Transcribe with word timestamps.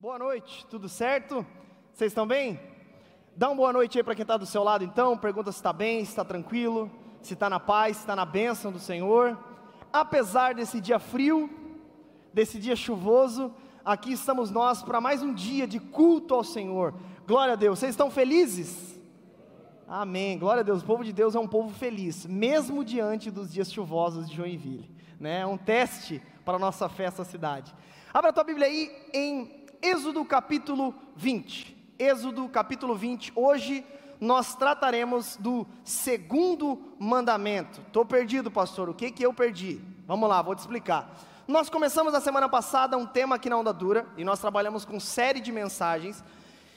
Boa 0.00 0.16
noite, 0.16 0.64
tudo 0.70 0.88
certo? 0.88 1.44
Vocês 1.92 2.12
estão 2.12 2.24
bem? 2.24 2.60
Dá 3.34 3.48
uma 3.48 3.56
boa 3.56 3.72
noite 3.72 3.98
aí 3.98 4.04
para 4.04 4.14
quem 4.14 4.22
está 4.22 4.36
do 4.36 4.46
seu 4.46 4.62
lado 4.62 4.84
então, 4.84 5.18
pergunta 5.18 5.50
se 5.50 5.58
está 5.58 5.72
bem, 5.72 6.04
se 6.04 6.10
está 6.12 6.24
tranquilo, 6.24 6.88
se 7.20 7.34
está 7.34 7.50
na 7.50 7.58
paz, 7.58 7.96
se 7.96 8.02
está 8.04 8.14
na 8.14 8.24
bênção 8.24 8.70
do 8.70 8.78
Senhor. 8.78 9.36
Apesar 9.92 10.54
desse 10.54 10.80
dia 10.80 11.00
frio, 11.00 11.50
desse 12.32 12.60
dia 12.60 12.76
chuvoso, 12.76 13.52
aqui 13.84 14.12
estamos 14.12 14.52
nós 14.52 14.84
para 14.84 15.00
mais 15.00 15.20
um 15.20 15.34
dia 15.34 15.66
de 15.66 15.80
culto 15.80 16.32
ao 16.32 16.44
Senhor. 16.44 16.94
Glória 17.26 17.54
a 17.54 17.56
Deus, 17.56 17.80
vocês 17.80 17.90
estão 17.90 18.08
felizes? 18.08 19.00
Amém, 19.84 20.38
glória 20.38 20.60
a 20.60 20.64
Deus, 20.64 20.80
o 20.80 20.86
povo 20.86 21.02
de 21.02 21.12
Deus 21.12 21.34
é 21.34 21.40
um 21.40 21.48
povo 21.48 21.74
feliz, 21.74 22.24
mesmo 22.24 22.84
diante 22.84 23.32
dos 23.32 23.52
dias 23.52 23.72
chuvosos 23.72 24.30
de 24.30 24.36
Joinville, 24.36 24.94
né? 25.18 25.40
É 25.40 25.46
um 25.46 25.58
teste 25.58 26.22
para 26.44 26.54
a 26.54 26.60
nossa 26.60 26.88
fé 26.88 27.06
essa 27.06 27.24
cidade. 27.24 27.74
Abra 28.14 28.30
a 28.30 28.32
tua 28.32 28.44
Bíblia 28.44 28.68
aí 28.68 28.92
em 29.12 29.57
Êxodo 29.80 30.24
capítulo 30.24 30.92
20. 31.14 31.94
Êxodo 31.98 32.48
capítulo 32.48 32.96
20. 32.96 33.32
Hoje 33.36 33.86
nós 34.20 34.56
trataremos 34.56 35.36
do 35.36 35.64
segundo 35.84 36.94
mandamento. 36.98 37.80
Estou 37.82 38.04
perdido, 38.04 38.50
pastor. 38.50 38.88
O 38.88 38.94
que 38.94 39.12
que 39.12 39.24
eu 39.24 39.32
perdi? 39.32 39.80
Vamos 40.04 40.28
lá, 40.28 40.42
vou 40.42 40.56
te 40.56 40.58
explicar. 40.58 41.16
Nós 41.46 41.70
começamos 41.70 42.12
a 42.12 42.20
semana 42.20 42.48
passada 42.48 42.98
um 42.98 43.06
tema 43.06 43.36
aqui 43.36 43.48
na 43.48 43.56
Onda 43.56 43.72
Dura 43.72 44.04
e 44.16 44.24
nós 44.24 44.40
trabalhamos 44.40 44.84
com 44.84 44.98
série 44.98 45.40
de 45.40 45.52
mensagens. 45.52 46.24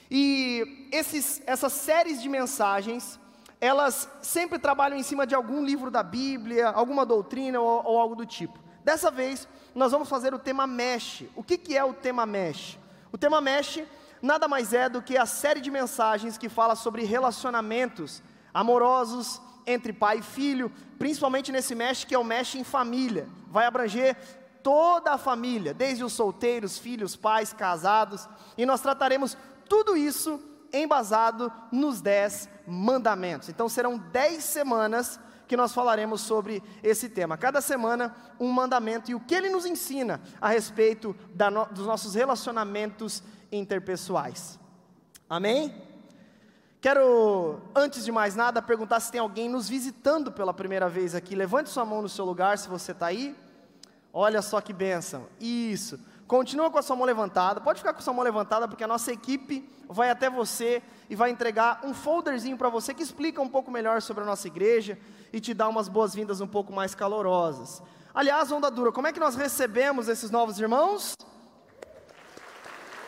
E 0.10 0.88
esses, 0.92 1.42
essas 1.48 1.74
séries 1.74 2.22
de 2.22 2.30
mensagens, 2.30 3.20
elas 3.60 4.08
sempre 4.22 4.60
trabalham 4.60 4.98
em 4.98 5.04
cima 5.04 5.26
de 5.26 5.34
algum 5.34 5.66
livro 5.66 5.90
da 5.90 6.04
Bíblia, 6.04 6.70
alguma 6.70 7.04
doutrina 7.04 7.60
ou, 7.60 7.84
ou 7.84 8.00
algo 8.00 8.16
do 8.16 8.28
tipo. 8.28 8.60
Dessa 8.84 9.10
vez, 9.10 9.48
nós 9.74 9.92
vamos 9.92 10.08
fazer 10.08 10.36
o 10.36 10.40
tema 10.40 10.68
Mesh. 10.68 11.24
O 11.36 11.44
que, 11.44 11.58
que 11.58 11.76
é 11.76 11.84
o 11.84 11.94
tema 11.94 12.28
Mesh? 12.28 12.78
O 13.12 13.18
tema 13.18 13.42
Mesh 13.42 13.84
nada 14.22 14.48
mais 14.48 14.74
é 14.74 14.88
do 14.88 15.02
que 15.02 15.18
a 15.18 15.26
série 15.26 15.60
de 15.60 15.70
mensagens 15.70 16.38
que 16.38 16.48
fala 16.48 16.76
sobre 16.76 17.04
relacionamentos 17.04 18.22
amorosos 18.54 19.42
entre 19.66 19.92
pai 19.92 20.20
e 20.20 20.22
filho, 20.22 20.72
principalmente 20.98 21.52
nesse 21.52 21.76
Mesh 21.76 22.06
que 22.06 22.16
é 22.16 22.20
o 22.20 22.24
Mesh 22.24 22.56
em 22.56 22.64
família. 22.64 23.28
Vai 23.48 23.66
abranger 23.66 24.16
toda 24.64 25.12
a 25.12 25.18
família, 25.18 25.74
desde 25.74 26.04
os 26.04 26.14
solteiros, 26.14 26.78
filhos, 26.78 27.16
pais, 27.16 27.52
casados, 27.52 28.30
e 28.58 28.66
nós 28.66 28.80
trataremos 28.80 29.36
tudo 29.68 29.98
isso 29.98 30.40
embasado 30.72 31.52
nos 31.72 32.00
dez 32.00 32.48
mandamentos. 32.66 33.50
Então 33.50 33.68
serão 33.68 33.98
dez 33.98 34.44
semanas 34.44 35.20
que 35.52 35.58
nós 35.58 35.74
falaremos 35.74 36.22
sobre 36.22 36.64
esse 36.82 37.10
tema. 37.10 37.36
Cada 37.36 37.60
semana, 37.60 38.16
um 38.40 38.50
mandamento 38.50 39.12
e 39.12 39.16
o 39.16 39.20
que 39.20 39.36
ele 39.36 39.50
nos 39.50 39.66
ensina 39.66 40.22
a 40.40 40.48
respeito 40.48 41.14
no, 41.52 41.66
dos 41.66 41.86
nossos 41.86 42.16
relacionamentos 42.16 43.22
interpessoais. 43.52 44.58
Amém? 45.30 45.76
Quero, 46.80 47.60
antes 47.76 48.06
de 48.06 48.14
mais 48.14 48.34
nada, 48.34 48.62
perguntar 48.62 49.02
se 49.02 49.12
tem 49.12 49.20
alguém 49.20 49.50
nos 49.50 49.68
visitando 49.68 50.32
pela 50.32 50.54
primeira 50.54 50.88
vez 50.88 51.14
aqui. 51.14 51.36
Levante 51.36 51.70
sua 51.70 51.84
mão 51.84 52.02
no 52.02 52.08
seu 52.08 52.24
lugar 52.24 52.58
se 52.58 52.70
você 52.70 52.94
está 52.94 53.08
aí. 53.08 53.36
Olha 54.14 54.42
só 54.42 54.62
que 54.62 54.72
bênção. 54.72 55.28
Isso. 55.38 56.00
Continua 56.28 56.72
com 56.72 56.78
a 56.78 56.82
sua 56.82 56.96
mão 56.96 57.06
levantada. 57.06 57.60
Pode 57.60 57.80
ficar 57.80 57.92
com 57.92 58.00
a 58.00 58.02
sua 58.02 58.14
mão 58.14 58.24
levantada, 58.24 58.70
porque 58.70 58.86
a 58.86 58.88
nossa 58.88 59.12
equipe 59.12 59.70
vai 59.90 60.10
até 60.10 60.30
você 60.30 60.82
e 61.10 61.16
vai 61.16 61.30
entregar 61.30 61.82
um 61.84 61.94
folderzinho 61.94 62.56
para 62.58 62.70
você 62.70 62.94
que 62.94 63.04
explica 63.04 63.42
um 63.42 63.50
pouco 63.50 63.70
melhor 63.70 64.02
sobre 64.02 64.24
a 64.24 64.26
nossa 64.26 64.48
igreja 64.48 64.98
e 65.34 65.40
te 65.40 65.54
dá 65.54 65.68
umas 65.68 65.88
boas-vindas 65.88 66.42
um 66.42 66.48
pouco 66.48 66.74
mais 66.74 66.94
calorosas. 66.94 67.82
Aliás, 68.14 68.52
onda 68.52 68.70
dura, 68.70 68.92
como 68.92 69.08
é 69.08 69.14
que 69.14 69.20
nós 69.20 69.36
recebemos 69.36 70.08
esses 70.08 70.30
novos 70.30 70.60
irmãos? 70.60 71.16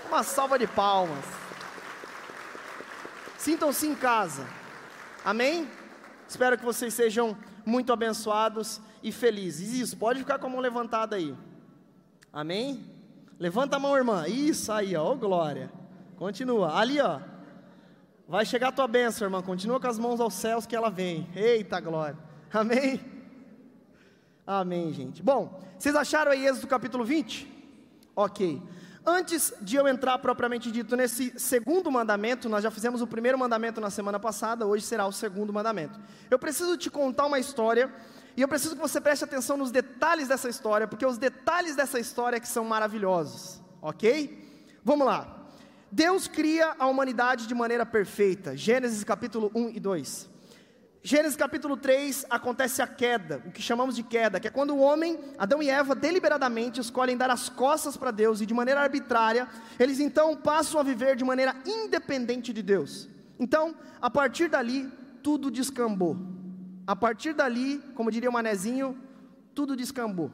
Uma 0.07 0.23
salva 0.23 0.57
de 0.57 0.67
palmas. 0.67 1.25
Sintam-se 3.37 3.87
em 3.87 3.95
casa. 3.95 4.47
Amém? 5.25 5.69
Espero 6.27 6.57
que 6.57 6.63
vocês 6.63 6.93
sejam 6.93 7.37
muito 7.65 7.91
abençoados 7.91 8.79
e 9.01 9.11
felizes. 9.11 9.73
Isso, 9.73 9.97
pode 9.97 10.19
ficar 10.19 10.39
com 10.39 10.47
a 10.47 10.49
mão 10.49 10.59
levantada 10.59 11.17
aí. 11.17 11.35
Amém? 12.31 12.89
Levanta 13.37 13.75
a 13.75 13.79
mão, 13.79 13.97
irmã. 13.97 14.25
Isso 14.27 14.71
aí, 14.71 14.95
ó, 14.95 15.13
glória. 15.15 15.71
Continua. 16.15 16.77
Ali, 16.79 17.01
ó. 17.01 17.19
Vai 18.27 18.45
chegar 18.45 18.69
a 18.69 18.71
tua 18.71 18.87
bênção, 18.87 19.25
irmã. 19.25 19.41
Continua 19.41 19.79
com 19.79 19.87
as 19.87 19.99
mãos 19.99 20.19
aos 20.21 20.33
céus 20.33 20.65
que 20.65 20.75
ela 20.75 20.89
vem. 20.89 21.27
Eita 21.35 21.79
glória. 21.79 22.17
Amém? 22.51 22.99
Amém, 24.47 24.93
gente. 24.93 25.21
Bom, 25.21 25.61
vocês 25.77 25.95
acharam 25.95 26.31
aí 26.31 26.45
Êxodo 26.45 26.67
capítulo 26.67 27.03
20? 27.03 27.51
Ok. 28.15 28.61
Antes 29.05 29.53
de 29.61 29.75
eu 29.75 29.85
entrar 29.87 30.17
propriamente 30.19 30.71
dito 30.71 30.95
nesse 30.95 31.37
segundo 31.37 31.91
mandamento, 31.91 32.47
nós 32.47 32.63
já 32.63 32.71
fizemos 32.71 33.01
o 33.01 33.07
primeiro 33.07 33.37
mandamento 33.37 33.81
na 33.81 33.89
semana 33.89 34.17
passada, 34.17 34.65
hoje 34.65 34.85
será 34.85 35.05
o 35.05 35.11
segundo 35.11 35.51
mandamento. 35.51 35.99
Eu 36.31 36.39
preciso 36.39 36.77
te 36.77 36.89
contar 36.89 37.25
uma 37.25 37.37
história 37.37 37.93
e 38.37 38.41
eu 38.41 38.47
preciso 38.47 38.75
que 38.75 38.81
você 38.81 39.01
preste 39.01 39.25
atenção 39.25 39.57
nos 39.57 39.71
detalhes 39.71 40.29
dessa 40.29 40.47
história, 40.47 40.87
porque 40.87 41.05
os 41.05 41.17
detalhes 41.17 41.75
dessa 41.75 41.99
história 41.99 42.37
é 42.37 42.39
que 42.39 42.47
são 42.47 42.63
maravilhosos, 42.63 43.61
ok? 43.81 44.79
Vamos 44.85 45.05
lá. 45.05 45.42
Deus 45.93 46.27
cria 46.27 46.75
a 46.79 46.87
humanidade 46.87 47.45
de 47.45 47.53
maneira 47.53 47.85
perfeita. 47.85 48.57
Gênesis 48.57 49.03
capítulo 49.03 49.51
1 49.53 49.69
e 49.75 49.79
2. 49.79 50.27
Gênesis 51.03 51.35
capítulo 51.35 51.77
3 51.77 52.25
acontece 52.31 52.81
a 52.81 52.87
queda, 52.87 53.43
o 53.45 53.51
que 53.51 53.61
chamamos 53.61 53.95
de 53.95 54.01
queda, 54.01 54.39
que 54.39 54.47
é 54.47 54.49
quando 54.49 54.73
o 54.73 54.79
homem, 54.79 55.19
Adão 55.37 55.61
e 55.61 55.69
Eva, 55.69 55.93
deliberadamente 55.93 56.81
escolhem 56.81 57.15
dar 57.15 57.29
as 57.29 57.47
costas 57.47 57.95
para 57.95 58.09
Deus 58.09 58.41
e 58.41 58.45
de 58.47 58.55
maneira 58.55 58.81
arbitrária, 58.81 59.47
eles 59.79 59.99
então 59.99 60.35
passam 60.35 60.79
a 60.79 60.83
viver 60.83 61.15
de 61.15 61.23
maneira 61.23 61.55
independente 61.63 62.51
de 62.51 62.63
Deus. 62.63 63.07
Então, 63.37 63.75
a 64.01 64.09
partir 64.09 64.49
dali, 64.49 64.91
tudo 65.21 65.51
descambou. 65.51 66.17
A 66.87 66.95
partir 66.95 67.33
dali, 67.33 67.77
como 67.93 68.09
diria 68.09 68.31
o 68.31 68.33
manezinho, 68.33 68.97
tudo 69.53 69.75
descambou. 69.75 70.31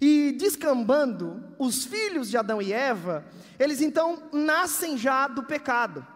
E 0.00 0.32
descambando, 0.32 1.42
os 1.58 1.84
filhos 1.84 2.28
de 2.28 2.36
Adão 2.36 2.60
e 2.60 2.72
Eva, 2.72 3.24
eles 3.58 3.80
então 3.80 4.22
nascem 4.32 4.96
já 4.96 5.26
do 5.26 5.42
pecado. 5.42 6.06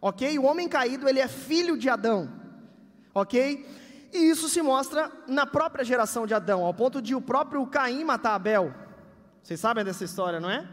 OK? 0.00 0.38
O 0.38 0.44
homem 0.44 0.68
caído, 0.68 1.08
ele 1.08 1.18
é 1.18 1.28
filho 1.28 1.76
de 1.76 1.88
Adão. 1.88 2.30
OK? 3.12 3.66
E 4.12 4.18
isso 4.30 4.48
se 4.48 4.62
mostra 4.62 5.10
na 5.26 5.44
própria 5.44 5.84
geração 5.84 6.26
de 6.26 6.34
Adão, 6.34 6.64
ao 6.64 6.72
ponto 6.72 7.02
de 7.02 7.14
o 7.14 7.20
próprio 7.20 7.66
Caim 7.66 8.04
matar 8.04 8.34
Abel. 8.34 8.72
Vocês 9.42 9.60
sabem 9.60 9.84
dessa 9.84 10.04
história, 10.04 10.40
não 10.40 10.50
é? 10.50 10.66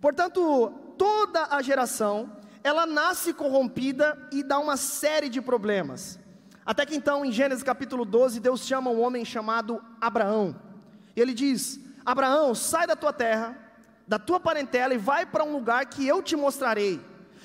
Portanto, 0.00 0.72
toda 0.96 1.48
a 1.50 1.60
geração, 1.60 2.30
ela 2.62 2.86
nasce 2.86 3.32
corrompida 3.32 4.16
e 4.32 4.42
dá 4.42 4.58
uma 4.58 4.76
série 4.76 5.28
de 5.28 5.40
problemas. 5.40 6.18
Até 6.64 6.86
que 6.86 6.96
então, 6.96 7.24
em 7.24 7.32
Gênesis 7.32 7.62
capítulo 7.62 8.04
12, 8.04 8.40
Deus 8.40 8.66
chama 8.66 8.90
um 8.90 9.00
homem 9.00 9.24
chamado 9.24 9.82
Abraão. 10.00 10.65
E 11.16 11.20
ele 11.20 11.32
diz: 11.32 11.80
Abraão, 12.04 12.54
sai 12.54 12.86
da 12.86 12.94
tua 12.94 13.12
terra, 13.12 13.58
da 14.06 14.18
tua 14.18 14.38
parentela 14.38 14.94
e 14.94 14.98
vai 14.98 15.26
para 15.26 15.42
um 15.42 15.52
lugar 15.52 15.86
que 15.86 16.06
eu 16.06 16.22
te 16.22 16.36
mostrarei. 16.36 17.00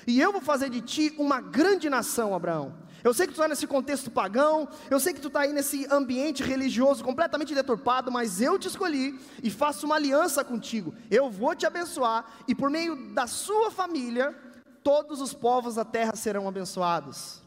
E 0.05 0.19
eu 0.19 0.31
vou 0.31 0.41
fazer 0.41 0.69
de 0.69 0.81
ti 0.81 1.15
uma 1.17 1.39
grande 1.39 1.89
nação, 1.89 2.35
Abraão. 2.35 2.81
Eu 3.03 3.13
sei 3.13 3.25
que 3.25 3.33
tu 3.33 3.37
está 3.37 3.47
nesse 3.47 3.65
contexto 3.65 4.11
pagão, 4.11 4.67
eu 4.89 4.99
sei 4.99 5.11
que 5.11 5.21
tu 5.21 5.27
está 5.27 5.41
aí 5.41 5.51
nesse 5.51 5.87
ambiente 5.91 6.43
religioso 6.43 7.03
completamente 7.03 7.55
deturpado, 7.55 8.11
mas 8.11 8.39
eu 8.39 8.59
te 8.59 8.67
escolhi 8.67 9.19
e 9.41 9.49
faço 9.49 9.87
uma 9.87 9.95
aliança 9.95 10.43
contigo. 10.43 10.93
Eu 11.09 11.29
vou 11.31 11.55
te 11.55 11.65
abençoar 11.65 12.25
e 12.47 12.53
por 12.53 12.69
meio 12.69 13.11
da 13.13 13.25
sua 13.25 13.71
família, 13.71 14.35
todos 14.83 15.19
os 15.19 15.33
povos 15.33 15.75
da 15.75 15.85
terra 15.85 16.15
serão 16.15 16.47
abençoados. 16.47 17.41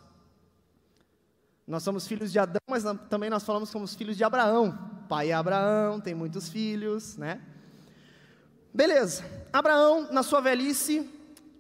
Nós 1.67 1.85
somos 1.85 2.07
filhos 2.07 2.33
de 2.33 2.39
Adão, 2.39 2.61
mas 2.69 2.83
também 3.09 3.31
nós 3.31 3.45
falamos 3.45 3.69
que 3.69 3.73
somos 3.73 3.95
filhos 3.95 4.17
de 4.17 4.25
Abraão. 4.25 4.94
Pai 5.09 5.31
é 5.31 5.35
Abraão, 5.35 6.01
tem 6.01 6.15
muitos 6.15 6.49
filhos, 6.49 7.17
né? 7.17 7.41
Beleza. 8.73 9.25
Abraão, 9.53 10.09
na 10.11 10.23
sua 10.23 10.41
velhice, 10.41 11.09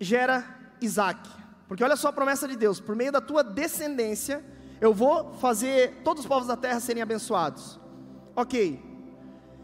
gera 0.00 0.44
Isaac. 0.80 1.28
Porque 1.69 1.84
olha 1.84 1.96
só 1.96 2.08
a 2.08 2.12
promessa 2.12 2.48
de 2.48 2.56
Deus: 2.56 2.80
por 2.80 2.96
meio 2.96 3.12
da 3.12 3.20
tua 3.20 3.42
descendência, 3.44 4.44
eu 4.80 4.92
vou 4.92 5.34
fazer 5.34 6.02
todos 6.02 6.22
os 6.24 6.28
povos 6.28 6.48
da 6.48 6.56
terra 6.56 6.80
serem 6.80 7.02
abençoados. 7.02 7.78
Ok. 8.34 8.82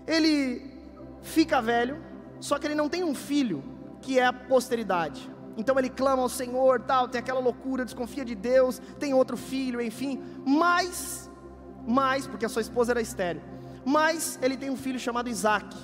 Ele 0.07 0.71
fica 1.23 1.61
velho, 1.61 2.03
só 2.41 2.59
que 2.59 2.67
ele 2.67 2.75
não 2.75 2.89
tem 2.89 3.05
um 3.05 3.15
filho 3.15 3.63
que 4.01 4.19
é 4.19 4.27
a 4.27 4.33
posteridade. 4.33 5.31
Então 5.57 5.79
ele 5.79 5.91
clama 5.91 6.23
ao 6.23 6.29
Senhor, 6.29 6.81
tal, 6.81 7.09
tem 7.09 7.19
aquela 7.19 7.41
loucura, 7.41 7.85
desconfia 7.85 8.25
de 8.25 8.35
Deus, 8.35 8.81
tem 8.99 9.13
outro 9.13 9.37
filho, 9.37 9.81
enfim. 9.81 10.23
Mas, 10.47 11.29
mas, 11.87 12.27
porque 12.27 12.47
a 12.47 12.49
sua 12.49 12.63
esposa 12.63 12.93
era 12.93 13.01
estéreo. 13.01 13.43
Mas 13.85 14.39
ele 14.43 14.57
tem 14.57 14.71
um 14.71 14.77
filho 14.77 14.99
chamado 14.99 15.29
Isaac. 15.29 15.77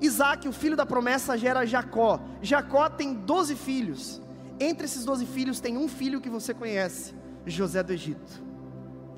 Isaac, 0.00 0.46
o 0.48 0.52
filho 0.52 0.76
da 0.76 0.84
promessa, 0.84 1.36
gera 1.38 1.64
Jacó. 1.64 2.20
Jacó 2.42 2.88
tem 2.88 3.14
doze 3.14 3.54
filhos. 3.54 4.20
Entre 4.58 4.86
esses 4.86 5.04
doze 5.04 5.26
filhos 5.26 5.60
tem 5.60 5.76
um 5.76 5.88
filho 5.88 6.20
que 6.20 6.28
você 6.28 6.52
conhece, 6.52 7.14
José 7.46 7.82
do 7.82 7.92
Egito. 7.92 8.42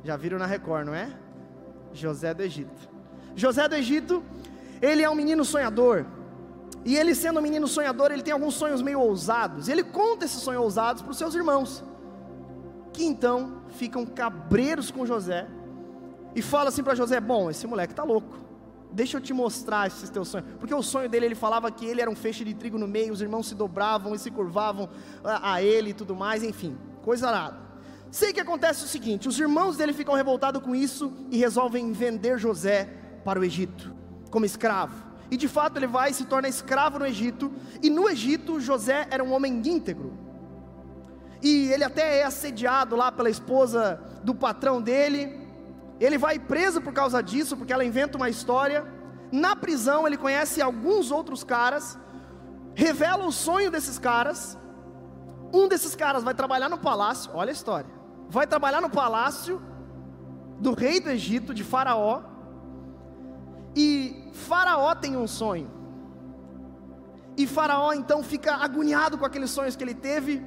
Já 0.04 0.16
viram 0.16 0.38
na 0.38 0.46
Record, 0.46 0.86
não 0.86 0.94
é? 0.94 1.16
José 1.92 2.34
do 2.34 2.42
Egito. 2.42 2.88
José 3.34 3.68
do 3.68 3.74
Egito, 3.74 4.22
ele 4.80 5.02
é 5.02 5.10
um 5.10 5.14
menino 5.14 5.44
sonhador. 5.44 6.06
E 6.84 6.96
ele, 6.96 7.14
sendo 7.14 7.38
um 7.38 7.42
menino 7.42 7.66
sonhador, 7.66 8.10
ele 8.10 8.22
tem 8.22 8.32
alguns 8.32 8.54
sonhos 8.54 8.82
meio 8.82 9.00
ousados. 9.00 9.68
Ele 9.68 9.82
conta 9.82 10.24
esses 10.24 10.40
sonhos 10.40 10.62
ousados 10.62 11.02
para 11.02 11.10
os 11.10 11.18
seus 11.18 11.34
irmãos, 11.34 11.84
que 12.92 13.04
então 13.04 13.62
ficam 13.68 14.04
cabreiros 14.06 14.90
com 14.90 15.06
José 15.06 15.46
e 16.34 16.42
fala 16.42 16.68
assim 16.68 16.82
para 16.82 16.94
José: 16.94 17.20
Bom, 17.20 17.50
esse 17.50 17.66
moleque 17.66 17.92
está 17.92 18.04
louco. 18.04 18.38
Deixa 18.90 19.18
eu 19.18 19.20
te 19.20 19.32
mostrar 19.32 19.86
esses 19.86 20.08
teus 20.08 20.28
sonhos. 20.28 20.48
Porque 20.58 20.74
o 20.74 20.82
sonho 20.82 21.08
dele, 21.08 21.26
ele 21.26 21.34
falava 21.34 21.70
que 21.70 21.84
ele 21.84 22.00
era 22.00 22.10
um 22.10 22.16
feixe 22.16 22.44
de 22.44 22.54
trigo 22.54 22.78
no 22.78 22.88
meio, 22.88 23.12
os 23.12 23.20
irmãos 23.20 23.46
se 23.46 23.54
dobravam 23.54 24.14
e 24.14 24.18
se 24.18 24.30
curvavam 24.30 24.88
a, 25.22 25.54
a 25.54 25.62
ele 25.62 25.90
e 25.90 25.94
tudo 25.94 26.16
mais, 26.16 26.42
enfim, 26.42 26.76
coisa 27.02 27.30
nada. 27.30 27.58
Sei 28.10 28.32
que 28.32 28.40
acontece 28.40 28.84
o 28.84 28.88
seguinte: 28.88 29.28
os 29.28 29.38
irmãos 29.38 29.76
dele 29.76 29.92
ficam 29.92 30.14
revoltados 30.14 30.62
com 30.62 30.74
isso 30.74 31.12
e 31.30 31.36
resolvem 31.36 31.92
vender 31.92 32.38
José 32.38 32.88
para 33.24 33.38
o 33.38 33.44
Egito, 33.44 33.94
como 34.30 34.46
escravo. 34.46 35.08
E 35.30 35.36
de 35.36 35.46
fato 35.46 35.76
ele 35.76 35.86
vai 35.86 36.10
e 36.10 36.14
se 36.14 36.24
torna 36.24 36.48
escravo 36.48 36.98
no 36.98 37.06
Egito. 37.06 37.52
E 37.82 37.90
no 37.90 38.08
Egito, 38.08 38.58
José 38.58 39.06
era 39.10 39.22
um 39.22 39.32
homem 39.32 39.60
íntegro. 39.64 40.14
E 41.42 41.70
ele 41.70 41.84
até 41.84 42.20
é 42.20 42.24
assediado 42.24 42.96
lá 42.96 43.12
pela 43.12 43.28
esposa 43.28 44.00
do 44.24 44.34
patrão 44.34 44.80
dele. 44.80 45.47
Ele 46.00 46.16
vai 46.16 46.38
preso 46.38 46.80
por 46.80 46.92
causa 46.92 47.22
disso, 47.22 47.56
porque 47.56 47.72
ela 47.72 47.84
inventa 47.84 48.16
uma 48.16 48.28
história. 48.28 48.86
Na 49.32 49.56
prisão, 49.56 50.06
ele 50.06 50.16
conhece 50.16 50.62
alguns 50.62 51.10
outros 51.10 51.42
caras, 51.44 51.98
revela 52.74 53.26
o 53.26 53.32
sonho 53.32 53.70
desses 53.70 53.98
caras. 53.98 54.56
Um 55.52 55.66
desses 55.66 55.94
caras 55.94 56.22
vai 56.22 56.34
trabalhar 56.34 56.68
no 56.68 56.78
palácio, 56.78 57.30
olha 57.34 57.50
a 57.50 57.52
história. 57.52 57.90
Vai 58.28 58.46
trabalhar 58.46 58.80
no 58.80 58.90
palácio 58.90 59.60
do 60.60 60.74
rei 60.74 61.00
do 61.00 61.10
Egito, 61.10 61.54
de 61.54 61.64
Faraó. 61.64 62.22
E 63.74 64.30
Faraó 64.32 64.94
tem 64.94 65.16
um 65.16 65.26
sonho. 65.26 65.70
E 67.36 67.46
Faraó 67.46 67.92
então 67.92 68.22
fica 68.22 68.54
agoniado 68.56 69.16
com 69.16 69.24
aqueles 69.24 69.50
sonhos 69.50 69.76
que 69.76 69.84
ele 69.84 69.94
teve. 69.94 70.44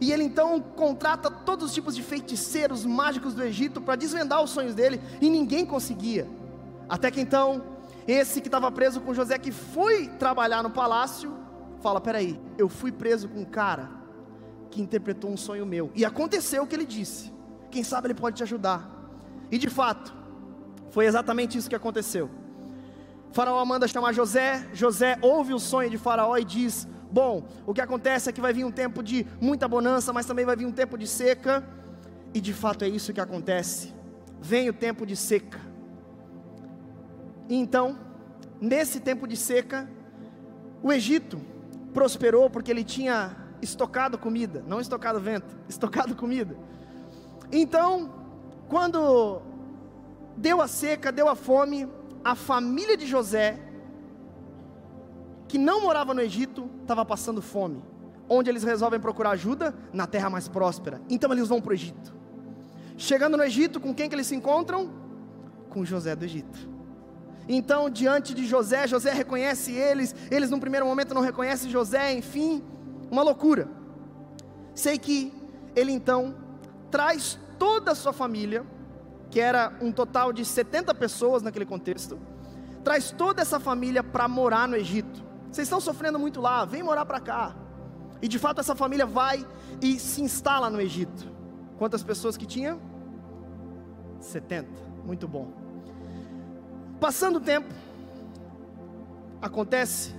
E 0.00 0.12
ele 0.12 0.24
então 0.24 0.60
contrata 0.60 1.30
todos 1.30 1.66
os 1.66 1.74
tipos 1.74 1.94
de 1.94 2.02
feiticeiros 2.02 2.84
mágicos 2.84 3.34
do 3.34 3.42
Egito 3.42 3.80
para 3.80 3.96
desvendar 3.96 4.42
os 4.42 4.50
sonhos 4.50 4.74
dele. 4.74 5.00
E 5.20 5.30
ninguém 5.30 5.64
conseguia. 5.64 6.28
Até 6.88 7.10
que 7.10 7.20
então, 7.20 7.62
esse 8.06 8.40
que 8.40 8.48
estava 8.48 8.70
preso 8.70 9.00
com 9.00 9.14
José, 9.14 9.38
que 9.38 9.52
foi 9.52 10.08
trabalhar 10.08 10.62
no 10.62 10.70
palácio, 10.70 11.32
fala: 11.80 12.00
Peraí, 12.00 12.40
eu 12.58 12.68
fui 12.68 12.92
preso 12.92 13.28
com 13.28 13.40
um 13.40 13.44
cara 13.44 13.90
que 14.70 14.82
interpretou 14.82 15.30
um 15.30 15.36
sonho 15.36 15.64
meu. 15.64 15.90
E 15.94 16.04
aconteceu 16.04 16.62
o 16.62 16.66
que 16.66 16.74
ele 16.74 16.86
disse. 16.86 17.32
Quem 17.70 17.84
sabe 17.84 18.08
ele 18.08 18.14
pode 18.14 18.36
te 18.36 18.42
ajudar. 18.42 18.90
E 19.50 19.58
de 19.58 19.70
fato, 19.70 20.14
foi 20.90 21.06
exatamente 21.06 21.56
isso 21.56 21.68
que 21.68 21.76
aconteceu. 21.76 22.30
Faraó 23.32 23.64
manda 23.64 23.88
chamar 23.88 24.12
José. 24.12 24.68
José 24.72 25.18
ouve 25.20 25.52
o 25.54 25.58
sonho 25.58 25.90
de 25.90 25.98
Faraó 25.98 26.36
e 26.36 26.44
diz: 26.44 26.86
Bom, 27.14 27.46
o 27.64 27.72
que 27.72 27.80
acontece 27.80 28.28
é 28.28 28.32
que 28.32 28.40
vai 28.40 28.52
vir 28.52 28.64
um 28.64 28.72
tempo 28.72 29.00
de 29.00 29.24
muita 29.40 29.68
bonança, 29.68 30.12
mas 30.12 30.26
também 30.26 30.44
vai 30.44 30.56
vir 30.56 30.66
um 30.66 30.72
tempo 30.72 30.98
de 30.98 31.06
seca. 31.06 31.62
E 32.34 32.40
de 32.40 32.52
fato 32.52 32.84
é 32.84 32.88
isso 32.88 33.12
que 33.12 33.20
acontece. 33.20 33.94
Vem 34.40 34.68
o 34.68 34.72
tempo 34.72 35.06
de 35.06 35.14
seca. 35.14 35.60
E 37.48 37.54
então, 37.54 37.96
nesse 38.60 38.98
tempo 38.98 39.28
de 39.28 39.36
seca, 39.36 39.88
o 40.82 40.92
Egito 40.92 41.40
prosperou 41.92 42.50
porque 42.50 42.72
ele 42.72 42.82
tinha 42.82 43.36
estocado 43.62 44.18
comida, 44.18 44.64
não 44.66 44.80
estocado 44.80 45.20
vento, 45.20 45.56
estocado 45.70 46.16
comida. 46.16 46.56
Então, 47.52 48.12
quando 48.68 49.40
deu 50.36 50.60
a 50.60 50.66
seca, 50.66 51.12
deu 51.12 51.28
a 51.28 51.36
fome, 51.36 51.88
a 52.24 52.34
família 52.34 52.96
de 52.96 53.06
José, 53.06 53.60
que 55.54 55.58
não 55.58 55.82
morava 55.82 56.12
no 56.12 56.20
Egito, 56.20 56.68
estava 56.82 57.04
passando 57.04 57.40
fome. 57.40 57.80
Onde 58.28 58.50
eles 58.50 58.64
resolvem 58.64 58.98
procurar 58.98 59.30
ajuda? 59.30 59.72
Na 59.92 60.04
terra 60.04 60.28
mais 60.28 60.48
próspera. 60.48 61.00
Então 61.08 61.32
eles 61.32 61.46
vão 61.46 61.60
para 61.60 61.70
o 61.70 61.74
Egito. 61.74 62.12
Chegando 62.96 63.36
no 63.36 63.44
Egito, 63.44 63.78
com 63.78 63.94
quem 63.94 64.08
que 64.08 64.16
eles 64.16 64.26
se 64.26 64.34
encontram? 64.34 64.90
Com 65.70 65.84
José 65.84 66.16
do 66.16 66.24
Egito. 66.24 66.58
Então, 67.48 67.88
diante 67.88 68.34
de 68.34 68.44
José, 68.44 68.88
José 68.88 69.12
reconhece 69.12 69.70
eles, 69.70 70.12
eles 70.28 70.50
num 70.50 70.58
primeiro 70.58 70.86
momento 70.86 71.14
não 71.14 71.22
reconhecem 71.22 71.70
José, 71.70 72.12
enfim, 72.12 72.60
uma 73.08 73.22
loucura. 73.22 73.68
Sei 74.74 74.98
que 74.98 75.32
ele 75.76 75.92
então 75.92 76.34
traz 76.90 77.38
toda 77.60 77.92
a 77.92 77.94
sua 77.94 78.12
família 78.12 78.66
que 79.30 79.38
era 79.38 79.72
um 79.80 79.92
total 79.92 80.32
de 80.32 80.44
70 80.44 80.92
pessoas 80.96 81.44
naquele 81.44 81.64
contexto, 81.64 82.18
traz 82.82 83.12
toda 83.12 83.40
essa 83.40 83.60
família 83.60 84.02
para 84.02 84.26
morar 84.26 84.66
no 84.66 84.74
Egito. 84.74 85.22
Vocês 85.54 85.66
estão 85.66 85.80
sofrendo 85.80 86.18
muito 86.18 86.40
lá, 86.40 86.64
vem 86.64 86.82
morar 86.82 87.06
para 87.06 87.20
cá. 87.20 87.54
E 88.20 88.26
de 88.26 88.40
fato 88.40 88.60
essa 88.60 88.74
família 88.74 89.06
vai 89.06 89.46
e 89.80 90.00
se 90.00 90.20
instala 90.20 90.68
no 90.68 90.80
Egito. 90.80 91.30
Quantas 91.78 92.02
pessoas 92.02 92.36
que 92.36 92.44
tinha? 92.44 92.76
70. 94.18 94.68
Muito 95.04 95.28
bom. 95.28 95.52
Passando 96.98 97.36
o 97.36 97.40
tempo, 97.40 97.72
acontece, 99.40 100.12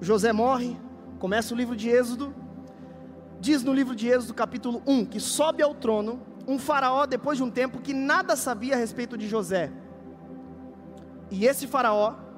José 0.00 0.32
morre, 0.32 0.74
começa 1.18 1.52
o 1.52 1.56
livro 1.56 1.76
de 1.76 1.90
Êxodo. 1.90 2.34
Diz 3.40 3.62
no 3.62 3.74
livro 3.74 3.94
de 3.94 4.08
Êxodo, 4.08 4.32
capítulo 4.32 4.82
1, 4.86 5.04
que 5.04 5.20
sobe 5.20 5.62
ao 5.62 5.74
trono 5.74 6.18
um 6.48 6.58
faraó, 6.58 7.04
depois 7.04 7.36
de 7.36 7.44
um 7.44 7.50
tempo, 7.50 7.78
que 7.78 7.92
nada 7.92 8.34
sabia 8.36 8.74
a 8.74 8.78
respeito 8.78 9.18
de 9.18 9.28
José. 9.28 9.70
E 11.30 11.44
esse 11.44 11.66
faraó 11.66 12.29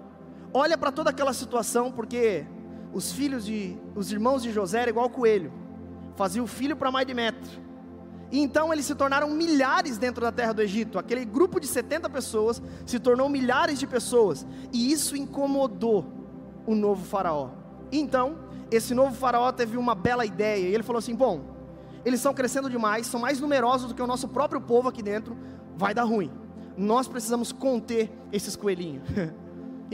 olha 0.52 0.76
para 0.76 0.92
toda 0.92 1.10
aquela 1.10 1.32
situação, 1.32 1.90
porque 1.90 2.44
os 2.92 3.12
filhos 3.12 3.44
de, 3.44 3.76
os 3.94 4.12
irmãos 4.12 4.42
de 4.42 4.52
José 4.52 4.82
eram 4.82 4.90
igual 4.90 5.08
coelho, 5.08 5.52
fazia 6.16 6.42
o 6.42 6.46
filho 6.46 6.76
para 6.76 6.90
mais 6.90 7.06
de 7.06 7.14
metro. 7.14 7.60
E 8.30 8.40
então 8.40 8.72
eles 8.72 8.86
se 8.86 8.94
tornaram 8.94 9.28
milhares 9.28 9.98
dentro 9.98 10.22
da 10.22 10.32
terra 10.32 10.54
do 10.54 10.62
Egito. 10.62 10.98
Aquele 10.98 11.24
grupo 11.24 11.60
de 11.60 11.66
70 11.66 12.08
pessoas 12.08 12.62
se 12.86 12.98
tornou 12.98 13.28
milhares 13.28 13.78
de 13.78 13.86
pessoas. 13.86 14.46
E 14.72 14.90
isso 14.90 15.14
incomodou 15.14 16.06
o 16.66 16.74
novo 16.74 17.04
faraó. 17.04 17.50
Então, 17.90 18.38
esse 18.70 18.94
novo 18.94 19.14
faraó 19.14 19.52
teve 19.52 19.76
uma 19.76 19.94
bela 19.94 20.24
ideia. 20.24 20.66
E 20.66 20.74
ele 20.74 20.82
falou 20.82 20.98
assim: 20.98 21.14
Bom, 21.14 21.42
eles 22.06 22.20
estão 22.20 22.32
crescendo 22.32 22.70
demais, 22.70 23.06
são 23.06 23.20
mais 23.20 23.38
numerosos 23.38 23.88
do 23.88 23.94
que 23.94 24.00
o 24.00 24.06
nosso 24.06 24.26
próprio 24.28 24.62
povo 24.62 24.88
aqui 24.88 25.02
dentro, 25.02 25.36
vai 25.76 25.92
dar 25.92 26.04
ruim. 26.04 26.30
Nós 26.74 27.06
precisamos 27.06 27.52
conter 27.52 28.10
esses 28.32 28.56
coelhinhos. 28.56 29.02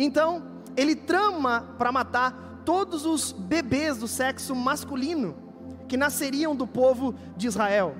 então, 0.01 0.45
ele 0.77 0.95
trama 0.95 1.75
para 1.77 1.91
matar 1.91 2.63
todos 2.65 3.05
os 3.05 3.33
bebês 3.33 3.99
do 3.99 4.07
sexo 4.07 4.55
masculino 4.55 5.35
que 5.89 5.97
nasceriam 5.97 6.55
do 6.55 6.69
povo 6.69 7.17
de 7.37 7.49
Israel. 7.49 7.97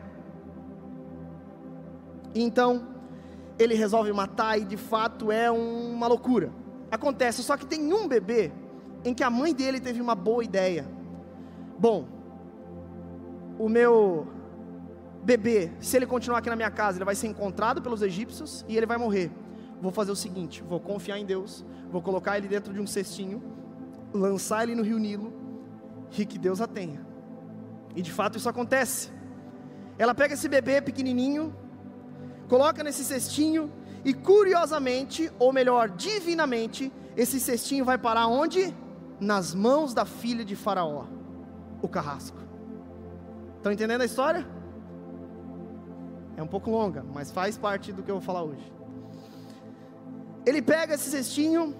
Então, 2.33 2.87
ele 3.59 3.75
resolve 3.75 4.13
matar 4.13 4.57
e 4.61 4.65
de 4.65 4.77
fato 4.77 5.33
é 5.33 5.51
uma 5.51 6.07
loucura. 6.07 6.53
Acontece, 6.89 7.43
só 7.43 7.57
que 7.57 7.67
tem 7.67 7.93
um 7.93 8.07
bebê 8.07 8.53
em 9.05 9.13
que 9.13 9.25
a 9.25 9.31
mãe 9.31 9.53
dele 9.53 9.81
teve 9.81 10.01
uma 10.01 10.15
boa 10.15 10.45
ideia. 10.45 10.87
Bom, 11.77 12.07
o 13.59 13.69
meu 13.69 14.29
bebê, 15.25 15.73
se 15.81 15.97
ele 15.97 16.07
continuar 16.07 16.39
aqui 16.39 16.49
na 16.49 16.55
minha 16.55 16.71
casa, 16.71 16.99
ele 16.99 17.05
vai 17.05 17.17
ser 17.17 17.27
encontrado 17.27 17.83
pelos 17.83 18.03
egípcios 18.03 18.65
e 18.69 18.77
ele 18.77 18.87
vai 18.87 18.99
morrer. 18.99 19.33
Vou 19.81 19.93
fazer 19.93 20.11
o 20.11 20.17
seguinte: 20.17 20.63
vou 20.63 20.81
confiar 20.81 21.19
em 21.19 21.25
Deus, 21.25 21.65
vou 21.91 22.03
colocar 22.03 22.37
ele 22.37 22.49
dentro 22.49 22.73
de 22.73 22.81
um 22.81 22.87
cestinho, 22.87 23.43
lançar 24.13 24.65
ele 24.65 24.75
no 24.75 24.83
rio 24.83 24.99
Nilo 24.99 25.33
e 26.17 26.25
que 26.25 26.39
Deus 26.39 26.61
a 26.61 26.67
tenha. 26.67 27.07
E 27.95 28.03
de 28.03 28.13
fato 28.13 28.37
isso 28.39 28.49
acontece. 28.49 29.11
Ela 29.99 30.15
pega 30.15 30.35
esse 30.35 30.49
bebê 30.49 30.81
pequenininho, 30.81 31.55
coloca 32.49 32.85
nesse 32.85 33.05
cestinho 33.05 33.71
e 34.05 34.15
curiosamente, 34.15 35.31
ou 35.39 35.53
melhor, 35.53 35.91
divinamente, 35.91 36.93
esse 37.17 37.41
cestinho 37.41 37.85
vai 37.85 37.99
parar 37.99 38.29
onde? 38.29 38.75
Nas 39.21 39.55
mãos 39.55 39.93
da 39.93 40.05
filha 40.05 40.45
de 40.45 40.55
Faraó, 40.55 41.07
o 41.83 41.89
carrasco. 41.89 42.39
Estão 43.57 43.73
entendendo 43.73 44.03
a 44.03 44.05
história? 44.05 44.47
É 46.37 46.43
um 46.43 46.47
pouco 46.47 46.71
longa, 46.71 47.05
mas 47.13 47.33
faz 47.33 47.59
parte 47.59 47.93
do 47.93 48.05
que 48.05 48.11
eu 48.11 48.15
vou 48.15 48.23
falar 48.23 48.45
hoje. 48.45 48.78
Ele 50.49 50.63
pega 50.63 50.95
esse 50.95 51.11
cestinho 51.11 51.77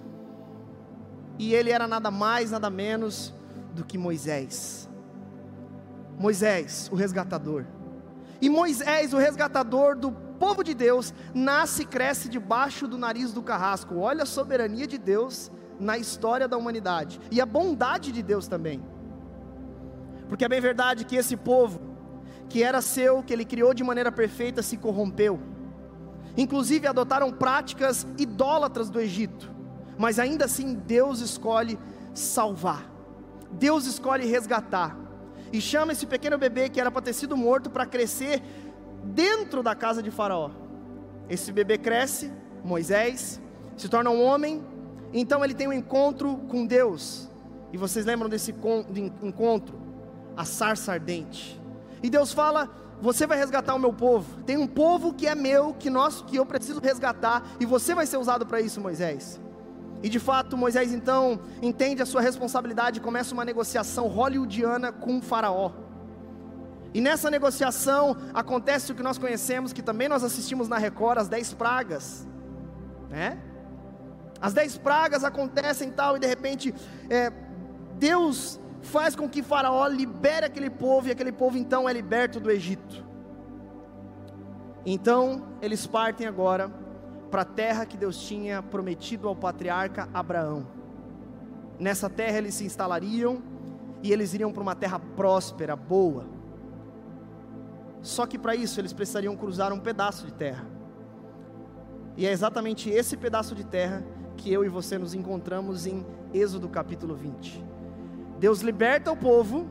e 1.39 1.55
ele 1.55 1.71
era 1.71 1.87
nada 1.87 2.11
mais, 2.11 2.51
nada 2.51 2.69
menos 2.69 3.33
do 3.73 3.83
que 3.83 3.97
Moisés. 3.97 4.87
Moisés, 6.19 6.87
o 6.91 6.95
resgatador. 6.95 7.65
E 8.39 8.47
Moisés, 8.47 9.11
o 9.11 9.17
resgatador 9.17 9.95
do 9.95 10.11
povo 10.11 10.63
de 10.63 10.75
Deus, 10.75 11.15
nasce 11.33 11.81
e 11.81 11.85
cresce 11.85 12.29
debaixo 12.29 12.87
do 12.87 12.95
nariz 12.95 13.33
do 13.33 13.41
carrasco. 13.41 13.97
Olha 13.97 14.21
a 14.21 14.27
soberania 14.27 14.85
de 14.85 14.99
Deus 14.99 15.51
na 15.79 15.97
história 15.97 16.47
da 16.47 16.55
humanidade 16.55 17.19
e 17.31 17.41
a 17.41 17.47
bondade 17.47 18.11
de 18.11 18.21
Deus 18.21 18.47
também. 18.47 18.83
Porque 20.27 20.45
é 20.45 20.47
bem 20.47 20.61
verdade 20.61 21.05
que 21.05 21.15
esse 21.15 21.35
povo, 21.35 21.81
que 22.47 22.61
era 22.61 22.83
seu, 22.83 23.23
que 23.23 23.33
ele 23.33 23.45
criou 23.45 23.73
de 23.73 23.83
maneira 23.83 24.11
perfeita, 24.11 24.61
se 24.61 24.77
corrompeu. 24.77 25.39
Inclusive 26.37 26.87
adotaram 26.87 27.31
práticas 27.31 28.05
idólatras 28.17 28.89
do 28.89 28.99
Egito. 28.99 29.49
Mas 29.97 30.19
ainda 30.19 30.45
assim 30.45 30.73
Deus 30.73 31.19
escolhe 31.19 31.77
salvar. 32.13 32.89
Deus 33.51 33.85
escolhe 33.85 34.25
resgatar. 34.25 34.95
E 35.51 35.59
chama 35.59 35.93
esse 35.93 36.05
pequeno 36.05 36.37
bebê 36.37 36.69
que 36.69 36.79
era 36.79 36.91
para 36.91 37.01
ter 37.01 37.13
sido 37.13 37.35
morto 37.35 37.69
para 37.69 37.85
crescer 37.85 38.41
dentro 39.03 39.63
da 39.63 39.75
casa 39.75 40.03
de 40.03 40.11
Faraó. 40.11 40.51
Esse 41.27 41.51
bebê 41.51 41.77
cresce, 41.77 42.31
Moisés, 42.63 43.41
se 43.75 43.87
torna 43.87 44.09
um 44.09 44.23
homem, 44.23 44.63
então 45.13 45.43
ele 45.43 45.53
tem 45.53 45.67
um 45.67 45.73
encontro 45.73 46.37
com 46.49 46.65
Deus. 46.65 47.29
E 47.71 47.77
vocês 47.77 48.05
lembram 48.05 48.29
desse 48.29 48.53
encontro? 49.21 49.79
A 50.35 50.45
sarça 50.45 50.93
ardente. 50.93 51.59
E 52.01 52.09
Deus 52.09 52.31
fala: 52.31 52.69
Você 53.01 53.25
vai 53.25 53.37
resgatar 53.37 53.73
o 53.75 53.79
meu 53.79 53.93
povo. 53.93 54.43
Tem 54.43 54.57
um 54.57 54.67
povo 54.67 55.13
que 55.13 55.27
é 55.27 55.35
meu, 55.35 55.73
que 55.73 55.89
nós, 55.89 56.21
que 56.21 56.35
eu 56.35 56.45
preciso 56.45 56.79
resgatar, 56.79 57.43
e 57.59 57.65
você 57.65 57.95
vai 57.95 58.05
ser 58.05 58.17
usado 58.17 58.45
para 58.45 58.59
isso, 58.59 58.81
Moisés. 58.81 59.39
E 60.01 60.09
de 60.09 60.19
fato, 60.19 60.57
Moisés 60.57 60.93
então 60.93 61.39
entende 61.61 62.01
a 62.01 62.05
sua 62.05 62.21
responsabilidade 62.21 62.99
e 62.99 63.01
começa 63.01 63.33
uma 63.33 63.43
negociação 63.43 64.07
hollywoodiana 64.07 64.91
com 64.91 65.17
o 65.17 65.21
Faraó. 65.21 65.71
E 66.93 67.01
nessa 67.01 67.29
negociação 67.29 68.17
acontece 68.33 68.91
o 68.91 68.95
que 68.95 69.03
nós 69.03 69.17
conhecemos, 69.17 69.71
que 69.71 69.81
também 69.81 70.07
nós 70.07 70.23
assistimos 70.23 70.67
na 70.67 70.77
Record, 70.77 71.19
as 71.19 71.27
dez 71.27 71.53
pragas, 71.53 72.27
né? 73.09 73.37
As 74.41 74.53
dez 74.53 74.77
pragas 74.77 75.23
acontecem 75.23 75.91
tal, 75.91 76.15
e 76.15 76.19
de 76.19 76.27
repente 76.27 76.73
é, 77.09 77.31
Deus 77.97 78.59
faz 78.81 79.15
com 79.15 79.29
que 79.29 79.43
Faraó 79.43 79.87
libere 79.87 80.45
aquele 80.45 80.69
povo, 80.69 81.07
e 81.07 81.11
aquele 81.11 81.31
povo 81.31 81.57
então 81.57 81.87
é 81.87 81.93
liberto 81.93 82.39
do 82.39 82.49
Egito. 82.49 83.05
Então 84.85 85.47
eles 85.61 85.85
partem 85.85 86.25
agora 86.25 86.71
para 87.29 87.43
a 87.43 87.45
terra 87.45 87.85
que 87.85 87.97
Deus 87.97 88.17
tinha 88.21 88.61
prometido 88.61 89.27
ao 89.27 89.35
patriarca 89.35 90.09
Abraão. 90.13 90.65
Nessa 91.79 92.09
terra 92.09 92.37
eles 92.37 92.55
se 92.55 92.65
instalariam 92.65 93.41
e 94.01 94.11
eles 94.11 94.33
iriam 94.33 94.51
para 94.51 94.63
uma 94.63 94.75
terra 94.75 94.99
próspera, 94.99 95.75
boa. 95.75 96.25
Só 98.01 98.25
que 98.25 98.37
para 98.37 98.55
isso 98.55 98.79
eles 98.79 98.93
precisariam 98.93 99.35
cruzar 99.35 99.73
um 99.73 99.79
pedaço 99.79 100.25
de 100.25 100.33
terra. 100.33 100.65
E 102.15 102.25
é 102.25 102.31
exatamente 102.31 102.89
esse 102.89 103.15
pedaço 103.15 103.53
de 103.53 103.63
terra 103.63 104.03
que 104.35 104.51
eu 104.51 104.63
e 104.63 104.69
você 104.69 104.97
nos 104.97 105.13
encontramos 105.13 105.85
em 105.85 106.05
Êxodo 106.33 106.67
capítulo 106.69 107.15
20. 107.15 107.68
Deus 108.39 108.61
liberta 108.61 109.11
o 109.11 109.17
povo 109.17 109.67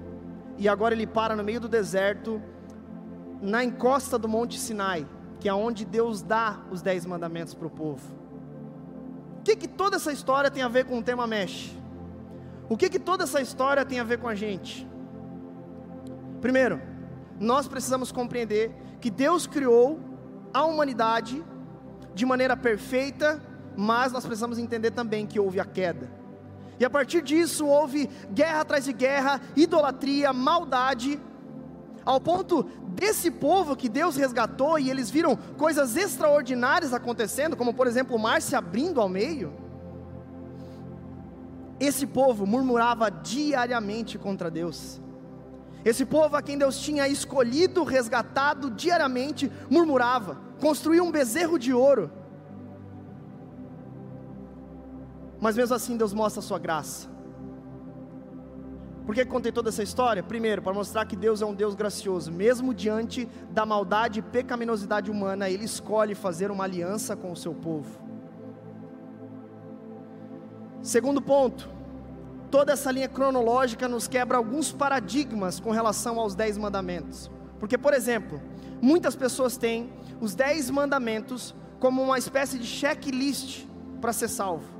e 0.56 0.68
agora 0.68 0.94
ele 0.94 1.06
para 1.06 1.34
no 1.34 1.42
meio 1.42 1.60
do 1.60 1.68
deserto, 1.68 2.40
na 3.40 3.64
encosta 3.64 4.18
do 4.18 4.28
Monte 4.28 4.58
Sinai 4.58 5.06
que 5.40 5.48
é 5.48 5.54
onde 5.54 5.84
Deus 5.84 6.22
dá 6.22 6.60
os 6.70 6.82
dez 6.82 7.06
mandamentos 7.06 7.54
para 7.54 7.66
o 7.66 7.70
povo. 7.70 8.16
O 9.38 9.42
que, 9.42 9.56
que 9.56 9.68
toda 9.68 9.96
essa 9.96 10.12
história 10.12 10.50
tem 10.50 10.62
a 10.62 10.68
ver 10.68 10.84
com 10.84 10.98
o 10.98 11.02
tema 11.02 11.26
Mesh? 11.26 11.74
O 12.68 12.76
que, 12.76 12.90
que 12.90 12.98
toda 12.98 13.24
essa 13.24 13.40
história 13.40 13.84
tem 13.84 14.00
a 14.00 14.04
ver 14.04 14.18
com 14.18 14.28
a 14.28 14.34
gente? 14.34 14.86
Primeiro, 16.40 16.80
nós 17.40 17.66
precisamos 17.66 18.12
compreender 18.12 18.74
que 19.00 19.10
Deus 19.10 19.46
criou 19.46 19.98
a 20.52 20.64
humanidade 20.64 21.42
de 22.14 22.26
maneira 22.26 22.56
perfeita, 22.56 23.40
mas 23.76 24.12
nós 24.12 24.26
precisamos 24.26 24.58
entender 24.58 24.90
também 24.90 25.26
que 25.26 25.38
houve 25.38 25.60
a 25.60 25.64
queda. 25.64 26.10
E 26.78 26.84
a 26.84 26.90
partir 26.90 27.22
disso 27.22 27.66
houve 27.66 28.08
guerra 28.32 28.60
atrás 28.60 28.84
de 28.84 28.92
guerra, 28.92 29.40
idolatria, 29.56 30.32
maldade, 30.32 31.20
ao 32.04 32.20
ponto 32.20 32.62
desse 32.88 33.30
povo 33.30 33.76
que 33.76 33.88
Deus 33.88 34.16
resgatou 34.16 34.78
e 34.78 34.88
eles 34.88 35.10
viram 35.10 35.36
coisas 35.36 35.96
extraordinárias 35.96 36.94
acontecendo, 36.94 37.56
como 37.56 37.74
por 37.74 37.86
exemplo 37.86 38.16
o 38.16 38.18
mar 38.18 38.40
se 38.40 38.56
abrindo 38.56 39.00
ao 39.00 39.08
meio. 39.08 39.52
Esse 41.78 42.06
povo 42.06 42.46
murmurava 42.46 43.10
diariamente 43.10 44.18
contra 44.18 44.50
Deus. 44.50 45.00
Esse 45.84 46.04
povo 46.04 46.36
a 46.36 46.42
quem 46.42 46.58
Deus 46.58 46.78
tinha 46.78 47.06
escolhido, 47.06 47.84
resgatado 47.84 48.70
diariamente, 48.70 49.50
murmurava, 49.70 50.40
construiu 50.60 51.04
um 51.04 51.12
bezerro 51.12 51.58
de 51.58 51.72
ouro. 51.72 52.10
Mas 55.40 55.56
mesmo 55.56 55.74
assim 55.74 55.96
Deus 55.96 56.12
mostra 56.12 56.40
a 56.40 56.42
sua 56.42 56.58
graça. 56.58 57.08
Por 59.08 59.14
que 59.14 59.24
contei 59.24 59.50
toda 59.50 59.70
essa 59.70 59.82
história? 59.82 60.22
Primeiro, 60.22 60.60
para 60.60 60.74
mostrar 60.74 61.06
que 61.06 61.16
Deus 61.16 61.40
é 61.40 61.46
um 61.46 61.54
Deus 61.54 61.74
gracioso, 61.74 62.30
mesmo 62.30 62.74
diante 62.74 63.26
da 63.50 63.64
maldade 63.64 64.18
e 64.18 64.22
pecaminosidade 64.22 65.10
humana, 65.10 65.48
Ele 65.48 65.64
escolhe 65.64 66.14
fazer 66.14 66.50
uma 66.50 66.64
aliança 66.64 67.16
com 67.16 67.32
o 67.32 67.36
seu 67.36 67.54
povo. 67.54 67.88
Segundo 70.82 71.22
ponto, 71.22 71.70
toda 72.50 72.72
essa 72.72 72.90
linha 72.92 73.08
cronológica 73.08 73.88
nos 73.88 74.06
quebra 74.06 74.36
alguns 74.36 74.72
paradigmas 74.72 75.58
com 75.58 75.70
relação 75.70 76.18
aos 76.20 76.34
dez 76.34 76.58
mandamentos. 76.58 77.30
Porque, 77.58 77.78
por 77.78 77.94
exemplo, 77.94 78.40
muitas 78.80 79.16
pessoas 79.16 79.56
têm 79.56 79.90
os 80.20 80.34
dez 80.34 80.68
mandamentos 80.68 81.54
como 81.80 82.02
uma 82.02 82.18
espécie 82.18 82.58
de 82.58 82.66
checklist 82.66 83.66
para 84.02 84.12
ser 84.12 84.28
salvo. 84.28 84.77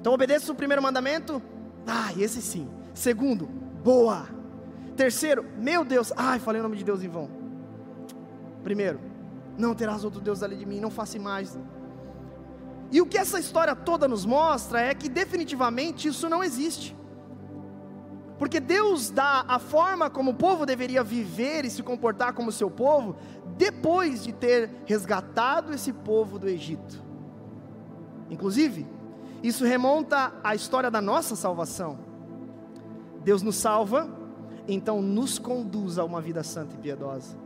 Então, 0.00 0.12
obedeça 0.12 0.52
o 0.52 0.54
primeiro 0.54 0.82
mandamento, 0.82 1.42
ah, 1.86 2.12
esse 2.18 2.40
sim. 2.40 2.68
Segundo, 2.94 3.46
boa. 3.82 4.26
Terceiro, 4.96 5.44
meu 5.56 5.84
Deus, 5.84 6.12
ai, 6.16 6.38
falei 6.38 6.60
o 6.60 6.64
nome 6.64 6.76
de 6.76 6.84
Deus 6.84 7.02
em 7.02 7.08
vão. 7.08 7.30
Primeiro, 8.62 9.00
não 9.56 9.74
terás 9.74 10.04
outro 10.04 10.20
Deus 10.20 10.42
ali 10.42 10.56
de 10.56 10.66
mim, 10.66 10.80
não 10.80 10.90
faça 10.90 11.18
mais. 11.18 11.58
E 12.90 13.00
o 13.00 13.06
que 13.06 13.18
essa 13.18 13.38
história 13.38 13.74
toda 13.74 14.08
nos 14.08 14.24
mostra 14.24 14.80
é 14.80 14.94
que 14.94 15.08
definitivamente 15.08 16.08
isso 16.08 16.28
não 16.28 16.42
existe. 16.42 16.96
Porque 18.38 18.60
Deus 18.60 19.10
dá 19.10 19.44
a 19.48 19.58
forma 19.58 20.08
como 20.08 20.30
o 20.30 20.34
povo 20.34 20.64
deveria 20.64 21.02
viver 21.02 21.64
e 21.64 21.70
se 21.70 21.82
comportar 21.82 22.32
como 22.32 22.52
seu 22.52 22.70
povo, 22.70 23.16
depois 23.56 24.22
de 24.22 24.32
ter 24.32 24.70
resgatado 24.86 25.74
esse 25.74 25.92
povo 25.92 26.38
do 26.38 26.48
Egito. 26.48 27.02
Inclusive, 28.30 28.86
isso 29.42 29.64
remonta 29.64 30.32
à 30.42 30.54
história 30.54 30.90
da 30.90 31.00
nossa 31.00 31.36
salvação. 31.36 31.98
Deus 33.22 33.42
nos 33.42 33.56
salva, 33.56 34.08
então 34.66 35.00
nos 35.00 35.38
conduz 35.38 35.98
a 35.98 36.04
uma 36.04 36.20
vida 36.20 36.42
santa 36.42 36.74
e 36.74 36.78
piedosa. 36.78 37.36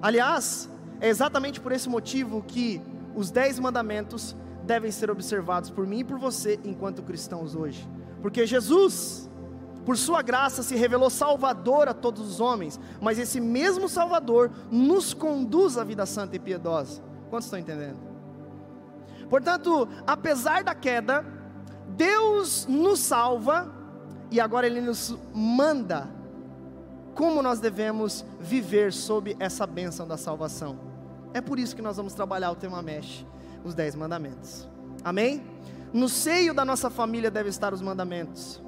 Aliás, 0.00 0.68
é 1.00 1.08
exatamente 1.08 1.60
por 1.60 1.72
esse 1.72 1.88
motivo 1.88 2.42
que 2.42 2.80
os 3.14 3.30
dez 3.30 3.58
mandamentos 3.58 4.36
devem 4.64 4.90
ser 4.90 5.10
observados 5.10 5.70
por 5.70 5.86
mim 5.86 6.00
e 6.00 6.04
por 6.04 6.18
você 6.18 6.60
enquanto 6.64 7.02
cristãos 7.02 7.54
hoje. 7.54 7.88
Porque 8.20 8.46
Jesus, 8.46 9.28
por 9.84 9.96
sua 9.96 10.22
graça, 10.22 10.62
se 10.62 10.76
revelou 10.76 11.10
Salvador 11.10 11.88
a 11.88 11.94
todos 11.94 12.28
os 12.28 12.40
homens, 12.40 12.78
mas 13.00 13.18
esse 13.18 13.40
mesmo 13.40 13.88
Salvador 13.88 14.50
nos 14.70 15.12
conduz 15.12 15.76
à 15.76 15.84
vida 15.84 16.06
santa 16.06 16.36
e 16.36 16.38
piedosa. 16.38 17.02
Quantos 17.30 17.46
estão 17.46 17.58
entendendo? 17.58 18.11
Portanto, 19.32 19.88
apesar 20.06 20.62
da 20.62 20.74
queda, 20.74 21.24
Deus 21.88 22.66
nos 22.66 22.98
salva 22.98 23.74
e 24.30 24.38
agora 24.38 24.66
Ele 24.66 24.82
nos 24.82 25.16
manda 25.32 26.06
como 27.14 27.40
nós 27.40 27.58
devemos 27.58 28.26
viver 28.38 28.92
sob 28.92 29.34
essa 29.40 29.66
bênção 29.66 30.06
da 30.06 30.18
salvação. 30.18 30.78
É 31.32 31.40
por 31.40 31.58
isso 31.58 31.74
que 31.74 31.80
nós 31.80 31.96
vamos 31.96 32.12
trabalhar 32.12 32.50
o 32.50 32.54
tema 32.54 32.82
Mesh, 32.82 33.24
os 33.64 33.74
dez 33.74 33.94
mandamentos. 33.94 34.68
Amém? 35.02 35.42
No 35.94 36.10
seio 36.10 36.52
da 36.52 36.62
nossa 36.62 36.90
família 36.90 37.30
deve 37.30 37.48
estar 37.48 37.72
os 37.72 37.80
mandamentos. 37.80 38.62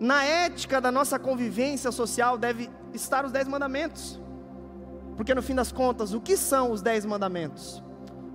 Na 0.00 0.24
ética 0.24 0.80
da 0.80 0.90
nossa 0.90 1.16
convivência 1.16 1.92
social 1.92 2.36
deve 2.36 2.68
estar 2.92 3.24
os 3.24 3.30
dez 3.30 3.46
mandamentos. 3.46 4.20
Porque 5.16 5.32
no 5.32 5.42
fim 5.42 5.54
das 5.54 5.70
contas, 5.70 6.12
o 6.12 6.20
que 6.20 6.36
são 6.36 6.72
os 6.72 6.82
dez 6.82 7.06
mandamentos? 7.06 7.85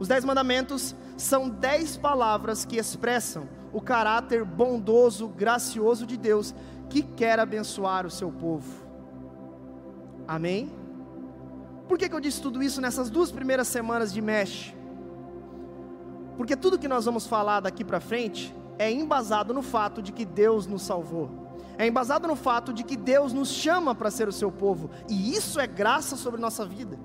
Os 0.02 0.08
dez 0.08 0.26
mandamentos 0.26 0.96
são 1.16 1.48
dez 1.48 1.96
palavras 1.96 2.66
que 2.66 2.78
expressam 2.78 3.48
o 3.72 3.80
caráter 3.80 4.44
bondoso, 4.44 5.28
gracioso 5.28 6.08
de 6.08 6.18
Deus, 6.18 6.56
que 6.90 7.04
quer 7.04 7.40
abençoar 7.40 8.08
o 8.08 8.10
seu 8.10 8.32
povo. 8.32 8.68
Amém? 10.28 10.74
Por 11.88 12.00
que, 12.00 12.10
que 12.10 12.16
eu 12.16 12.20
disse 12.20 12.42
tudo 12.42 12.64
isso 12.64 12.82
nessas 12.82 13.12
duas 13.12 13.32
primeiras 13.32 13.68
semanas 13.68 14.12
de 14.12 14.24
Mesh? 14.24 14.74
Porque 16.36 16.56
tudo 16.56 16.80
que 16.80 16.88
nós 16.88 17.06
vamos 17.06 17.28
falar 17.28 17.60
daqui 17.60 17.84
para 17.84 18.00
frente 18.00 18.56
é 18.80 18.92
embasado 18.92 19.54
no 19.54 19.62
fato 19.62 20.02
de 20.02 20.12
que 20.12 20.26
Deus 20.26 20.66
nos 20.66 20.82
salvou. 20.82 21.30
É 21.78 21.86
embasado 21.86 22.28
no 22.28 22.36
fato 22.36 22.74
de 22.74 22.84
que 22.84 22.98
Deus 22.98 23.34
nos 23.34 23.50
chama 23.50 23.94
para 23.94 24.10
ser 24.10 24.28
o 24.28 24.32
seu 24.32 24.52
povo. 24.52 24.90
E 25.08 25.36
isso 25.36 25.60
é 25.60 25.68
graça 25.68 26.16
sobre 26.16 26.42
nossa 26.42 26.66
vida. 26.66 26.98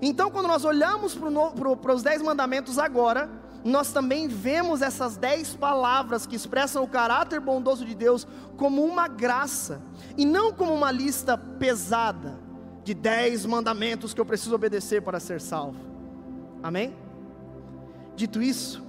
Então, 0.00 0.30
quando 0.30 0.48
nós 0.48 0.64
olhamos 0.64 1.14
para 1.14 1.94
os 1.94 2.02
dez 2.02 2.22
mandamentos 2.22 2.78
agora, 2.78 3.28
nós 3.64 3.92
também 3.92 4.26
vemos 4.26 4.80
essas 4.82 5.16
dez 5.16 5.54
palavras 5.54 6.26
que 6.26 6.36
expressam 6.36 6.82
o 6.82 6.88
caráter 6.88 7.40
bondoso 7.40 7.84
de 7.84 7.94
Deus 7.94 8.26
como 8.56 8.84
uma 8.84 9.08
graça, 9.08 9.82
e 10.16 10.24
não 10.24 10.52
como 10.52 10.72
uma 10.72 10.90
lista 10.90 11.36
pesada 11.36 12.38
de 12.82 12.94
dez 12.94 13.44
mandamentos 13.44 14.14
que 14.14 14.20
eu 14.20 14.26
preciso 14.26 14.54
obedecer 14.54 15.02
para 15.02 15.20
ser 15.20 15.40
salvo. 15.40 15.78
Amém? 16.62 16.94
Dito 18.16 18.42
isso, 18.42 18.82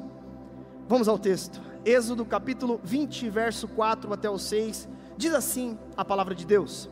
vamos 0.87 1.07
ao 1.07 1.19
texto. 1.19 1.61
Êxodo 1.83 2.25
capítulo 2.25 2.79
20, 2.83 3.29
verso 3.29 3.67
4 3.67 4.13
até 4.13 4.29
o 4.29 4.37
6, 4.37 4.87
diz 5.17 5.33
assim 5.33 5.77
a 5.97 6.05
palavra 6.05 6.35
de 6.35 6.45
Deus: 6.45 6.89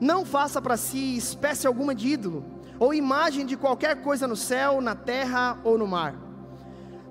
Não 0.00 0.24
faça 0.24 0.60
para 0.62 0.76
si 0.76 1.16
espécie 1.16 1.66
alguma 1.66 1.94
de 1.94 2.08
ídolo, 2.08 2.44
ou 2.80 2.94
imagem 2.94 3.44
de 3.44 3.58
qualquer 3.58 4.02
coisa 4.02 4.26
no 4.26 4.34
céu, 4.34 4.80
na 4.80 4.94
terra 4.94 5.58
ou 5.62 5.76
no 5.76 5.86
mar. 5.86 6.16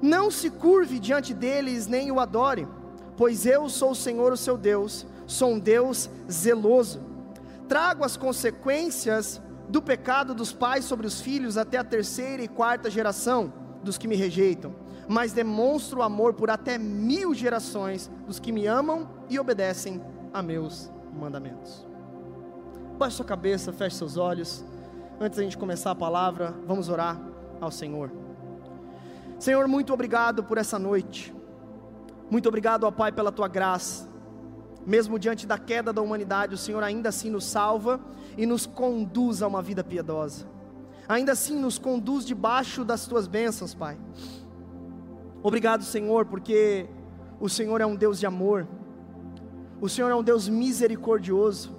Não 0.02 0.32
se 0.32 0.50
curve 0.50 1.00
diante 1.00 1.32
deles, 1.32 1.86
nem 1.86 2.12
o 2.12 2.20
adore, 2.20 2.68
pois 3.16 3.46
eu 3.46 3.70
sou 3.70 3.92
o 3.92 3.96
Senhor, 3.96 4.34
o 4.34 4.38
seu 4.38 4.58
Deus, 4.58 5.06
sou 5.28 5.52
um 5.52 5.60
Deus 5.60 6.10
zeloso. 6.30 7.02
Trago 7.68 8.04
as 8.04 8.18
consequências 8.18 9.40
do 9.70 9.80
pecado 9.80 10.34
dos 10.34 10.52
pais 10.52 10.86
sobre 10.86 11.06
os 11.06 11.22
filhos 11.22 11.56
até 11.56 11.78
a 11.78 11.84
terceira 11.84 12.42
e 12.42 12.48
quarta 12.48 12.90
geração 12.90 13.54
dos 13.84 13.96
que 13.96 14.08
me 14.08 14.16
rejeitam, 14.16 14.74
mas 15.08 15.34
demonstro 15.34 16.02
amor 16.02 16.34
por 16.34 16.50
até 16.50 16.80
mil 16.80 17.36
gerações 17.36 18.10
dos 18.26 18.40
que 18.40 18.52
me 18.52 18.66
amam 18.66 19.08
e 19.30 19.40
obedecem 19.40 20.02
a 20.34 20.42
meus 20.42 20.92
mandamentos. 21.14 21.86
Baixe 22.98 23.18
sua 23.18 23.26
cabeça, 23.26 23.72
feche 23.72 23.98
seus 23.98 24.18
olhos. 24.18 24.66
Antes 25.22 25.36
da 25.36 25.44
gente 25.44 25.58
começar 25.58 25.92
a 25.92 25.96
palavra, 25.96 26.56
vamos 26.66 26.88
orar 26.88 27.20
ao 27.60 27.70
Senhor. 27.70 28.10
Senhor, 29.38 29.68
muito 29.68 29.94
obrigado 29.94 30.46
por 30.46 30.58
essa 30.58 30.80
noite. 30.80 31.36
Muito 32.32 32.48
obrigado, 32.48 32.86
ó 32.86 32.92
Pai, 32.92 33.12
pela 33.12 33.30
tua 33.30 33.50
graça. 33.50 34.08
Mesmo 34.88 35.20
diante 35.20 35.46
da 35.46 35.58
queda 35.58 35.92
da 35.92 36.02
humanidade, 36.02 36.56
o 36.56 36.58
Senhor 36.58 36.82
ainda 36.82 37.10
assim 37.10 37.30
nos 37.30 37.44
salva 37.44 38.00
e 38.38 38.46
nos 38.46 38.66
conduz 38.66 39.42
a 39.42 39.48
uma 39.48 39.62
vida 39.62 39.84
piedosa. 39.84 40.46
Ainda 41.06 41.34
assim 41.34 41.60
nos 41.60 41.78
conduz 41.78 42.26
debaixo 42.26 42.86
das 42.86 43.06
tuas 43.06 43.28
bênçãos, 43.28 43.74
Pai. 43.74 43.98
Obrigado, 45.44 45.84
Senhor, 45.84 46.28
porque 46.28 46.88
o 47.42 47.50
Senhor 47.50 47.82
é 47.82 47.86
um 47.86 47.96
Deus 47.96 48.22
de 48.22 48.26
amor. 48.26 48.66
O 49.82 49.90
Senhor 49.90 50.10
é 50.10 50.16
um 50.16 50.24
Deus 50.24 50.48
misericordioso. 50.48 51.79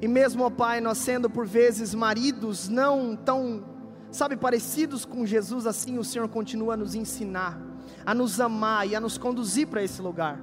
E 0.00 0.08
mesmo, 0.08 0.44
ó 0.44 0.50
Pai, 0.50 0.80
nós 0.80 0.98
sendo 0.98 1.30
por 1.30 1.46
vezes 1.46 1.94
maridos 1.94 2.68
não 2.68 3.16
tão, 3.16 3.64
sabe, 4.10 4.36
parecidos 4.36 5.04
com 5.04 5.24
Jesus, 5.24 5.66
assim 5.66 5.98
o 5.98 6.04
Senhor 6.04 6.28
continua 6.28 6.74
a 6.74 6.76
nos 6.76 6.94
ensinar, 6.94 7.60
a 8.04 8.14
nos 8.14 8.40
amar 8.40 8.88
e 8.88 8.94
a 8.94 9.00
nos 9.00 9.16
conduzir 9.16 9.66
para 9.68 9.82
esse 9.82 10.02
lugar. 10.02 10.38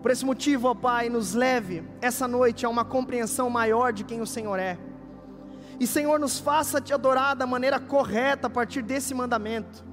Por 0.00 0.10
esse 0.10 0.24
motivo, 0.24 0.68
ó 0.68 0.74
Pai, 0.74 1.10
nos 1.10 1.34
leve 1.34 1.84
essa 2.00 2.26
noite 2.26 2.64
a 2.64 2.68
uma 2.68 2.84
compreensão 2.84 3.50
maior 3.50 3.92
de 3.92 4.02
quem 4.02 4.20
o 4.20 4.26
Senhor 4.26 4.58
é. 4.58 4.78
E 5.78 5.86
Senhor, 5.86 6.18
nos 6.18 6.38
faça 6.38 6.80
te 6.80 6.92
adorar 6.92 7.34
da 7.34 7.46
maneira 7.46 7.78
correta 7.78 8.46
a 8.46 8.50
partir 8.50 8.82
desse 8.82 9.14
mandamento. 9.14 9.84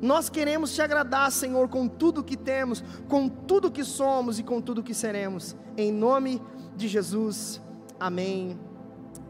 Nós 0.00 0.28
queremos 0.28 0.74
te 0.74 0.82
agradar, 0.82 1.30
Senhor, 1.30 1.68
com 1.68 1.86
tudo 1.86 2.24
que 2.24 2.36
temos, 2.36 2.82
com 3.08 3.28
tudo 3.28 3.70
que 3.70 3.84
somos 3.84 4.40
e 4.40 4.42
com 4.42 4.60
tudo 4.60 4.82
que 4.82 4.92
seremos. 4.92 5.54
Em 5.76 5.92
nome 5.92 6.42
de 6.76 6.88
Jesus. 6.88 7.62
Amém 8.02 8.58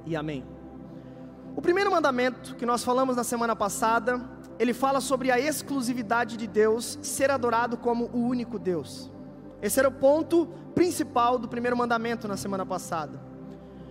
e 0.06 0.16
amém. 0.16 0.42
O 1.54 1.60
primeiro 1.60 1.90
mandamento 1.90 2.56
que 2.56 2.64
nós 2.64 2.82
falamos 2.82 3.14
na 3.14 3.22
semana 3.22 3.54
passada, 3.54 4.18
ele 4.58 4.72
fala 4.72 4.98
sobre 4.98 5.30
a 5.30 5.38
exclusividade 5.38 6.38
de 6.38 6.46
Deus 6.46 6.98
ser 7.02 7.30
adorado 7.30 7.76
como 7.76 8.06
o 8.14 8.26
único 8.26 8.58
Deus. 8.58 9.10
Esse 9.60 9.78
era 9.78 9.90
o 9.90 9.92
ponto 9.92 10.46
principal 10.74 11.38
do 11.38 11.48
primeiro 11.48 11.76
mandamento 11.76 12.26
na 12.26 12.34
semana 12.38 12.64
passada. 12.64 13.20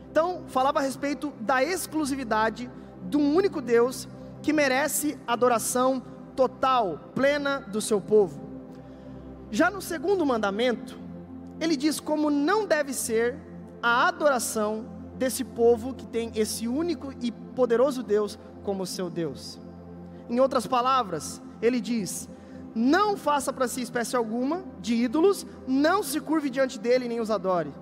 Então, 0.10 0.46
falava 0.48 0.80
a 0.80 0.82
respeito 0.82 1.32
da 1.40 1.64
exclusividade 1.64 2.68
de 3.08 3.18
um 3.18 3.36
único 3.36 3.62
Deus 3.62 4.08
que 4.42 4.52
merece 4.52 5.16
adoração 5.28 6.02
total, 6.36 7.12
plena 7.14 7.60
do 7.60 7.82
seu 7.82 8.02
povo. 8.02 8.42
Já 9.52 9.70
no 9.70 9.80
segundo 9.80 10.26
mandamento, 10.26 10.98
ele 11.60 11.78
diz 11.78 12.00
como 12.00 12.32
não 12.32 12.66
deve 12.66 12.94
ser 12.94 13.51
a 13.82 14.08
adoração 14.08 14.86
desse 15.16 15.44
povo 15.44 15.94
que 15.94 16.06
tem 16.06 16.32
esse 16.36 16.68
único 16.68 17.14
e 17.22 17.32
poderoso 17.32 18.04
Deus 18.04 18.38
como 18.64 18.86
seu 18.86 19.10
Deus. 19.10 19.60
Em 20.30 20.40
outras 20.40 20.66
palavras, 20.66 21.42
ele 21.62 21.80
diz: 21.82 22.30
não 22.74 23.18
faça 23.18 23.52
para 23.52 23.68
si 23.68 23.82
espécie 23.82 24.16
alguma 24.16 24.64
de 24.80 24.96
ídolos, 24.96 25.46
não 25.68 26.02
se 26.02 26.20
curve 26.20 26.50
diante 26.50 26.80
dele 26.80 27.08
nem 27.08 27.20
os 27.20 27.30
adore. 27.30 27.74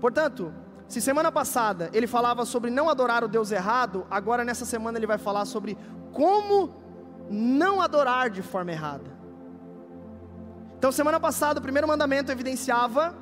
Portanto, 0.00 0.52
se 0.88 1.00
semana 1.00 1.30
passada 1.30 1.90
ele 1.92 2.06
falava 2.06 2.44
sobre 2.44 2.70
não 2.70 2.88
adorar 2.88 3.22
o 3.22 3.28
Deus 3.28 3.52
errado, 3.52 4.06
agora 4.10 4.44
nessa 4.44 4.64
semana 4.64 4.98
ele 4.98 5.06
vai 5.06 5.18
falar 5.18 5.44
sobre 5.44 5.76
como 6.12 6.74
não 7.30 7.80
adorar 7.80 8.30
de 8.30 8.42
forma 8.42 8.72
errada. 8.72 9.10
Então, 10.76 10.90
semana 10.90 11.20
passada, 11.20 11.60
o 11.60 11.62
primeiro 11.62 11.86
mandamento 11.86 12.32
evidenciava 12.32 13.14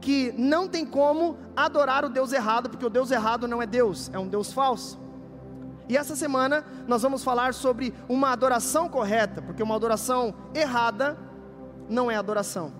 que 0.00 0.32
não 0.36 0.68
tem 0.68 0.86
como 0.86 1.36
adorar 1.56 2.04
o 2.04 2.08
Deus 2.08 2.32
errado, 2.32 2.70
porque 2.70 2.86
o 2.86 2.90
Deus 2.90 3.10
errado 3.10 3.48
não 3.48 3.60
é 3.60 3.66
Deus, 3.66 4.10
é 4.12 4.18
um 4.18 4.28
Deus 4.28 4.52
falso. 4.52 4.98
E 5.88 5.96
essa 5.96 6.14
semana 6.14 6.64
nós 6.86 7.02
vamos 7.02 7.24
falar 7.24 7.54
sobre 7.54 7.94
uma 8.08 8.30
adoração 8.30 8.88
correta, 8.88 9.40
porque 9.40 9.62
uma 9.62 9.74
adoração 9.74 10.34
errada 10.54 11.18
não 11.88 12.10
é 12.10 12.16
adoração. 12.16 12.72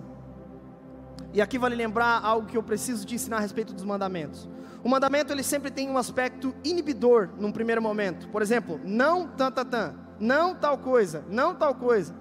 E 1.33 1.41
aqui 1.41 1.57
vale 1.57 1.75
lembrar 1.75 2.21
algo 2.23 2.47
que 2.47 2.57
eu 2.57 2.63
preciso 2.63 3.05
te 3.05 3.15
ensinar 3.15 3.37
a 3.37 3.41
respeito 3.41 3.73
dos 3.73 3.83
mandamentos. 3.83 4.47
O 4.83 4.89
mandamento 4.89 5.33
ele 5.33 5.43
sempre 5.43 5.69
tem 5.69 5.89
um 5.89 5.97
aspecto 5.97 6.55
inibidor 6.63 7.29
num 7.37 7.51
primeiro 7.51 7.81
momento. 7.81 8.29
Por 8.29 8.41
exemplo, 8.41 8.79
não 8.83 9.27
tan, 9.27 9.51
tan, 9.51 9.65
tan, 9.65 9.95
não 10.19 10.55
tal 10.55 10.77
coisa, 10.77 11.23
não 11.29 11.53
tal 11.53 11.75
coisa. 11.75 12.15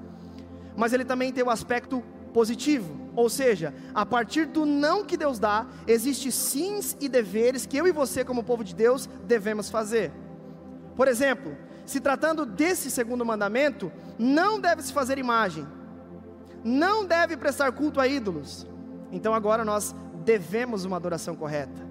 Mas 0.77 0.93
ele 0.93 1.05
também 1.05 1.33
tem 1.33 1.45
o 1.45 1.51
aspecto 1.51 2.03
positivo, 2.39 3.11
ou 3.17 3.29
seja, 3.29 3.75
a 3.93 4.07
partir 4.07 4.47
do 4.47 4.65
não 4.65 5.05
que 5.05 5.17
Deus 5.17 5.41
dá, 5.41 5.67
existe 5.89 6.31
sims 6.31 6.97
e 7.01 7.09
deveres 7.09 7.67
que 7.67 7.77
eu 7.77 7.85
e 7.85 7.91
você 7.91 8.25
como 8.25 8.45
povo 8.45 8.63
de 8.63 8.77
Deus 8.77 9.09
devemos 9.27 9.69
fazer. 9.69 10.13
Por 10.95 11.09
exemplo, 11.09 11.57
se 11.85 11.99
tratando 11.99 12.47
desse 12.47 12.93
segundo 12.93 13.27
mandamento, 13.27 13.91
não 14.17 14.61
deve 14.61 14.83
se 14.83 14.93
fazer 14.93 15.19
imagem, 15.19 15.67
não 16.63 17.05
deve 17.05 17.37
prestar 17.37 17.73
culto 17.73 18.01
a 18.01 18.07
ídolos. 18.07 18.65
Então 19.11 19.35
agora 19.35 19.65
nós 19.65 19.93
devemos 20.25 20.85
uma 20.85 20.97
adoração 20.97 21.35
correta, 21.35 21.85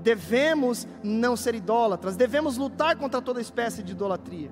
devemos 0.00 0.84
não 1.00 1.36
ser 1.36 1.54
idólatras, 1.54 2.16
devemos 2.16 2.56
lutar 2.56 2.96
contra 2.96 3.22
toda 3.22 3.40
espécie 3.40 3.84
de 3.84 3.92
idolatria. 3.92 4.50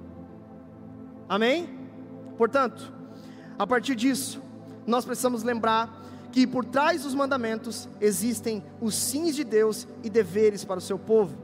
Amém? 1.29 1.77
Portanto, 2.39 2.93
a 3.59 3.67
partir 3.67 3.97
disso, 3.97 4.41
nós 4.91 5.05
precisamos 5.05 5.43
lembrar 5.43 5.89
que 6.33 6.47
por 6.47 6.65
trás 6.65 7.03
dos 7.03 7.15
mandamentos 7.15 7.89
existem 8.01 8.63
os 8.81 8.95
sims 8.95 9.35
de 9.35 9.45
Deus 9.45 9.87
e 10.03 10.11
deveres 10.11 10.65
para 10.65 10.79
o 10.79 10.83
seu 10.83 10.99
povo. 10.99 11.37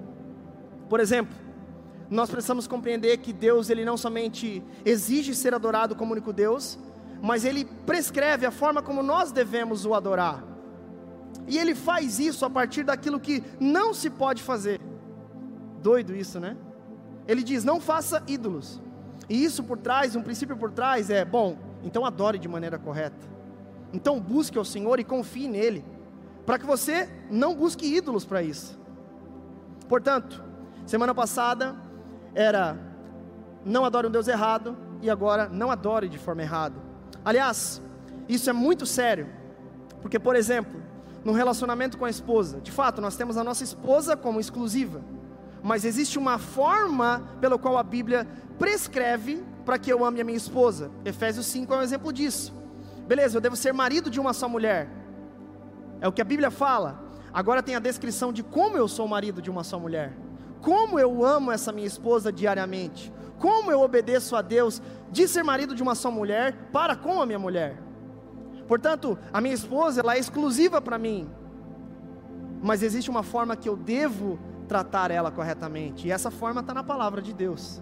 Por 0.89 1.01
exemplo, 1.01 1.35
nós 2.11 2.31
precisamos 2.31 2.67
compreender 2.67 3.17
que 3.19 3.33
Deus 3.33 3.71
ele 3.71 3.85
não 3.85 3.97
somente 3.97 4.63
exige 4.85 5.35
ser 5.35 5.55
adorado 5.55 5.95
como 5.95 6.13
único 6.13 6.33
Deus, 6.33 6.79
mas 7.23 7.45
ele 7.45 7.65
prescreve 7.65 8.47
a 8.47 8.51
forma 8.51 8.83
como 8.83 9.03
nós 9.03 9.33
devemos 9.33 9.85
o 9.85 9.95
adorar. 9.95 10.45
E 11.49 11.59
ele 11.59 11.75
faz 11.75 12.19
isso 12.19 12.45
a 12.45 12.51
partir 12.51 12.85
daquilo 12.85 13.21
que 13.21 13.43
não 13.59 13.95
se 13.95 14.11
pode 14.11 14.43
fazer. 14.43 14.81
Doido 15.83 16.15
isso, 16.15 16.39
né? 16.41 16.57
Ele 17.27 17.43
diz: 17.43 17.65
"Não 17.65 17.81
faça 17.81 18.23
ídolos". 18.27 18.81
E 19.29 19.45
isso 19.45 19.63
por 19.65 19.79
trás, 19.79 20.15
um 20.15 20.23
princípio 20.23 20.57
por 20.57 20.71
trás 20.71 21.11
é, 21.11 21.25
bom, 21.25 21.57
então 21.83 22.05
adore 22.05 22.39
de 22.39 22.49
maneira 22.49 22.79
correta. 22.79 23.36
Então 23.97 24.21
busque 24.21 24.59
ao 24.59 24.65
Senhor 24.65 25.01
e 25.01 25.05
confie 25.05 25.49
nele, 25.49 25.83
para 26.45 26.59
que 26.59 26.67
você 26.67 27.09
não 27.31 27.55
busque 27.55 27.87
ídolos 27.87 28.27
para 28.27 28.43
isso. 28.43 28.79
Portanto, 29.89 30.45
semana 30.85 31.15
passada 31.15 31.75
era 32.35 32.79
não 33.65 33.87
adore 33.87 34.07
um 34.07 34.11
Deus 34.11 34.29
errado 34.29 34.77
e 35.01 35.09
agora 35.09 35.49
não 35.49 35.71
adore 35.71 36.11
de 36.11 36.19
forma 36.19 36.43
errada. 36.43 36.77
Aliás, 37.25 37.81
isso 38.29 38.51
é 38.51 38.53
muito 38.53 38.85
sério, 38.85 39.29
porque, 40.03 40.19
por 40.19 40.37
exemplo, 40.37 40.79
no 41.25 41.33
relacionamento 41.33 41.97
com 41.97 42.05
a 42.05 42.11
esposa, 42.11 42.61
de 42.61 42.71
fato, 42.71 43.01
nós 43.01 43.17
temos 43.17 43.39
a 43.39 43.43
nossa 43.43 43.65
esposa 43.65 44.15
como 44.15 44.39
exclusiva, 44.39 45.01
mas 45.63 45.87
existe 45.87 46.19
uma 46.19 46.39
forma 46.39 47.23
pela 47.41 47.59
qual 47.59 47.79
a 47.79 47.83
Bíblia 47.83 48.29
prescreve 48.59 49.43
para 49.65 49.79
que 49.79 49.91
eu 49.91 50.05
ame 50.05 50.21
a 50.21 50.25
minha 50.25 50.37
esposa. 50.37 50.91
Efésios 51.03 51.47
5 51.47 51.73
é 51.73 51.79
um 51.79 51.83
exemplo 51.83 52.13
disso. 52.13 52.65
Beleza, 53.07 53.37
eu 53.37 53.40
devo 53.40 53.57
ser 53.57 53.73
marido 53.73 54.11
de 54.11 54.19
uma 54.19 54.33
só 54.33 54.49
mulher, 54.49 54.88
é 56.01 56.09
o 56.09 56.12
que 56.12 56.21
a 56.21 56.25
Bíblia 56.25 56.51
fala. 56.51 57.05
Agora 57.33 57.62
tem 57.62 57.77
a 57.77 57.81
descrição 57.81 58.33
de 58.33 58.42
como 58.42 58.77
eu 58.77 58.88
sou 58.88 59.07
marido 59.07 59.40
de 59.42 59.51
uma 59.51 59.62
só 59.62 59.79
mulher 59.79 60.16
como 60.66 60.99
eu 60.99 61.25
amo 61.25 61.53
essa 61.53 61.71
minha 61.71 61.87
esposa 61.87 62.33
diariamente, 62.33 63.12
como 63.38 63.71
eu 63.71 63.81
obedeço 63.81 64.35
a 64.35 64.42
Deus 64.42 64.83
de 65.12 65.29
ser 65.29 65.45
marido 65.45 65.77
de 65.77 65.83
uma 65.83 65.95
só 65.95 66.11
mulher 66.11 66.71
para 66.73 66.97
com 66.97 67.23
a 67.23 67.25
minha 67.27 67.38
mulher. 67.38 67.81
Portanto, 68.66 69.16
a 69.33 69.40
minha 69.40 69.55
esposa 69.55 70.01
ela 70.01 70.16
é 70.16 70.19
exclusiva 70.19 70.81
para 70.81 70.99
mim, 70.99 71.31
mas 72.61 72.83
existe 72.83 73.09
uma 73.09 73.23
forma 73.23 73.55
que 73.55 73.69
eu 73.69 73.77
devo 73.77 74.40
tratar 74.66 75.12
ela 75.12 75.31
corretamente, 75.31 76.09
e 76.09 76.11
essa 76.11 76.33
forma 76.33 76.62
está 76.62 76.75
na 76.75 76.83
palavra 76.83 77.23
de 77.23 77.33
Deus. 77.33 77.81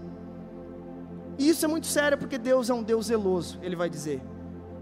E 1.38 1.48
isso 1.48 1.64
é 1.64 1.68
muito 1.68 1.86
sério 1.86 2.18
porque 2.18 2.36
Deus 2.36 2.68
é 2.68 2.74
um 2.74 2.82
Deus 2.82 3.06
zeloso, 3.06 3.58
ele 3.62 3.74
vai 3.74 3.88
dizer. 3.88 4.22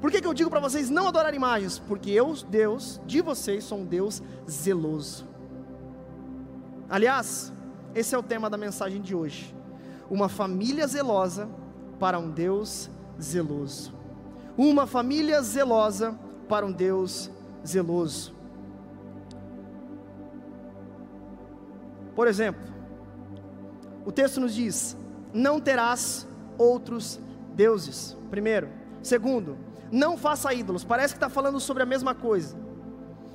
Por 0.02 0.10
que, 0.10 0.20
que 0.20 0.26
eu 0.26 0.34
digo 0.34 0.50
para 0.50 0.58
vocês 0.58 0.90
não 0.90 1.06
adorar 1.06 1.32
imagens? 1.32 1.78
Porque 1.78 2.10
eu, 2.10 2.34
Deus, 2.48 3.00
de 3.06 3.20
vocês, 3.20 3.62
sou 3.62 3.78
um 3.78 3.84
Deus 3.84 4.20
zeloso. 4.50 5.24
Aliás, 6.90 7.52
esse 7.94 8.12
é 8.12 8.18
o 8.18 8.22
tema 8.22 8.50
da 8.50 8.56
mensagem 8.56 9.00
de 9.00 9.14
hoje. 9.14 9.54
Uma 10.10 10.28
família 10.28 10.88
zelosa 10.88 11.48
para 12.00 12.18
um 12.18 12.28
Deus 12.28 12.90
zeloso. 13.22 13.94
Uma 14.58 14.88
família 14.88 15.40
zelosa 15.40 16.18
para 16.48 16.66
um 16.66 16.72
Deus 16.72 17.30
zeloso. 17.64 18.34
Por 22.16 22.26
exemplo, 22.26 22.64
o 24.04 24.10
texto 24.10 24.40
nos 24.40 24.52
diz: 24.52 24.96
não 25.32 25.60
terás 25.60 26.26
outros 26.58 27.20
deuses. 27.54 28.16
Primeiro. 28.28 28.81
Segundo, 29.02 29.58
não 29.90 30.16
faça 30.16 30.52
ídolos. 30.54 30.84
Parece 30.84 31.14
que 31.14 31.18
está 31.18 31.28
falando 31.28 31.58
sobre 31.60 31.82
a 31.82 31.86
mesma 31.86 32.14
coisa. 32.14 32.56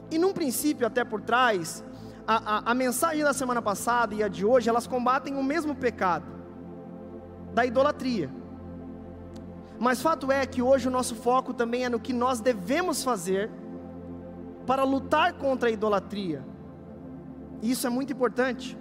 E 0.10 0.18
num 0.18 0.34
princípio, 0.34 0.88
até 0.88 1.04
por 1.04 1.22
trás, 1.22 1.84
a, 2.26 2.58
a, 2.58 2.72
a 2.72 2.74
mensagem 2.74 3.24
da 3.24 3.34
semana 3.34 3.62
passada 3.62 4.16
e 4.16 4.24
a 4.24 4.28
de 4.28 4.46
hoje, 4.46 4.70
elas 4.70 4.88
combatem 4.88 5.36
o 5.36 5.44
mesmo 5.44 5.76
pecado 5.76 6.26
da 7.54 7.66
idolatria. 7.66 8.30
Mas 9.80 10.02
fato 10.02 10.32
é 10.32 10.46
que 10.46 10.62
hoje 10.62 10.88
o 10.88 10.92
nosso 10.92 11.16
foco 11.16 11.54
também 11.54 11.86
é 11.86 11.90
no 11.90 12.00
que 12.00 12.14
nós 12.14 12.40
devemos 12.40 13.04
fazer 13.04 13.52
para 14.66 14.84
lutar 14.84 15.34
contra 15.34 15.70
a 15.70 15.72
idolatria. 15.72 16.44
E 17.62 17.72
isso 17.72 17.86
é 17.86 17.90
muito 17.90 18.12
importante. 18.12 18.78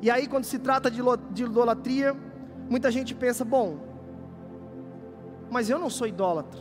E 0.00 0.10
aí, 0.10 0.26
quando 0.26 0.44
se 0.44 0.58
trata 0.58 0.90
de 0.90 1.42
idolatria, 1.42 2.16
muita 2.68 2.90
gente 2.90 3.14
pensa: 3.14 3.44
bom, 3.44 3.87
mas 5.50 5.70
eu 5.70 5.78
não 5.78 5.90
sou 5.90 6.06
idólatra, 6.06 6.60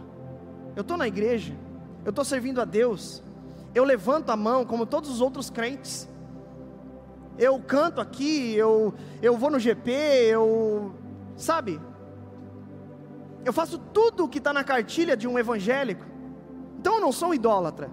eu 0.76 0.82
estou 0.82 0.98
na 0.98 1.08
igreja, 1.08 1.54
eu 2.06 2.10
estou 2.10 2.24
servindo 2.24 2.62
a 2.62 2.66
Deus, 2.66 3.22
eu 3.74 3.84
levanto 3.84 4.30
a 4.30 4.36
mão 4.36 4.66
como 4.66 4.86
todos 4.86 5.10
os 5.10 5.22
outros 5.22 5.50
crentes, 5.50 6.08
eu 7.38 7.60
canto 7.60 8.02
aqui, 8.02 8.56
eu, 8.56 8.94
eu 9.22 9.38
vou 9.38 9.52
no 9.52 9.60
GP, 9.60 9.92
eu. 9.92 10.94
Sabe? 11.36 11.80
Eu 13.46 13.54
faço 13.54 13.78
tudo 13.78 14.26
o 14.26 14.28
que 14.28 14.40
está 14.40 14.52
na 14.52 14.64
cartilha 14.64 15.16
de 15.16 15.28
um 15.28 15.38
evangélico, 15.38 16.04
então 16.80 16.96
eu 16.96 17.02
não 17.02 17.12
sou 17.12 17.30
um 17.30 17.34
idólatra. 17.34 17.90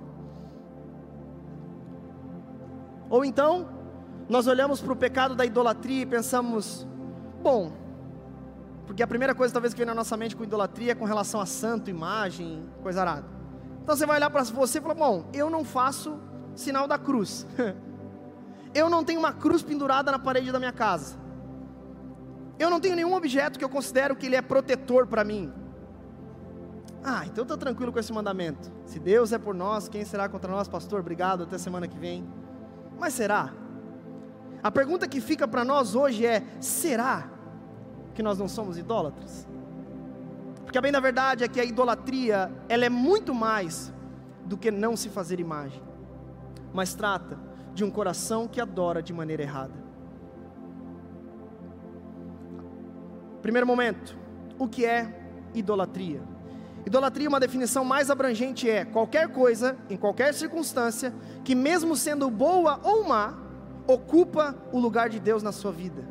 Ou 3.11 3.25
então, 3.25 3.69
nós 4.29 4.47
olhamos 4.47 4.81
para 4.81 4.93
o 4.93 4.97
pecado 4.97 5.35
da 5.35 5.45
idolatria 5.45 6.03
e 6.03 6.07
pensamos, 6.07 6.87
bom, 7.43 7.71
porque 8.87 9.03
a 9.03 9.07
primeira 9.07 9.35
coisa 9.35 9.53
talvez 9.53 9.73
que 9.73 9.79
vem 9.79 9.87
na 9.87 9.95
nossa 9.95 10.17
mente 10.17 10.37
com 10.37 10.45
idolatria 10.45 10.93
é 10.93 10.95
com 10.95 11.05
relação 11.05 11.41
a 11.41 11.47
santo, 11.47 11.91
imagem, 11.91 12.69
coisa 12.83 13.01
arada. 13.01 13.27
Então 13.83 13.97
você 13.97 14.07
vai 14.07 14.17
olhar 14.17 14.31
para 14.31 14.43
você 14.45 14.79
e 14.79 14.81
falar, 14.81 14.95
bom, 14.95 15.29
eu 15.33 15.49
não 15.51 15.65
faço 15.65 16.19
sinal 16.55 16.87
da 16.87 16.99
cruz. 16.99 17.47
eu 18.75 18.89
não 18.89 19.05
tenho 19.05 19.21
uma 19.21 19.33
cruz 19.33 19.63
pendurada 19.63 20.11
na 20.11 20.19
parede 20.19 20.53
da 20.53 20.59
minha 20.59 20.73
casa. 20.73 21.17
Eu 22.59 22.71
não 22.71 22.81
tenho 22.81 22.95
nenhum 22.95 23.15
objeto 23.15 23.59
que 23.59 23.65
eu 23.65 23.69
considero 23.69 24.15
que 24.15 24.27
ele 24.27 24.37
é 24.37 24.43
protetor 24.43 25.07
para 25.07 25.25
mim. 25.25 25.53
Ah, 27.03 27.27
então 27.27 27.43
estou 27.43 27.59
tranquilo 27.59 27.93
com 27.93 27.99
esse 27.99 28.13
mandamento. 28.13 28.73
Se 28.87 28.99
Deus 28.99 29.33
é 29.33 29.39
por 29.39 29.55
nós, 29.55 29.89
quem 29.89 30.05
será 30.05 30.29
contra 30.29 30.51
nós, 30.51 30.69
pastor? 30.69 31.01
Obrigado, 31.01 31.43
até 31.43 31.59
semana 31.59 31.87
que 31.89 31.99
vem. 31.99 32.27
Mas 32.99 33.13
será? 33.13 33.53
A 34.63 34.71
pergunta 34.71 35.07
que 35.07 35.21
fica 35.21 35.47
para 35.47 35.65
nós 35.65 35.95
hoje 35.95 36.25
é: 36.25 36.43
será 36.61 37.34
que 38.15 38.23
nós 38.23 38.39
não 38.39 38.49
somos 38.49 38.79
idólatras? 38.79 39.47
Porque 40.65 40.79
a 40.79 40.81
bem 40.81 40.93
da 40.93 41.01
verdade 41.01 41.45
é 41.45 41.49
que 41.49 41.61
a 41.61 41.65
idolatria, 41.65 42.51
ela 42.69 42.85
é 42.85 42.89
muito 42.89 43.35
mais 43.35 43.93
do 44.45 44.57
que 44.57 44.71
não 44.71 44.97
se 44.97 45.09
fazer 45.09 45.41
imagem, 45.41 45.83
mas 46.73 46.95
trata 46.95 47.39
de 47.75 47.85
um 47.85 47.91
coração 47.91 48.47
que 48.47 48.61
adora 48.61 49.03
de 49.03 49.13
maneira 49.13 49.43
errada. 49.43 49.85
Primeiro 53.43 53.67
momento, 53.67 54.17
o 54.59 54.67
que 54.67 54.87
é 54.87 55.31
idolatria? 55.55 56.23
Idolatria, 56.87 57.29
uma 57.29 57.41
definição 57.41 57.85
mais 57.85 58.11
abrangente 58.11 58.69
é 58.69 58.85
qualquer 58.85 59.29
coisa, 59.29 59.77
em 59.89 59.97
qualquer 59.97 60.35
circunstância, 60.35 61.15
que 61.45 61.55
mesmo 61.55 61.97
sendo 61.97 62.31
boa 62.31 62.79
ou 62.83 63.05
má, 63.05 63.35
ocupa 63.87 64.55
o 64.73 64.79
lugar 64.79 65.09
de 65.09 65.19
Deus 65.19 65.43
na 65.43 65.53
sua 65.53 65.73
vida. 65.73 66.05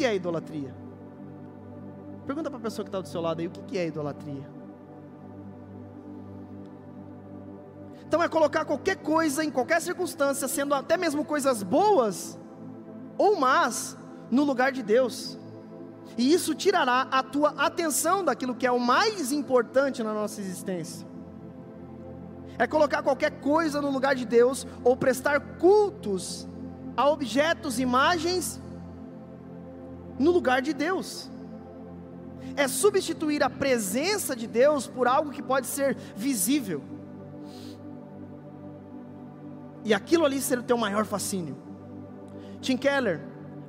Que 0.00 0.06
é 0.06 0.14
idolatria? 0.14 0.74
Pergunta 2.24 2.48
para 2.48 2.58
a 2.58 2.62
pessoa 2.62 2.82
que 2.82 2.88
está 2.88 3.02
do 3.02 3.06
seu 3.06 3.20
lado 3.20 3.40
aí, 3.40 3.48
o 3.48 3.50
que 3.50 3.76
é 3.76 3.86
idolatria? 3.86 4.48
Então 8.06 8.22
é 8.22 8.26
colocar 8.26 8.64
qualquer 8.64 8.96
coisa, 8.96 9.44
em 9.44 9.50
qualquer 9.50 9.78
circunstância, 9.82 10.48
sendo 10.48 10.74
até 10.74 10.96
mesmo 10.96 11.22
coisas 11.22 11.62
boas 11.62 12.38
ou 13.18 13.38
más, 13.38 13.94
no 14.30 14.42
lugar 14.42 14.72
de 14.72 14.82
Deus. 14.82 15.38
E 16.16 16.32
isso 16.32 16.54
tirará 16.54 17.02
a 17.10 17.22
tua 17.22 17.50
atenção 17.58 18.24
daquilo 18.24 18.54
que 18.54 18.66
é 18.66 18.72
o 18.72 18.80
mais 18.80 19.32
importante 19.32 20.02
na 20.02 20.14
nossa 20.14 20.40
existência 20.40 21.06
é 22.58 22.66
colocar 22.66 23.02
qualquer 23.02 23.40
coisa 23.40 23.80
no 23.80 23.90
lugar 23.90 24.14
de 24.14 24.26
Deus 24.26 24.66
ou 24.84 24.94
prestar 24.94 25.40
cultos 25.58 26.46
a 26.94 27.08
objetos, 27.08 27.78
imagens 27.78 28.60
no 30.18 30.30
lugar 30.30 30.62
de 30.62 30.72
Deus. 30.72 31.30
É 32.56 32.66
substituir 32.66 33.42
a 33.42 33.50
presença 33.50 34.34
de 34.34 34.46
Deus 34.46 34.86
por 34.86 35.06
algo 35.06 35.30
que 35.30 35.42
pode 35.42 35.66
ser 35.66 35.96
visível. 36.16 36.82
E 39.84 39.94
aquilo 39.94 40.24
ali 40.24 40.40
ser 40.40 40.58
o 40.58 40.62
teu 40.62 40.76
maior 40.76 41.04
fascínio. 41.04 41.56
Tim 42.60 42.76
Keller 42.76 43.22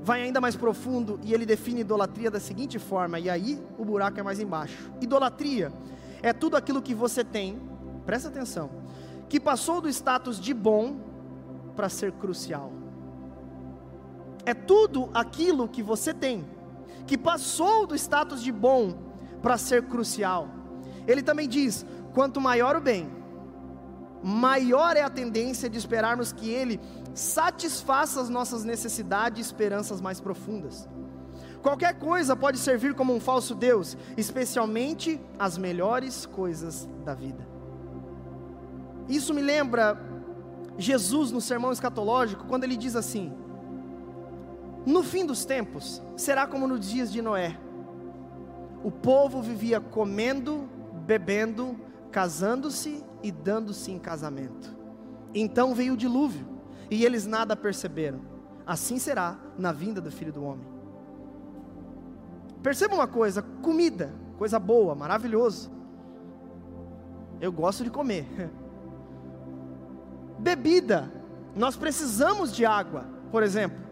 vai 0.04 0.24
ainda 0.24 0.42
mais 0.42 0.56
profundo 0.56 1.20
e 1.24 1.34
ele 1.34 1.46
define 1.46 1.82
idolatria 1.82 2.32
da 2.32 2.40
seguinte 2.40 2.80
forma, 2.80 3.20
e 3.20 3.30
aí 3.30 3.62
o 3.78 3.86
buraco 3.86 4.20
é 4.20 4.24
mais 4.24 4.40
embaixo. 4.40 4.92
Idolatria 5.00 5.72
é 6.22 6.34
tudo 6.34 6.58
aquilo 6.58 6.82
que 6.82 6.94
você 6.94 7.24
tem, 7.24 7.62
presta 8.06 8.30
atenção, 8.30 8.70
que 9.30 9.40
passou 9.40 9.80
do 9.80 9.88
status 9.88 10.40
de 10.40 10.54
bom 10.54 10.98
para 11.76 11.88
ser 11.88 12.12
crucial. 12.14 12.81
É 14.46 14.54
tudo 14.54 15.10
aquilo 15.14 15.68
que 15.68 15.84
você 15.84 16.14
tem, 16.14 16.46
que 17.06 17.18
passou 17.18 17.86
do 17.86 17.96
status 17.96 18.42
de 18.42 18.52
bom 18.52 18.94
para 19.42 19.58
ser 19.58 19.84
crucial. 19.84 20.50
Ele 21.08 21.22
também 21.22 21.48
diz: 21.48 21.86
quanto 22.14 22.42
maior 22.42 22.76
o 22.76 22.82
bem, 22.82 23.10
maior 24.24 24.96
é 24.96 25.02
a 25.02 25.10
tendência 25.10 25.70
de 25.70 25.78
esperarmos 25.78 26.32
que 26.32 26.50
ele 26.50 26.80
satisfaça 27.14 28.22
as 28.22 28.30
nossas 28.30 28.64
necessidades 28.64 29.40
e 29.40 29.42
esperanças 29.42 30.00
mais 30.00 30.20
profundas. 30.20 30.88
Qualquer 31.62 32.00
coisa 32.00 32.36
pode 32.36 32.58
servir 32.58 32.96
como 32.96 33.14
um 33.14 33.20
falso 33.20 33.54
Deus, 33.54 33.96
especialmente 34.18 35.22
as 35.38 35.58
melhores 35.58 36.26
coisas 36.26 36.90
da 37.06 37.14
vida. 37.14 37.48
Isso 39.08 39.34
me 39.34 39.42
lembra 39.42 40.02
Jesus 40.78 41.32
no 41.32 41.42
sermão 41.42 41.72
escatológico, 41.72 42.46
quando 42.46 42.64
ele 42.64 42.78
diz 42.78 42.96
assim: 42.96 43.34
No 44.86 45.04
fim 45.04 45.26
dos 45.26 45.46
tempos, 45.46 46.02
será 46.16 46.48
como 46.48 46.68
nos 46.68 46.90
dias 46.90 47.12
de 47.12 47.22
Noé. 47.22 47.58
O 48.84 48.90
povo 48.90 49.42
vivia 49.42 49.80
comendo, 49.80 50.68
bebendo, 51.06 51.80
casando-se 52.12 53.04
e 53.22 53.32
dando-se 53.32 53.92
em 53.92 54.00
casamento. 54.00 54.76
Então 55.34 55.74
veio 55.76 55.94
o 55.94 55.98
dilúvio, 55.98 56.46
e 56.90 57.06
eles 57.06 57.26
nada 57.26 57.56
perceberam. 57.56 58.20
Assim 58.66 58.98
será 58.98 59.38
na 59.58 59.72
vinda 59.72 60.02
do 60.02 60.12
filho 60.12 60.34
do 60.34 60.44
homem. 60.44 60.66
Perceba 62.64 62.96
uma 62.96 63.08
coisa: 63.08 63.42
comida, 63.62 64.14
coisa 64.38 64.60
boa, 64.60 64.96
maravilhoso. 64.96 65.72
Eu 67.40 67.52
gosto 67.52 67.84
de 67.84 67.90
comer. 67.90 68.26
Bebida, 70.38 71.12
nós 71.56 71.76
precisamos 71.76 72.52
de 72.54 72.66
água, 72.66 73.06
por 73.32 73.44
exemplo. 73.44 73.91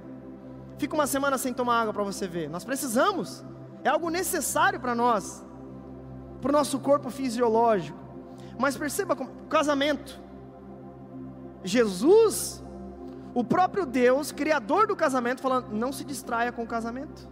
Fica 0.80 0.96
uma 0.96 1.06
semana 1.06 1.38
sem 1.38 1.54
tomar 1.54 1.82
água 1.82 1.94
para 1.94 2.04
você 2.04 2.26
ver. 2.26 2.50
Nós 2.50 2.64
precisamos, 2.64 3.44
é 3.84 3.90
algo 3.90 4.10
necessário 4.10 4.80
para 4.80 4.96
nós, 4.96 5.46
para 6.42 6.50
o 6.50 6.54
nosso 6.54 6.80
corpo 6.80 7.10
fisiológico. 7.10 8.00
Mas 8.58 8.78
perceba, 8.78 9.14
casamento. 9.50 10.18
Jesus, 11.66 12.64
o 13.34 13.44
próprio 13.44 13.86
Deus, 13.86 14.32
criador 14.32 14.88
do 14.88 14.96
casamento, 14.96 15.42
falando: 15.42 15.68
não 15.70 15.92
se 15.92 16.06
distraia 16.06 16.50
com 16.50 16.64
o 16.64 16.68
casamento. 16.68 17.28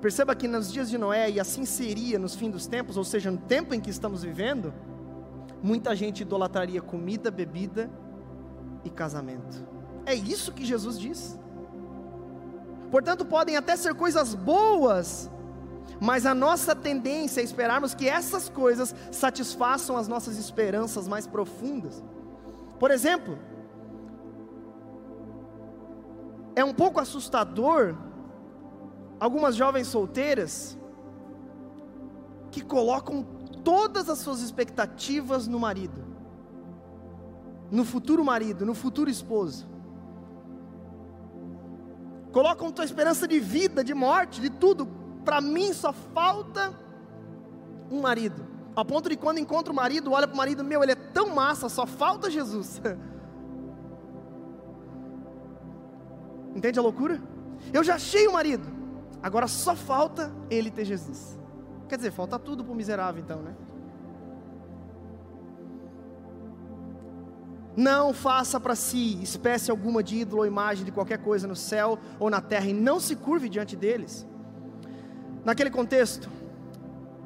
Perceba 0.00 0.34
que 0.34 0.48
nos 0.48 0.72
dias 0.72 0.88
de 0.88 0.96
Noé, 0.96 1.30
e 1.30 1.38
assim 1.38 1.66
seria 1.66 2.18
nos 2.18 2.34
fins 2.34 2.52
dos 2.52 2.66
tempos, 2.66 2.96
ou 2.96 3.04
seja, 3.04 3.30
no 3.30 3.36
tempo 3.36 3.74
em 3.74 3.80
que 3.80 3.90
estamos 3.90 4.22
vivendo, 4.22 4.72
muita 5.62 5.94
gente 5.94 6.22
idolatraria 6.22 6.80
comida, 6.80 7.30
bebida 7.30 7.90
e 8.82 8.88
casamento. 8.88 9.76
É 10.08 10.14
isso 10.14 10.52
que 10.52 10.64
Jesus 10.64 10.98
diz. 10.98 11.38
Portanto, 12.90 13.26
podem 13.26 13.58
até 13.58 13.76
ser 13.76 13.94
coisas 13.94 14.34
boas, 14.34 15.30
mas 16.00 16.24
a 16.24 16.34
nossa 16.34 16.74
tendência 16.74 17.42
é 17.42 17.44
esperarmos 17.44 17.92
que 17.92 18.08
essas 18.08 18.48
coisas 18.48 18.94
satisfaçam 19.12 19.98
as 19.98 20.08
nossas 20.08 20.38
esperanças 20.38 21.06
mais 21.06 21.26
profundas. 21.26 22.02
Por 22.80 22.90
exemplo, 22.90 23.38
é 26.56 26.64
um 26.64 26.72
pouco 26.72 26.98
assustador 27.00 27.94
algumas 29.20 29.54
jovens 29.56 29.88
solteiras 29.88 30.78
que 32.50 32.62
colocam 32.62 33.22
todas 33.62 34.08
as 34.08 34.20
suas 34.20 34.40
expectativas 34.40 35.46
no 35.46 35.60
marido, 35.60 36.02
no 37.70 37.84
futuro 37.84 38.24
marido, 38.24 38.64
no 38.64 38.74
futuro 38.74 39.10
esposo. 39.10 39.76
Colocam 42.32 42.70
tua 42.70 42.84
esperança 42.84 43.26
de 43.26 43.40
vida, 43.40 43.82
de 43.82 43.94
morte, 43.94 44.40
de 44.40 44.50
tudo. 44.50 44.86
Para 45.24 45.40
mim 45.40 45.72
só 45.72 45.92
falta 45.92 46.72
um 47.90 48.00
marido. 48.00 48.46
A 48.76 48.84
ponto 48.84 49.08
de 49.08 49.16
quando 49.16 49.38
encontra 49.38 49.72
o 49.72 49.76
marido, 49.76 50.12
olha 50.12 50.26
para 50.26 50.34
o 50.34 50.36
marido, 50.36 50.62
meu, 50.62 50.82
ele 50.82 50.92
é 50.92 50.94
tão 50.96 51.34
massa, 51.34 51.68
só 51.68 51.86
falta 51.86 52.30
Jesus. 52.30 52.80
Entende 56.54 56.78
a 56.78 56.82
loucura? 56.82 57.20
Eu 57.72 57.82
já 57.82 57.96
achei 57.96 58.28
o 58.28 58.32
marido, 58.32 58.66
agora 59.22 59.48
só 59.48 59.74
falta 59.74 60.32
ele 60.48 60.70
ter 60.70 60.84
Jesus. 60.84 61.38
Quer 61.88 61.96
dizer, 61.96 62.12
falta 62.12 62.38
tudo 62.38 62.62
para 62.62 62.72
o 62.72 62.76
miserável 62.76 63.20
então, 63.22 63.42
né? 63.42 63.56
Não 67.78 68.12
faça 68.12 68.58
para 68.58 68.74
si 68.74 69.22
espécie 69.22 69.70
alguma 69.70 70.02
de 70.02 70.16
ídolo 70.16 70.40
ou 70.40 70.46
imagem 70.46 70.84
de 70.84 70.90
qualquer 70.90 71.18
coisa 71.18 71.46
no 71.46 71.54
céu 71.54 71.96
ou 72.18 72.28
na 72.28 72.40
terra, 72.40 72.66
e 72.66 72.72
não 72.72 72.98
se 72.98 73.14
curve 73.14 73.48
diante 73.48 73.76
deles. 73.76 74.26
Naquele 75.44 75.70
contexto, 75.70 76.28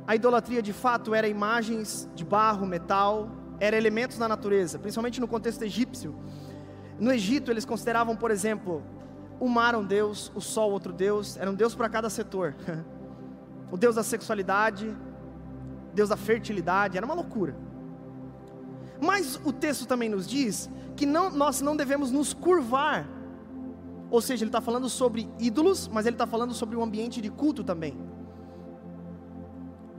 a 0.06 0.14
idolatria 0.14 0.60
de 0.60 0.74
fato 0.74 1.14
era 1.14 1.26
imagens 1.26 2.06
de 2.14 2.22
barro, 2.22 2.66
metal, 2.66 3.30
era 3.58 3.78
elementos 3.78 4.18
da 4.18 4.28
natureza, 4.28 4.78
principalmente 4.78 5.22
no 5.22 5.26
contexto 5.26 5.62
egípcio. 5.62 6.14
No 6.98 7.10
Egito, 7.10 7.50
eles 7.50 7.64
consideravam, 7.64 8.14
por 8.14 8.30
exemplo, 8.30 8.82
o 9.40 9.48
mar 9.48 9.74
um 9.74 9.86
deus, 9.86 10.30
o 10.34 10.40
sol 10.42 10.70
outro 10.70 10.92
deus, 10.92 11.38
era 11.38 11.50
um 11.50 11.54
deus 11.54 11.74
para 11.74 11.88
cada 11.88 12.10
setor. 12.10 12.54
o 13.72 13.78
deus 13.78 13.94
da 13.94 14.02
sexualidade, 14.02 14.94
deus 15.94 16.10
da 16.10 16.16
fertilidade, 16.18 16.98
era 16.98 17.06
uma 17.06 17.14
loucura. 17.14 17.71
Mas 19.02 19.40
o 19.44 19.52
texto 19.52 19.84
também 19.84 20.08
nos 20.08 20.28
diz 20.28 20.70
que 20.94 21.04
não, 21.04 21.28
nós 21.28 21.60
não 21.60 21.74
devemos 21.74 22.12
nos 22.12 22.32
curvar. 22.32 23.08
Ou 24.08 24.20
seja, 24.20 24.44
ele 24.44 24.48
está 24.50 24.60
falando 24.60 24.88
sobre 24.88 25.28
ídolos, 25.40 25.88
mas 25.88 26.06
ele 26.06 26.14
está 26.14 26.24
falando 26.24 26.54
sobre 26.54 26.76
o 26.76 26.82
ambiente 26.84 27.20
de 27.20 27.28
culto 27.28 27.64
também. 27.64 27.98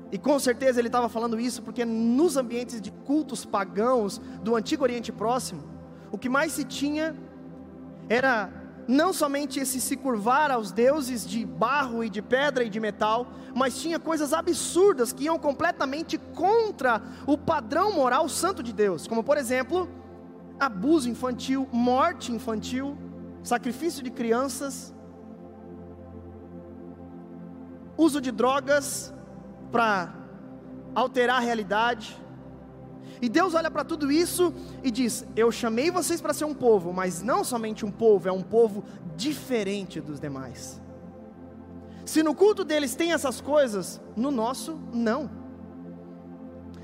E 0.10 0.18
com 0.18 0.40
certeza 0.40 0.80
ele 0.80 0.88
estava 0.88 1.10
falando 1.10 1.38
isso 1.38 1.62
porque 1.62 1.84
nos 1.84 2.38
ambientes 2.38 2.80
de 2.80 2.92
cultos 2.92 3.44
pagãos 3.44 4.22
do 4.42 4.56
Antigo 4.56 4.84
Oriente 4.84 5.12
Próximo, 5.12 5.64
o 6.10 6.18
que 6.18 6.30
mais 6.30 6.54
se 6.54 6.64
tinha 6.64 7.14
era 8.08 8.63
não 8.88 9.14
somente 9.14 9.60
esse 9.60 9.80
se 9.80 9.96
curvar 9.96 10.52
aos 10.52 10.72
deuses 10.72 11.26
de 11.26 11.46
barro 11.46 12.04
e 12.04 12.10
de 12.10 12.22
pedra 12.22 12.64
e 12.64 12.70
de 12.70 12.80
metal, 12.80 13.28
mas 13.56 13.80
tinha 13.82 14.00
coisas 14.00 14.34
absurdas 14.34 15.14
que 15.14 15.26
iam 15.26 15.40
completamente 15.40 16.18
contra 16.18 17.02
o 17.26 17.38
padrão 17.38 17.94
moral 17.94 18.28
santo 18.28 18.62
de 18.62 18.74
Deus, 18.74 19.08
como 19.08 19.24
por 19.24 19.38
exemplo, 19.38 19.88
abuso 20.60 21.10
infantil, 21.10 21.68
morte 21.72 22.32
infantil, 22.32 22.98
sacrifício 23.44 24.04
de 24.04 24.12
crianças, 24.12 24.94
uso 27.98 28.20
de 28.20 28.32
drogas 28.32 29.14
para 29.72 30.14
alterar 30.96 31.38
a 31.38 31.40
realidade, 31.40 32.18
e 33.22 33.30
Deus 33.30 33.54
olha 33.54 33.72
para 33.72 33.84
tudo 33.84 34.12
isso 34.12 34.54
e 34.84 34.92
diz: 34.92 35.26
Eu 35.36 35.52
chamei 35.52 35.90
vocês 35.90 36.20
para 36.20 36.34
ser 36.34 36.46
um 36.46 36.54
povo, 36.54 36.92
mas 36.92 37.22
não 37.22 37.44
somente 37.44 37.86
um 37.86 37.92
povo, 37.92 38.28
é 38.28 38.32
um 38.32 38.44
povo 38.44 38.84
diferente 39.16 40.02
dos 40.02 40.20
demais. 40.20 40.82
Se 42.06 42.22
no 42.22 42.36
culto 42.36 42.64
deles 42.66 42.96
tem 42.96 43.14
essas 43.14 43.40
coisas, 43.40 44.02
no 44.16 44.30
nosso 44.30 44.78
não. 44.94 45.30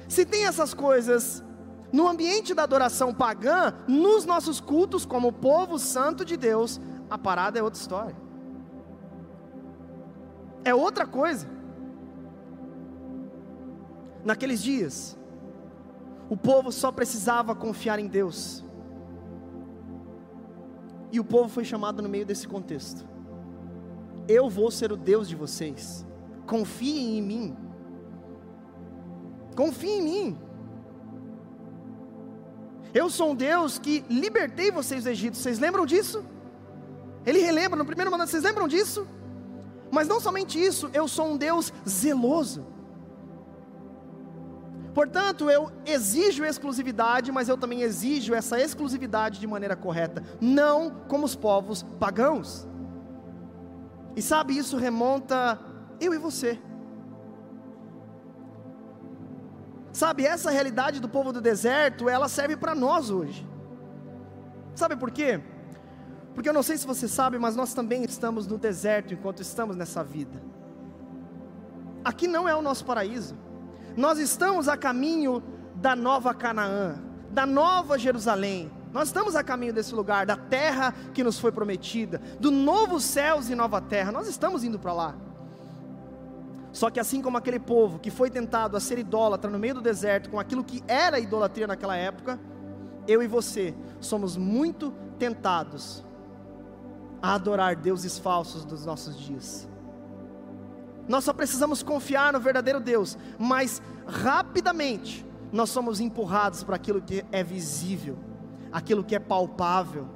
Se 0.08 0.26
tem 0.26 0.46
essas 0.46 0.74
coisas 0.74 1.44
no 1.92 2.08
ambiente 2.08 2.54
da 2.54 2.64
adoração 2.64 3.14
pagã, 3.14 3.74
nos 3.88 4.26
nossos 4.26 4.60
cultos, 4.62 5.06
como 5.06 5.34
povo 5.34 5.78
santo 5.78 6.24
de 6.24 6.38
Deus, 6.38 6.80
a 7.10 7.18
parada 7.18 7.60
é 7.60 7.64
outra 7.64 7.80
história. 7.80 8.16
É 10.64 10.74
outra 10.74 11.06
coisa. 11.06 11.48
Naqueles 14.24 14.62
dias, 14.62 15.18
o 16.30 16.38
povo 16.38 16.72
só 16.72 16.92
precisava 16.92 17.56
confiar 17.56 18.00
em 18.00 18.08
Deus. 18.08 18.64
E 21.12 21.20
o 21.20 21.24
povo 21.24 21.50
foi 21.50 21.66
chamado 21.66 22.02
no 22.02 22.10
meio 22.10 22.26
desse 22.26 22.48
contexto. 22.48 23.08
Eu 24.28 24.48
vou 24.48 24.70
ser 24.70 24.92
o 24.92 24.98
Deus 24.98 25.28
de 25.28 25.36
vocês. 25.36 26.06
Confiem 26.46 27.18
em 27.18 27.22
mim. 27.22 27.58
Confiem 29.56 30.00
em 30.00 30.04
mim. 30.04 30.38
Eu 32.94 33.10
sou 33.10 33.32
um 33.32 33.36
Deus 33.36 33.80
que 33.80 34.06
libertei 34.10 34.72
vocês 34.72 35.04
do 35.04 35.10
Egito. 35.10 35.36
Vocês 35.36 35.58
lembram 35.58 35.86
disso? 35.86 36.24
Ele 37.26 37.40
relembra 37.40 37.78
no 37.78 37.86
primeiro 37.86 38.12
mandamento. 38.12 38.32
Vocês 38.32 38.44
lembram 38.44 38.68
disso? 38.68 39.08
Mas 39.92 40.08
não 40.08 40.20
somente 40.20 40.64
isso, 40.64 40.90
eu 40.94 41.08
sou 41.08 41.28
um 41.28 41.38
Deus 41.38 41.74
zeloso. 41.88 42.66
Portanto, 44.94 45.50
eu 45.50 45.72
exijo 45.86 46.44
exclusividade, 46.44 47.32
mas 47.32 47.48
eu 47.48 47.58
também 47.58 47.82
exijo 47.82 48.34
essa 48.34 48.60
exclusividade 48.60 49.40
de 49.40 49.48
maneira 49.48 49.76
correta, 49.76 50.24
não 50.42 50.90
como 51.08 51.26
os 51.26 51.36
povos 51.36 51.84
pagãos. 52.00 52.68
E 54.16 54.22
sabe, 54.22 54.58
isso 54.58 54.78
remonta 54.78 55.60
eu 56.00 56.14
e 56.14 56.18
você. 56.18 56.60
Sabe, 59.92 60.26
essa 60.26 60.50
realidade 60.50 61.00
do 61.00 61.10
povo 61.10 61.32
do 61.32 61.42
deserto, 61.42 62.08
ela 62.08 62.28
serve 62.28 62.56
para 62.56 62.74
nós 62.76 63.10
hoje. 63.10 63.48
Sabe 64.76 64.96
por 64.96 65.12
quê? 65.12 65.42
Porque 66.34 66.48
eu 66.48 66.54
não 66.54 66.64
sei 66.64 66.78
se 66.78 66.88
você 66.88 67.08
sabe, 67.08 67.38
mas 67.38 67.56
nós 67.56 67.74
também 67.74 68.04
estamos 68.04 68.48
no 68.48 68.58
deserto 68.58 69.14
enquanto 69.14 69.42
estamos 69.42 69.76
nessa 69.76 70.04
vida. 70.04 70.42
Aqui 72.04 72.28
não 72.28 72.48
é 72.48 72.56
o 72.56 72.62
nosso 72.62 72.86
paraíso. 72.86 73.36
Nós 74.00 74.18
estamos 74.18 74.70
a 74.70 74.78
caminho 74.78 75.44
da 75.76 75.94
nova 75.94 76.34
Canaã, 76.34 76.96
da 77.32 77.46
nova 77.46 78.00
Jerusalém. 78.00 78.72
Nós 78.94 79.10
estamos 79.10 79.36
a 79.36 79.44
caminho 79.44 79.74
desse 79.74 79.94
lugar, 79.94 80.26
da 80.26 80.38
terra 80.38 80.96
que 81.14 81.22
nos 81.22 81.38
foi 81.38 81.52
prometida, 81.52 82.22
do 82.40 82.50
novo 82.50 83.02
céus 83.02 83.50
e 83.50 83.56
nova 83.56 83.82
terra. 83.82 84.10
Nós 84.10 84.30
estamos 84.30 84.64
indo 84.64 84.80
para 84.80 84.94
lá. 84.94 85.16
Só 86.72 86.90
que 86.90 86.98
assim 86.98 87.22
como 87.22 87.38
aquele 87.38 87.60
povo 87.60 88.00
que 88.00 88.10
foi 88.10 88.30
tentado 88.30 88.78
a 88.78 88.80
ser 88.80 88.98
idólatra 88.98 89.52
no 89.52 89.60
meio 89.60 89.74
do 89.74 89.82
deserto 89.82 90.30
com 90.30 90.40
aquilo 90.40 90.64
que 90.64 90.82
era 90.88 91.20
idolatria 91.20 91.68
naquela 91.68 91.98
época, 91.98 92.40
eu 93.06 93.22
e 93.22 93.28
você 93.28 93.76
somos 94.00 94.38
muito 94.38 94.94
tentados 95.18 96.06
a 97.22 97.34
adorar 97.34 97.76
deuses 97.76 98.18
falsos 98.18 98.64
dos 98.64 98.86
nossos 98.86 99.20
dias. 99.20 99.69
Nós 101.10 101.24
só 101.24 101.34
precisamos 101.34 101.82
confiar 101.82 102.32
no 102.32 102.40
verdadeiro 102.40 102.80
Deus, 102.80 103.18
mas 103.40 103.82
rapidamente 104.06 105.26
nós 105.52 105.72
somos 105.72 106.00
empurrados 106.00 106.64
para 106.64 106.76
aquilo 106.76 107.02
que 107.02 107.26
é 107.32 107.44
visível, 107.44 108.16
aquilo 108.72 109.04
que 109.04 109.16
é 109.16 109.20
palpável, 109.20 110.08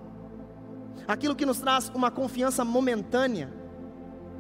aquilo 1.07 1.35
que 1.35 1.47
nos 1.47 1.59
traz 1.59 1.89
uma 1.95 2.11
confiança 2.11 2.63
momentânea. 2.63 3.51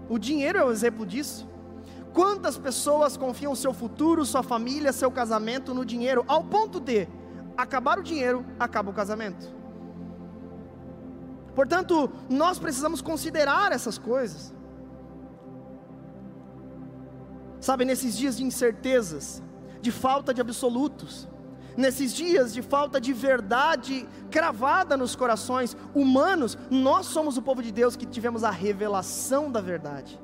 O 0.07 0.19
dinheiro 0.19 0.59
é 0.59 0.63
um 0.63 0.69
exemplo 0.69 1.07
disso. 1.07 1.49
Quantas 2.13 2.55
pessoas 2.55 3.17
confiam 3.17 3.55
seu 3.55 3.73
futuro, 3.73 4.23
sua 4.23 4.43
família, 4.43 4.93
seu 4.93 5.09
casamento 5.09 5.73
no 5.73 5.83
dinheiro, 5.83 6.23
ao 6.27 6.43
ponto 6.43 6.79
de 6.79 7.07
acabar 7.57 7.97
o 7.97 8.03
dinheiro, 8.03 8.45
acaba 8.59 8.91
o 8.91 8.93
casamento. 8.93 9.51
Portanto, 11.55 12.11
nós 12.29 12.59
precisamos 12.59 13.01
considerar 13.01 13.71
essas 13.71 13.97
coisas. 13.97 14.53
Sabe, 17.63 17.85
nesses 17.85 18.17
dias 18.17 18.35
de 18.35 18.43
incertezas, 18.43 19.41
de 19.81 19.89
falta 19.89 20.33
de 20.33 20.41
absolutos, 20.41 21.29
nesses 21.77 22.13
dias 22.13 22.53
de 22.53 22.61
falta 22.61 22.99
de 22.99 23.13
verdade 23.13 24.05
cravada 24.29 24.97
nos 24.97 25.15
corações 25.15 25.77
humanos, 25.95 26.57
nós 26.69 27.05
somos 27.05 27.37
o 27.37 27.41
povo 27.41 27.63
de 27.63 27.71
Deus 27.71 27.95
que 27.95 28.05
tivemos 28.05 28.43
a 28.43 28.51
revelação 28.51 29.49
da 29.49 29.61
verdade. 29.61 30.19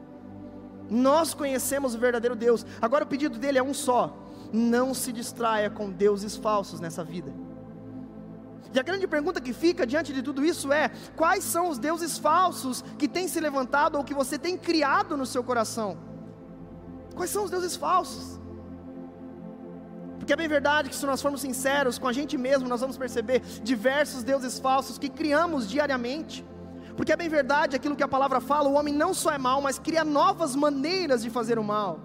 Nós 0.90 1.34
conhecemos 1.34 1.96
o 1.96 1.98
verdadeiro 1.98 2.36
Deus. 2.36 2.66
Agora 2.82 3.06
o 3.06 3.08
pedido 3.08 3.40
dele 3.40 3.58
é 3.58 3.64
um 3.64 3.74
só: 3.74 4.18
não 4.52 4.94
se 4.94 5.14
distraia 5.14 5.70
com 5.70 5.90
deuses 5.90 6.36
falsos 6.36 6.82
nessa 6.82 7.06
vida. 7.06 7.34
E 8.74 8.78
a 8.78 8.84
grande 8.84 9.08
pergunta 9.08 9.40
que 9.40 9.54
fica 9.54 9.88
diante 9.88 10.12
de 10.12 10.22
tudo 10.22 10.44
isso 10.44 10.74
é: 10.74 10.92
quais 11.16 11.46
são 11.46 11.70
os 11.70 11.80
deuses 11.80 12.18
falsos 12.18 12.84
que 12.98 13.08
têm 13.08 13.30
se 13.30 13.40
levantado 13.40 13.98
ou 13.98 14.04
que 14.04 14.14
você 14.14 14.38
tem 14.38 14.58
criado 14.58 15.16
no 15.16 15.26
seu 15.26 15.42
coração? 15.42 16.09
Quais 17.20 17.32
são 17.32 17.44
os 17.44 17.52
deuses 17.52 17.76
falsos? 17.76 18.40
Porque 20.18 20.32
é 20.32 20.38
bem 20.38 20.48
verdade 20.48 20.90
que 20.90 20.96
se 20.96 21.06
nós 21.06 21.22
formos 21.22 21.42
sinceros 21.42 22.00
com 22.00 22.08
a 22.08 22.14
gente 22.14 22.38
mesmo, 22.38 22.70
nós 22.70 22.80
vamos 22.80 22.98
perceber 22.98 23.42
diversos 23.62 24.24
deuses 24.24 24.58
falsos 24.58 24.98
que 24.98 25.10
criamos 25.10 25.70
diariamente. 25.70 26.46
Porque 26.96 27.12
é 27.12 27.18
bem 27.18 27.28
verdade 27.28 27.76
aquilo 27.76 27.94
que 27.94 28.04
a 28.04 28.08
palavra 28.08 28.40
fala: 28.40 28.70
o 28.70 28.76
homem 28.76 28.94
não 28.94 29.14
só 29.14 29.32
é 29.34 29.38
mau, 29.38 29.62
mas 29.62 29.78
cria 29.78 30.06
novas 30.06 30.56
maneiras 30.56 31.22
de 31.22 31.30
fazer 31.30 31.60
o 31.60 31.64
mal. 31.64 32.00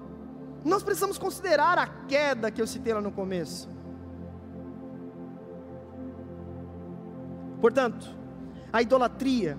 Nós 0.65 0.83
precisamos 0.83 1.17
considerar 1.17 1.79
a 1.79 1.87
queda 1.87 2.51
que 2.51 2.61
eu 2.61 2.67
citei 2.67 2.93
lá 2.93 3.01
no 3.01 3.13
começo. 3.13 3.71
Portanto, 7.61 8.05
a 8.73 8.83
idolatria 8.83 9.57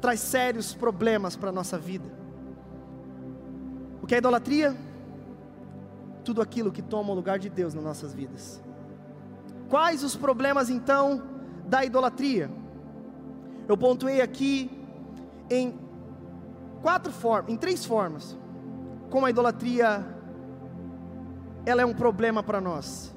traz 0.00 0.18
sérios 0.18 0.74
problemas 0.74 1.36
para 1.36 1.50
a 1.50 1.52
nossa 1.52 1.78
vida. 1.78 2.21
O 4.02 4.06
que 4.06 4.16
é 4.16 4.18
idolatria? 4.18 4.76
Tudo 6.24 6.42
aquilo 6.42 6.72
que 6.72 6.82
toma 6.82 7.12
o 7.12 7.14
lugar 7.14 7.38
de 7.38 7.48
Deus 7.48 7.72
nas 7.72 7.84
nossas 7.84 8.12
vidas. 8.12 8.60
Quais 9.68 10.02
os 10.02 10.16
problemas 10.16 10.68
então 10.68 11.22
da 11.66 11.84
idolatria? 11.84 12.50
Eu 13.68 13.76
pontuei 13.76 14.20
aqui 14.20 14.70
em 15.48 15.78
quatro 16.82 17.12
formas, 17.12 17.52
em 17.52 17.56
três 17.56 17.84
formas, 17.84 18.36
como 19.08 19.24
a 19.24 19.30
idolatria 19.30 20.04
ela 21.64 21.82
é 21.82 21.86
um 21.86 21.94
problema 21.94 22.42
para 22.42 22.60
nós. 22.60 23.14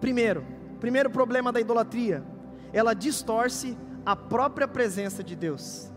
Primeiro, 0.00 0.44
primeiro 0.80 1.08
problema 1.08 1.52
da 1.52 1.60
idolatria 1.60 2.24
ela 2.72 2.92
distorce 2.92 3.78
a 4.04 4.16
própria 4.16 4.66
presença 4.66 5.22
de 5.22 5.36
Deus. 5.36 5.90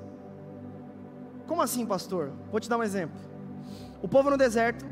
Como 1.48 1.62
assim, 1.62 1.86
pastor? 1.86 2.32
Vou 2.52 2.60
te 2.60 2.70
dar 2.70 2.78
um 2.78 2.84
exemplo. 2.84 3.29
O 4.02 4.08
povo 4.08 4.30
no 4.30 4.38
deserto, 4.38 4.86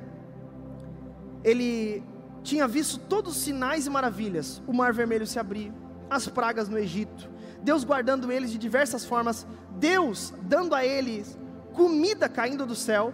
ele 1.44 2.04
tinha 2.44 2.68
visto 2.68 3.00
todos 3.00 3.36
os 3.36 3.42
sinais 3.42 3.86
e 3.88 3.90
maravilhas: 3.90 4.62
o 4.68 4.74
mar 4.74 4.94
vermelho 4.94 5.26
se 5.26 5.40
abrir, 5.40 5.74
as 6.10 6.28
pragas 6.28 6.70
no 6.70 6.78
Egito, 6.78 7.30
Deus 7.62 7.84
guardando 7.84 8.32
eles 8.32 8.52
de 8.52 8.58
diversas 8.58 9.06
formas, 9.06 9.48
Deus 9.72 10.34
dando 10.42 10.74
a 10.76 10.86
eles 10.86 11.38
comida 11.74 12.28
caindo 12.28 12.66
do 12.66 12.76
céu, 12.76 13.14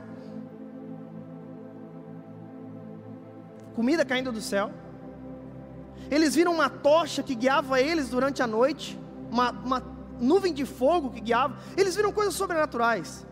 comida 3.75 4.05
caindo 4.05 4.31
do 4.31 4.41
céu. 4.41 4.71
Eles 6.09 6.35
viram 6.35 6.53
uma 6.53 6.69
tocha 6.69 7.23
que 7.23 7.35
guiava 7.35 7.81
eles 7.81 8.09
durante 8.09 8.41
a 8.41 8.47
noite, 8.47 8.99
uma, 9.31 9.51
uma 9.51 9.83
nuvem 10.19 10.53
de 10.53 10.65
fogo 10.65 11.09
que 11.09 11.19
guiava. 11.19 11.57
Eles 11.75 11.95
viram 11.95 12.11
coisas 12.11 12.35
sobrenaturais. 12.35 13.25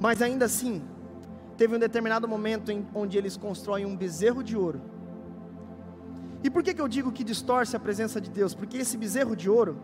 Mas 0.00 0.22
ainda 0.22 0.44
assim, 0.44 0.82
teve 1.56 1.74
um 1.74 1.78
determinado 1.78 2.28
momento 2.28 2.70
em 2.70 2.86
onde 2.94 3.18
eles 3.18 3.36
constroem 3.36 3.84
um 3.84 3.96
bezerro 3.96 4.42
de 4.42 4.56
ouro. 4.56 4.80
E 6.42 6.48
por 6.48 6.62
que, 6.62 6.72
que 6.72 6.80
eu 6.80 6.86
digo 6.86 7.10
que 7.10 7.24
distorce 7.24 7.74
a 7.76 7.80
presença 7.80 8.20
de 8.20 8.30
Deus? 8.30 8.54
Porque 8.54 8.78
esse 8.78 8.96
bezerro 8.96 9.34
de 9.34 9.50
ouro, 9.50 9.76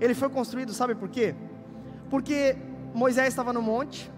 ele 0.00 0.14
foi 0.14 0.28
construído, 0.28 0.72
sabe 0.72 0.94
por 0.94 1.08
quê? 1.08 1.34
Porque 2.10 2.56
Moisés 2.92 3.28
estava 3.28 3.52
no 3.52 3.62
monte, 3.62 4.10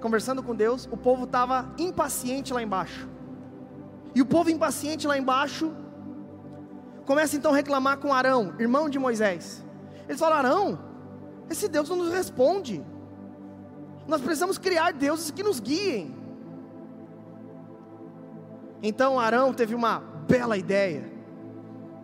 conversando 0.00 0.42
com 0.42 0.54
Deus, 0.54 0.88
o 0.90 0.96
povo 0.96 1.24
estava 1.24 1.72
impaciente 1.78 2.52
lá 2.52 2.62
embaixo. 2.62 3.08
E 4.14 4.20
o 4.20 4.26
povo 4.26 4.50
impaciente 4.50 5.06
lá 5.06 5.16
embaixo 5.16 5.72
começa 7.06 7.36
então 7.36 7.52
a 7.52 7.56
reclamar 7.56 7.98
com 7.98 8.12
Arão, 8.12 8.54
irmão 8.58 8.88
de 8.88 8.98
Moisés. 8.98 9.64
Eles 10.08 10.20
falam: 10.20 10.38
Arão, 10.38 10.78
esse 11.48 11.68
Deus 11.68 11.88
não 11.88 11.96
nos 11.96 12.12
responde. 12.12 12.84
Nós 14.06 14.20
precisamos 14.20 14.58
criar 14.58 14.92
deuses 14.92 15.30
que 15.30 15.42
nos 15.42 15.60
guiem. 15.60 16.14
Então 18.82 19.18
Arão 19.18 19.52
teve 19.52 19.74
uma 19.74 19.98
bela 19.98 20.56
ideia. 20.56 21.10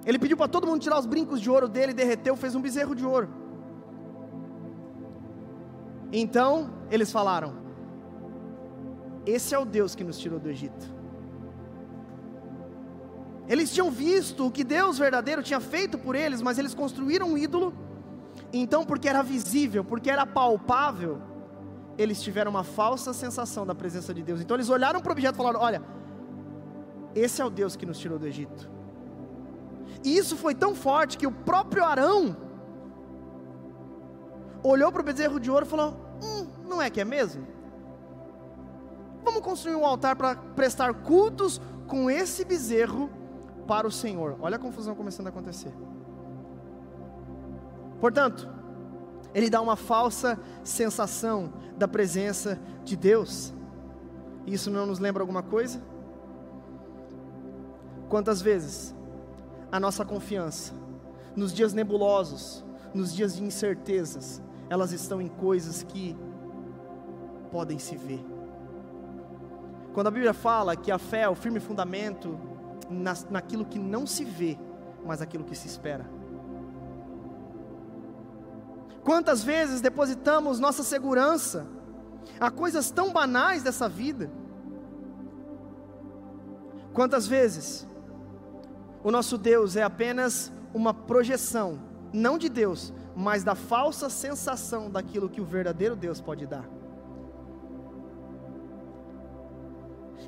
Ele 0.06 0.18
pediu 0.18 0.36
para 0.36 0.48
todo 0.48 0.66
mundo 0.66 0.80
tirar 0.80 0.98
os 0.98 1.06
brincos 1.06 1.40
de 1.40 1.50
ouro 1.50 1.68
dele, 1.68 1.92
derreteu, 1.92 2.34
fez 2.36 2.54
um 2.54 2.60
bezerro 2.60 2.94
de 2.94 3.04
ouro. 3.04 3.28
Então 6.12 6.70
eles 6.90 7.12
falaram: 7.12 7.54
Esse 9.26 9.54
é 9.54 9.58
o 9.58 9.64
Deus 9.64 9.94
que 9.94 10.02
nos 10.02 10.18
tirou 10.18 10.38
do 10.38 10.48
Egito. 10.48 11.00
Eles 13.46 13.72
tinham 13.74 13.90
visto 13.90 14.46
o 14.46 14.50
que 14.50 14.62
Deus 14.62 14.96
verdadeiro 14.96 15.42
tinha 15.42 15.60
feito 15.60 15.98
por 15.98 16.14
eles, 16.14 16.40
mas 16.40 16.56
eles 16.58 16.72
construíram 16.72 17.26
um 17.30 17.36
ídolo. 17.36 17.74
Então, 18.52 18.84
porque 18.86 19.08
era 19.08 19.22
visível, 19.22 19.84
porque 19.84 20.08
era 20.08 20.24
palpável, 20.24 21.20
eles 21.98 22.22
tiveram 22.22 22.50
uma 22.50 22.64
falsa 22.64 23.12
sensação 23.12 23.66
da 23.66 23.74
presença 23.74 24.12
de 24.14 24.22
Deus. 24.22 24.40
Então, 24.40 24.56
eles 24.56 24.68
olharam 24.68 25.00
para 25.00 25.10
o 25.10 25.12
objeto 25.12 25.34
e 25.34 25.36
falaram: 25.36 25.60
Olha, 25.60 25.82
esse 27.14 27.40
é 27.40 27.44
o 27.44 27.50
Deus 27.50 27.76
que 27.76 27.86
nos 27.86 27.98
tirou 27.98 28.18
do 28.18 28.26
Egito. 28.26 28.70
E 30.04 30.16
isso 30.16 30.36
foi 30.36 30.54
tão 30.54 30.74
forte 30.74 31.18
que 31.18 31.26
o 31.26 31.32
próprio 31.32 31.84
Arão 31.84 32.36
olhou 34.62 34.90
para 34.92 35.02
o 35.02 35.04
bezerro 35.04 35.38
de 35.38 35.50
ouro 35.50 35.66
e 35.66 35.68
falou: 35.68 35.96
Hum, 36.22 36.46
não 36.66 36.80
é 36.80 36.88
que 36.88 37.00
é 37.00 37.04
mesmo? 37.04 37.46
Vamos 39.22 39.42
construir 39.42 39.74
um 39.74 39.84
altar 39.84 40.16
para 40.16 40.34
prestar 40.34 40.94
cultos 40.94 41.60
com 41.86 42.10
esse 42.10 42.44
bezerro 42.44 43.10
para 43.66 43.86
o 43.86 43.90
Senhor. 43.90 44.36
Olha 44.40 44.56
a 44.56 44.58
confusão 44.58 44.94
começando 44.94 45.26
a 45.26 45.30
acontecer. 45.30 45.72
Portanto, 48.00 48.48
ele 49.34 49.48
dá 49.48 49.60
uma 49.60 49.76
falsa 49.76 50.38
sensação 50.64 51.52
da 51.76 51.86
presença 51.86 52.58
de 52.84 52.96
Deus. 52.96 53.52
Isso 54.46 54.70
não 54.70 54.86
nos 54.86 54.98
lembra 54.98 55.22
alguma 55.22 55.42
coisa? 55.42 55.80
Quantas 58.08 58.42
vezes 58.42 58.94
a 59.70 59.78
nossa 59.78 60.04
confiança, 60.04 60.74
nos 61.36 61.52
dias 61.52 61.72
nebulosos, 61.72 62.64
nos 62.92 63.14
dias 63.14 63.36
de 63.36 63.44
incertezas, 63.44 64.42
elas 64.68 64.92
estão 64.92 65.20
em 65.20 65.28
coisas 65.28 65.82
que 65.84 66.16
podem 67.52 67.78
se 67.78 67.96
ver. 67.96 68.24
Quando 69.92 70.08
a 70.08 70.10
Bíblia 70.10 70.34
fala 70.34 70.76
que 70.76 70.90
a 70.90 70.98
fé 70.98 71.22
é 71.22 71.28
o 71.28 71.34
firme 71.34 71.60
fundamento 71.60 72.38
na, 72.88 73.14
naquilo 73.30 73.64
que 73.64 73.78
não 73.78 74.06
se 74.06 74.24
vê, 74.24 74.58
mas 75.04 75.22
aquilo 75.22 75.44
que 75.44 75.54
se 75.54 75.66
espera. 75.68 76.19
Quantas 79.04 79.42
vezes 79.42 79.80
depositamos 79.80 80.60
nossa 80.60 80.82
segurança 80.82 81.66
a 82.38 82.50
coisas 82.50 82.90
tão 82.90 83.12
banais 83.12 83.62
dessa 83.62 83.88
vida? 83.88 84.30
Quantas 86.92 87.26
vezes 87.26 87.86
o 89.02 89.10
nosso 89.10 89.38
Deus 89.38 89.76
é 89.76 89.82
apenas 89.82 90.52
uma 90.74 90.92
projeção, 90.92 91.78
não 92.12 92.36
de 92.36 92.48
Deus, 92.48 92.92
mas 93.16 93.42
da 93.42 93.54
falsa 93.54 94.10
sensação 94.10 94.90
daquilo 94.90 95.28
que 95.28 95.40
o 95.40 95.44
verdadeiro 95.44 95.96
Deus 95.96 96.20
pode 96.20 96.46
dar? 96.46 96.68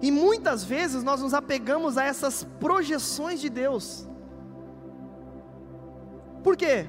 E 0.00 0.10
muitas 0.10 0.64
vezes 0.64 1.04
nós 1.04 1.20
nos 1.20 1.34
apegamos 1.34 1.98
a 1.98 2.04
essas 2.04 2.42
projeções 2.58 3.40
de 3.40 3.48
Deus. 3.48 4.08
Por 6.42 6.56
quê? 6.56 6.88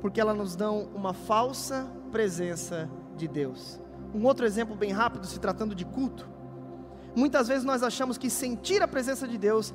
Porque 0.00 0.20
elas 0.20 0.36
nos 0.36 0.56
dão 0.56 0.88
uma 0.94 1.12
falsa 1.12 1.90
presença 2.10 2.90
de 3.16 3.28
Deus. 3.28 3.80
Um 4.14 4.24
outro 4.24 4.46
exemplo 4.46 4.74
bem 4.74 4.92
rápido, 4.92 5.26
se 5.26 5.38
tratando 5.38 5.74
de 5.74 5.84
culto. 5.84 6.28
Muitas 7.14 7.48
vezes 7.48 7.64
nós 7.64 7.82
achamos 7.82 8.16
que 8.16 8.30
sentir 8.30 8.82
a 8.82 8.88
presença 8.88 9.26
de 9.26 9.36
Deus 9.36 9.74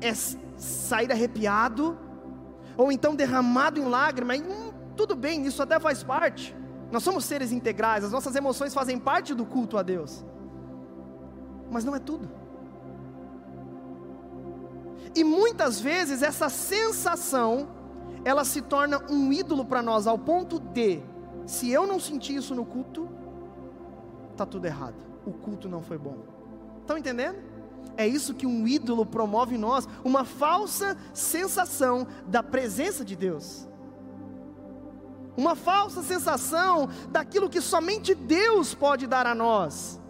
é 0.00 0.12
sair 0.56 1.10
arrepiado, 1.10 1.98
ou 2.76 2.92
então 2.92 3.14
derramado 3.14 3.80
em 3.80 3.84
lágrimas, 3.84 4.40
hum, 4.40 4.72
tudo 4.96 5.16
bem, 5.16 5.46
isso 5.46 5.62
até 5.62 5.80
faz 5.80 6.02
parte. 6.02 6.54
Nós 6.90 7.02
somos 7.02 7.24
seres 7.24 7.52
integrais, 7.52 8.04
as 8.04 8.12
nossas 8.12 8.36
emoções 8.36 8.74
fazem 8.74 8.98
parte 8.98 9.34
do 9.34 9.44
culto 9.44 9.78
a 9.78 9.82
Deus 9.82 10.24
mas 11.74 11.84
não 11.84 11.94
é 11.94 11.98
tudo. 11.98 12.30
E 15.14 15.22
muitas 15.24 15.80
vezes 15.80 16.22
essa 16.22 16.48
sensação, 16.48 17.68
ela 18.24 18.44
se 18.44 18.62
torna 18.62 19.02
um 19.10 19.32
ídolo 19.32 19.64
para 19.64 19.82
nós, 19.82 20.06
ao 20.06 20.18
ponto 20.18 20.58
de, 20.58 21.00
se 21.46 21.70
eu 21.70 21.86
não 21.86 22.00
sentir 22.00 22.36
isso 22.36 22.54
no 22.54 22.64
culto, 22.64 23.08
está 24.32 24.46
tudo 24.46 24.64
errado. 24.66 24.96
O 25.26 25.32
culto 25.32 25.68
não 25.68 25.82
foi 25.82 25.98
bom. 25.98 26.18
Estão 26.80 26.96
entendendo? 26.96 27.38
É 27.96 28.06
isso 28.06 28.34
que 28.34 28.46
um 28.46 28.66
ídolo 28.66 29.06
promove 29.06 29.54
em 29.54 29.58
nós, 29.58 29.88
uma 30.02 30.24
falsa 30.24 30.96
sensação 31.12 32.06
da 32.26 32.42
presença 32.42 33.04
de 33.04 33.14
Deus. 33.14 33.68
Uma 35.36 35.54
falsa 35.54 36.02
sensação 36.02 36.88
daquilo 37.10 37.50
que 37.50 37.60
somente 37.60 38.14
Deus 38.14 38.74
pode 38.74 39.06
dar 39.06 39.26
a 39.26 39.34
nós. 39.34 40.00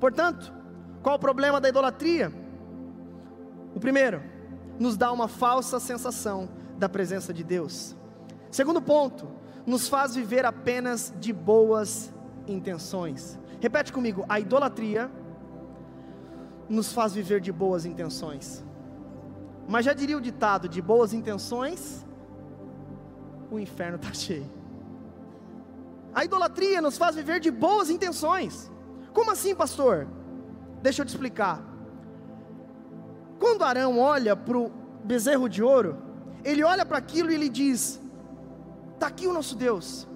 Portanto, 0.00 0.52
qual 1.02 1.16
o 1.16 1.18
problema 1.18 1.60
da 1.60 1.68
idolatria? 1.68 2.32
O 3.74 3.80
primeiro, 3.80 4.22
nos 4.78 4.96
dá 4.96 5.12
uma 5.12 5.28
falsa 5.28 5.78
sensação 5.78 6.48
da 6.78 6.88
presença 6.88 7.32
de 7.32 7.44
Deus. 7.44 7.96
Segundo 8.50 8.80
ponto, 8.80 9.28
nos 9.66 9.88
faz 9.88 10.14
viver 10.14 10.44
apenas 10.44 11.12
de 11.18 11.32
boas 11.32 12.12
intenções. 12.46 13.38
Repete 13.60 13.92
comigo: 13.92 14.24
a 14.28 14.38
idolatria 14.38 15.10
nos 16.68 16.92
faz 16.92 17.14
viver 17.14 17.40
de 17.40 17.52
boas 17.52 17.84
intenções. 17.84 18.64
Mas 19.66 19.84
já 19.84 19.92
diria 19.92 20.16
o 20.16 20.20
ditado: 20.20 20.68
de 20.68 20.80
boas 20.82 21.12
intenções, 21.12 22.04
o 23.50 23.58
inferno 23.58 23.96
está 23.96 24.12
cheio. 24.12 24.50
A 26.14 26.24
idolatria 26.24 26.80
nos 26.80 26.96
faz 26.96 27.16
viver 27.16 27.40
de 27.40 27.50
boas 27.50 27.90
intenções. 27.90 28.70
Como 29.12 29.30
assim, 29.30 29.54
pastor? 29.54 30.06
Deixa 30.80 31.02
eu 31.02 31.06
te 31.06 31.08
explicar. 31.08 31.73
Quando 33.38 33.64
Arão 33.64 33.98
olha 33.98 34.36
para 34.36 34.56
o 34.56 34.70
bezerro 35.04 35.48
de 35.48 35.62
ouro, 35.62 35.98
ele 36.44 36.62
olha 36.62 36.84
para 36.84 36.98
aquilo 36.98 37.30
e 37.30 37.34
ele 37.34 37.48
diz: 37.48 38.00
Está 38.94 39.06
aqui 39.06 39.26
o 39.26 39.32
nosso 39.32 39.56
Deus. 39.56 40.08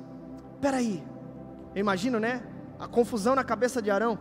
Espera 0.55 0.79
aí. 0.79 1.03
Eu 1.75 1.81
imagino, 1.81 2.19
né? 2.19 2.43
A 2.79 2.87
confusão 2.87 3.35
na 3.35 3.45
cabeça 3.45 3.83
de 3.83 3.91
Arão. 3.91 4.19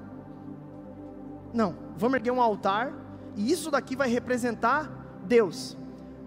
Não, 1.53 1.75
vamos 1.97 2.17
erguer 2.17 2.31
um 2.31 2.41
altar 2.41 2.93
e 3.35 3.51
isso 3.51 3.71
daqui 3.71 3.95
vai 3.95 4.09
representar 4.09 4.91
Deus. 5.23 5.77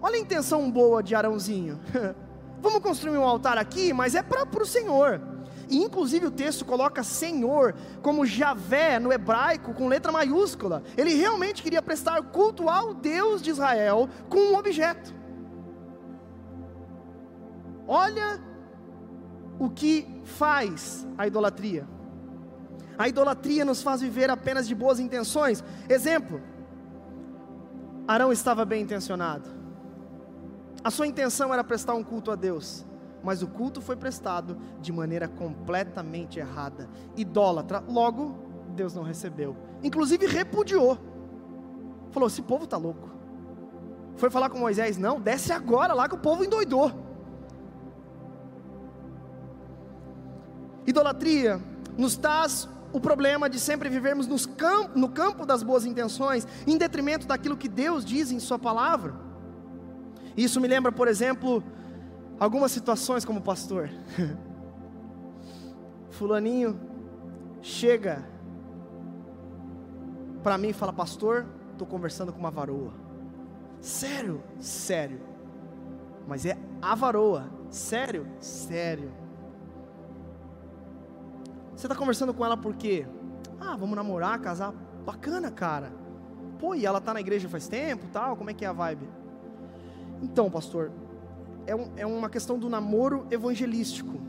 Olha 0.01 0.15
a 0.15 0.19
intenção 0.19 0.69
boa 0.71 1.03
de 1.03 1.13
Arãozinho. 1.13 1.79
vamos 2.61 2.81
construir 2.81 3.17
um 3.17 3.23
altar 3.23 3.57
aqui, 3.57 3.93
mas 3.93 4.15
é 4.15 4.23
para 4.23 4.43
o 4.43 4.65
Senhor. 4.65 5.21
Inclusive 5.71 6.25
o 6.25 6.31
texto 6.31 6.65
coloca 6.65 7.01
Senhor 7.03 7.73
como 8.01 8.25
Javé 8.25 8.99
no 8.99 9.11
hebraico 9.11 9.73
com 9.73 9.87
letra 9.87 10.11
maiúscula. 10.11 10.83
Ele 10.97 11.13
realmente 11.13 11.63
queria 11.63 11.81
prestar 11.81 12.21
culto 12.23 12.69
ao 12.69 12.93
Deus 12.93 13.41
de 13.41 13.51
Israel 13.51 14.09
com 14.29 14.37
um 14.37 14.57
objeto. 14.57 15.13
Olha 17.87 18.41
o 19.57 19.69
que 19.69 20.07
faz 20.23 21.07
a 21.17 21.25
idolatria. 21.25 21.87
A 22.97 23.07
idolatria 23.07 23.63
nos 23.63 23.81
faz 23.81 24.01
viver 24.01 24.29
apenas 24.29 24.67
de 24.67 24.75
boas 24.75 24.99
intenções. 24.99 25.63
Exemplo: 25.87 26.41
Arão 28.07 28.31
estava 28.31 28.65
bem 28.65 28.81
intencionado. 28.81 29.49
A 30.83 30.91
sua 30.91 31.07
intenção 31.07 31.53
era 31.53 31.63
prestar 31.63 31.93
um 31.93 32.03
culto 32.03 32.31
a 32.31 32.35
Deus, 32.35 32.85
mas 33.23 33.41
o 33.41 33.47
culto 33.47 33.81
foi 33.81 33.95
prestado 33.95 34.57
de 34.81 34.91
maneira 34.91 35.27
completamente 35.27 36.39
errada, 36.39 36.89
idólatra. 37.15 37.83
Logo, 37.87 38.35
Deus 38.75 38.93
não 38.93 39.03
recebeu. 39.03 39.55
Inclusive 39.83 40.25
repudiou. 40.25 40.97
Falou: 42.11 42.27
"Esse 42.27 42.41
povo 42.41 42.65
está 42.65 42.77
louco". 42.77 43.09
Foi 44.15 44.29
falar 44.29 44.49
com 44.49 44.57
Moisés: 44.57 44.97
"Não, 44.97 45.19
desce 45.19 45.51
agora 45.51 45.93
lá 45.93 46.07
que 46.07 46.15
o 46.15 46.19
povo 46.19 46.43
endoidou". 46.43 46.91
Idolatria 50.85 51.61
nos 51.97 52.17
traz 52.17 52.67
o 52.93 52.99
problema 52.99 53.49
de 53.49 53.59
sempre 53.59 53.89
vivermos 53.89 54.45
camp 54.45 54.95
no 54.95 55.09
campo 55.09 55.45
das 55.45 55.63
boas 55.63 55.85
intenções, 55.85 56.45
em 56.67 56.77
detrimento 56.77 57.25
daquilo 57.25 57.55
que 57.55 57.69
Deus 57.69 58.03
diz 58.03 58.31
em 58.31 58.39
Sua 58.39 58.59
palavra. 58.59 59.13
Isso 60.35 60.59
me 60.59 60.67
lembra, 60.67 60.91
por 60.91 61.07
exemplo, 61.07 61.63
algumas 62.41 62.71
situações 62.71 63.23
como 63.23 63.39
pastor. 63.39 63.87
Fulaninho 66.09 66.79
chega 67.61 68.25
para 70.41 70.57
mim 70.57 70.69
e 70.69 70.73
fala: 70.73 70.91
Pastor, 70.91 71.45
estou 71.71 71.87
conversando 71.87 72.33
com 72.33 72.39
uma 72.39 72.49
varoa. 72.49 72.93
Sério? 73.79 74.41
Sério. 74.59 75.21
Mas 76.27 76.43
é 76.45 76.57
a 76.81 76.95
varoa. 76.95 77.47
Sério? 77.69 78.27
Sério. 78.39 79.11
Você 81.75 81.85
está 81.85 81.95
conversando 81.95 82.33
com 82.33 82.43
ela 82.43 82.57
porque, 82.57 83.05
ah, 83.59 83.75
vamos 83.77 83.95
namorar, 83.95 84.39
casar, 84.39 84.73
bacana, 85.05 85.51
cara. 85.51 85.93
Pô, 86.59 86.73
e 86.73 86.85
ela 86.85 86.97
está 86.97 87.13
na 87.13 87.21
igreja 87.21 87.47
faz 87.47 87.67
tempo, 87.67 88.07
tal, 88.11 88.35
como 88.35 88.49
é 88.49 88.53
que 88.53 88.65
é 88.65 88.67
a 88.67 88.73
vibe? 88.73 89.07
Então, 90.21 90.49
pastor, 90.51 90.91
é, 91.65 91.75
um, 91.75 91.91
é 91.95 92.05
uma 92.05 92.29
questão 92.29 92.57
do 92.57 92.69
namoro 92.69 93.25
evangelístico. 93.31 94.19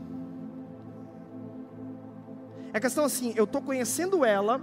É 2.71 2.79
questão 2.79 3.05
assim, 3.05 3.33
eu 3.35 3.43
estou 3.43 3.61
conhecendo 3.61 4.25
ela, 4.25 4.59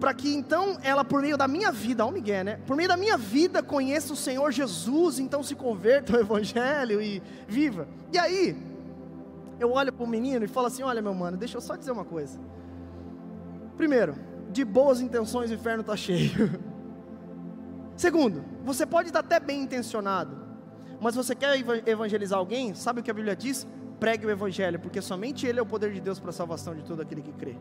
para 0.00 0.14
que 0.14 0.34
então 0.34 0.78
ela, 0.82 1.04
por 1.04 1.20
meio 1.20 1.36
da 1.36 1.48
minha 1.48 1.72
vida, 1.72 2.04
ó 2.04 2.10
Miguel, 2.10 2.44
né? 2.44 2.60
Por 2.66 2.76
meio 2.76 2.88
da 2.88 2.96
minha 2.96 3.16
vida, 3.16 3.62
conheça 3.62 4.12
o 4.12 4.16
Senhor 4.16 4.50
Jesus, 4.52 5.18
então 5.18 5.42
se 5.42 5.54
converta 5.54 6.14
ao 6.14 6.20
Evangelho 6.20 7.00
e 7.00 7.22
viva. 7.46 7.88
E 8.12 8.18
aí, 8.18 8.56
eu 9.58 9.72
olho 9.72 9.92
para 9.92 10.04
o 10.04 10.08
menino 10.08 10.44
e 10.44 10.48
falo 10.48 10.68
assim: 10.68 10.82
Olha, 10.82 11.02
meu 11.02 11.14
mano, 11.14 11.36
deixa 11.36 11.56
eu 11.56 11.60
só 11.60 11.76
dizer 11.76 11.90
uma 11.90 12.04
coisa. 12.04 12.38
Primeiro, 13.76 14.14
de 14.50 14.64
boas 14.64 15.00
intenções 15.00 15.50
o 15.50 15.54
inferno 15.54 15.80
está 15.80 15.94
cheio. 15.96 16.60
Segundo, 17.96 18.44
você 18.64 18.86
pode 18.86 19.08
estar 19.08 19.20
até 19.20 19.40
bem 19.40 19.62
intencionado, 19.62 20.36
mas 21.00 21.14
você 21.14 21.34
quer 21.34 21.56
evangelizar 21.86 22.38
alguém, 22.38 22.74
sabe 22.74 23.00
o 23.00 23.02
que 23.02 23.10
a 23.10 23.14
Bíblia 23.14 23.36
diz? 23.36 23.66
Pregue 24.00 24.26
o 24.26 24.30
Evangelho, 24.30 24.78
porque 24.78 25.00
somente 25.00 25.46
Ele 25.46 25.58
é 25.58 25.62
o 25.62 25.66
poder 25.66 25.92
de 25.92 26.00
Deus 26.00 26.18
para 26.18 26.30
a 26.30 26.32
salvação 26.32 26.74
de 26.74 26.82
todo 26.82 27.00
aquele 27.02 27.22
que 27.22 27.32
crê. 27.32 27.56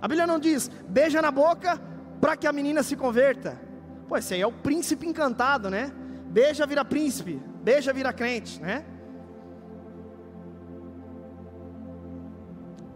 A 0.00 0.08
Bíblia 0.08 0.26
não 0.26 0.38
diz, 0.38 0.70
beija 0.88 1.22
na 1.22 1.30
boca 1.30 1.80
para 2.20 2.36
que 2.36 2.46
a 2.46 2.52
menina 2.52 2.82
se 2.82 2.96
converta. 2.96 3.60
Pô, 4.08 4.16
esse 4.16 4.34
aí 4.34 4.40
é 4.40 4.46
o 4.46 4.52
príncipe 4.52 5.06
encantado, 5.06 5.70
né? 5.70 5.92
Beija 6.26 6.66
vira 6.66 6.84
príncipe, 6.84 7.40
beija 7.62 7.92
vira 7.92 8.12
crente, 8.12 8.60
né? 8.60 8.84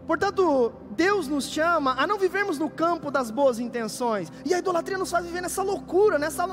Portanto, 0.06 0.72
Deus 0.92 1.26
nos 1.26 1.48
chama 1.48 1.94
a 1.98 2.06
não 2.06 2.16
vivermos 2.16 2.58
no 2.58 2.70
campo 2.70 3.10
das 3.10 3.30
boas 3.30 3.58
intenções, 3.58 4.32
e 4.44 4.54
a 4.54 4.58
idolatria 4.58 4.96
nos 4.96 5.10
faz 5.10 5.26
viver 5.26 5.42
nessa 5.42 5.62
loucura, 5.62 6.18
nessa 6.18 6.46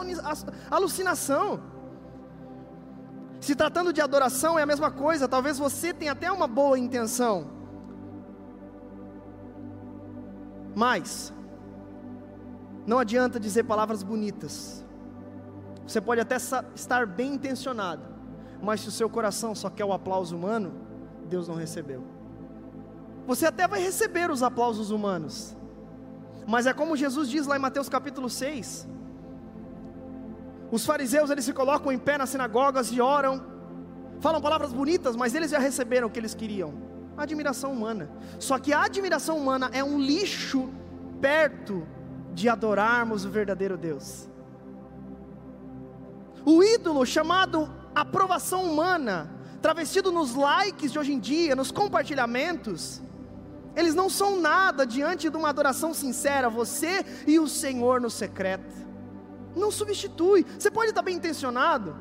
alucinação. 0.71 1.61
Se 3.43 3.55
tratando 3.55 3.91
de 3.91 3.99
adoração, 3.99 4.57
é 4.57 4.63
a 4.63 4.65
mesma 4.65 4.89
coisa, 4.89 5.27
talvez 5.27 5.57
você 5.57 5.93
tenha 5.93 6.13
até 6.13 6.31
uma 6.31 6.47
boa 6.47 6.79
intenção, 6.79 7.45
mas, 10.73 11.33
não 12.87 12.97
adianta 12.97 13.41
dizer 13.41 13.63
palavras 13.65 14.01
bonitas, 14.01 14.85
você 15.85 15.99
pode 15.99 16.21
até 16.21 16.37
estar 16.73 17.05
bem 17.05 17.33
intencionado, 17.33 18.03
mas 18.61 18.79
se 18.79 18.87
o 18.87 18.91
seu 18.91 19.09
coração 19.09 19.53
só 19.53 19.69
quer 19.69 19.83
o 19.83 19.91
aplauso 19.91 20.37
humano, 20.37 20.71
Deus 21.27 21.45
não 21.45 21.55
recebeu. 21.55 22.01
Você 23.27 23.45
até 23.45 23.67
vai 23.67 23.81
receber 23.81 24.31
os 24.31 24.41
aplausos 24.41 24.89
humanos. 24.89 25.53
Mas 26.47 26.65
é 26.65 26.71
como 26.71 26.95
Jesus 26.95 27.29
diz 27.29 27.45
lá 27.45 27.57
em 27.57 27.59
Mateus 27.59 27.89
capítulo 27.89 28.29
6. 28.29 28.87
Os 30.75 30.87
fariseus 30.87 31.29
eles 31.29 31.45
se 31.45 31.53
colocam 31.53 31.91
em 31.91 31.99
pé 31.99 32.17
nas 32.17 32.31
sinagogas 32.31 32.91
e 32.91 32.99
oram, 32.99 33.45
falam 34.19 34.41
palavras 34.41 34.73
bonitas, 34.73 35.15
mas 35.15 35.35
eles 35.35 35.51
já 35.51 35.59
receberam 35.59 36.07
o 36.07 36.09
que 36.09 36.17
eles 36.19 36.33
queriam. 36.33 36.73
Admiração 37.15 37.71
humana. 37.71 38.09
Só 38.39 38.57
que 38.57 38.73
a 38.73 38.85
admiração 38.85 39.37
humana 39.37 39.69
é 39.71 39.83
um 39.83 39.99
lixo 39.99 40.67
perto 41.21 41.87
de 42.33 42.49
adorarmos 42.49 43.23
o 43.23 43.29
verdadeiro 43.29 43.77
Deus. 43.77 44.27
O 46.43 46.63
ídolo 46.63 47.05
chamado 47.05 47.71
aprovação 47.93 48.63
humana, 48.63 49.29
travestido 49.61 50.11
nos 50.11 50.33
likes 50.33 50.91
de 50.91 50.97
hoje 50.97 51.13
em 51.13 51.19
dia, 51.19 51.55
nos 51.55 51.69
compartilhamentos, 51.69 52.99
eles 53.75 53.93
não 53.93 54.09
são 54.09 54.41
nada 54.41 54.87
diante 54.87 55.29
de 55.29 55.37
uma 55.37 55.49
adoração 55.49 55.93
sincera, 55.93 56.49
você 56.49 57.05
e 57.27 57.37
o 57.37 57.47
Senhor 57.47 58.01
no 58.01 58.09
secreto. 58.09 58.82
Não 59.55 59.71
substitui. 59.71 60.45
Você 60.57 60.71
pode 60.71 60.89
estar 60.89 61.01
bem 61.01 61.15
intencionado, 61.15 61.95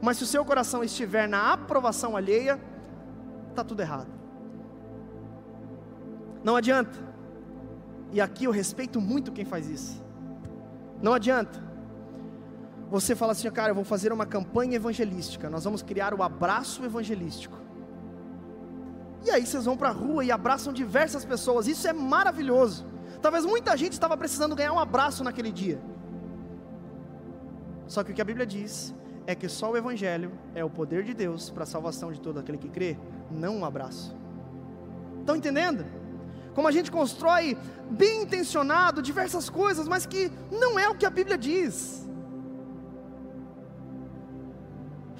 mas 0.00 0.16
se 0.16 0.24
o 0.24 0.26
seu 0.26 0.44
coração 0.44 0.82
estiver 0.82 1.28
na 1.28 1.52
aprovação 1.52 2.16
alheia, 2.16 2.60
está 3.50 3.62
tudo 3.64 3.80
errado. 3.80 4.08
Não 6.42 6.56
adianta. 6.56 6.98
E 8.12 8.20
aqui 8.20 8.44
eu 8.44 8.50
respeito 8.50 9.00
muito 9.00 9.32
quem 9.32 9.44
faz 9.44 9.68
isso. 9.68 10.02
Não 11.02 11.12
adianta. 11.12 11.62
Você 12.90 13.14
fala 13.14 13.32
assim, 13.32 13.50
cara, 13.50 13.70
eu 13.70 13.74
vou 13.74 13.84
fazer 13.84 14.12
uma 14.12 14.24
campanha 14.24 14.76
evangelística. 14.76 15.50
Nós 15.50 15.64
vamos 15.64 15.82
criar 15.82 16.14
o 16.14 16.22
abraço 16.22 16.84
evangelístico. 16.84 17.58
E 19.24 19.30
aí 19.30 19.44
vocês 19.44 19.64
vão 19.64 19.76
para 19.76 19.90
a 19.90 19.92
rua 19.92 20.24
e 20.24 20.30
abraçam 20.30 20.72
diversas 20.72 21.24
pessoas. 21.24 21.66
Isso 21.66 21.86
é 21.86 21.92
maravilhoso. 21.92 22.86
Talvez 23.20 23.44
muita 23.44 23.76
gente 23.76 23.92
estava 23.92 24.16
precisando 24.16 24.54
ganhar 24.54 24.72
um 24.72 24.78
abraço 24.78 25.22
naquele 25.22 25.52
dia. 25.52 25.80
Só 27.88 28.04
que 28.04 28.12
o 28.12 28.14
que 28.14 28.22
a 28.22 28.24
Bíblia 28.24 28.46
diz 28.46 28.94
é 29.26 29.34
que 29.34 29.48
só 29.48 29.70
o 29.70 29.76
Evangelho 29.76 30.30
é 30.54 30.64
o 30.64 30.70
poder 30.70 31.02
de 31.02 31.14
Deus 31.14 31.50
para 31.50 31.64
a 31.64 31.66
salvação 31.66 32.12
de 32.12 32.20
todo 32.20 32.38
aquele 32.38 32.58
que 32.58 32.68
crê, 32.68 32.96
não 33.30 33.56
um 33.58 33.64
abraço. 33.64 34.16
Estão 35.20 35.34
entendendo? 35.34 35.84
Como 36.54 36.68
a 36.68 36.70
gente 36.70 36.90
constrói 36.90 37.56
bem 37.90 38.22
intencionado 38.22 39.02
diversas 39.02 39.48
coisas, 39.48 39.88
mas 39.88 40.06
que 40.06 40.30
não 40.50 40.78
é 40.78 40.88
o 40.88 40.94
que 40.94 41.06
a 41.06 41.10
Bíblia 41.10 41.38
diz. 41.38 42.06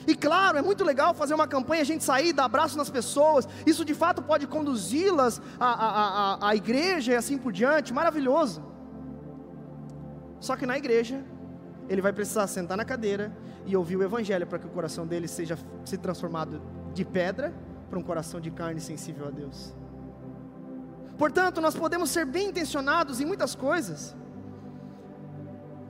E 0.06 0.14
claro, 0.14 0.56
é 0.56 0.62
muito 0.62 0.84
legal 0.84 1.12
fazer 1.12 1.34
uma 1.34 1.46
campanha, 1.46 1.82
a 1.82 1.84
gente 1.84 2.02
sair, 2.02 2.32
dar 2.32 2.46
abraço 2.46 2.78
nas 2.78 2.88
pessoas, 2.88 3.46
isso 3.66 3.84
de 3.84 3.92
fato 3.92 4.22
pode 4.22 4.46
conduzi-las 4.46 5.40
à, 5.60 5.66
à, 5.66 5.88
à, 5.88 6.48
à 6.48 6.56
igreja 6.56 7.12
e 7.12 7.14
assim 7.14 7.36
por 7.36 7.52
diante, 7.52 7.92
maravilhoso. 7.92 8.62
Só 10.40 10.56
que 10.56 10.64
na 10.64 10.78
igreja, 10.78 11.22
ele 11.88 12.02
vai 12.02 12.12
precisar 12.12 12.46
sentar 12.46 12.76
na 12.76 12.84
cadeira 12.84 13.32
e 13.64 13.76
ouvir 13.76 13.96
o 13.96 14.02
Evangelho 14.02 14.46
para 14.46 14.58
que 14.58 14.66
o 14.66 14.70
coração 14.70 15.06
dele 15.06 15.26
seja 15.26 15.58
se 15.84 15.96
transformado 15.96 16.60
de 16.92 17.04
pedra 17.04 17.54
para 17.88 17.98
um 17.98 18.02
coração 18.02 18.40
de 18.40 18.50
carne 18.50 18.80
sensível 18.80 19.26
a 19.26 19.30
Deus. 19.30 19.74
Portanto, 21.16 21.60
nós 21.60 21.74
podemos 21.74 22.10
ser 22.10 22.24
bem 22.24 22.50
intencionados 22.50 23.20
em 23.20 23.26
muitas 23.26 23.54
coisas, 23.54 24.14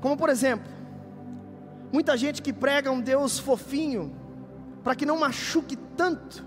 como 0.01 0.17
por 0.17 0.29
exemplo, 0.29 0.71
muita 1.93 2.17
gente 2.17 2.41
que 2.41 2.53
prega 2.53 2.91
um 2.91 3.01
Deus 3.01 3.39
fofinho, 3.39 4.15
para 4.83 4.95
que 4.95 5.05
não 5.05 5.19
machuque 5.19 5.77
tanto, 5.97 6.47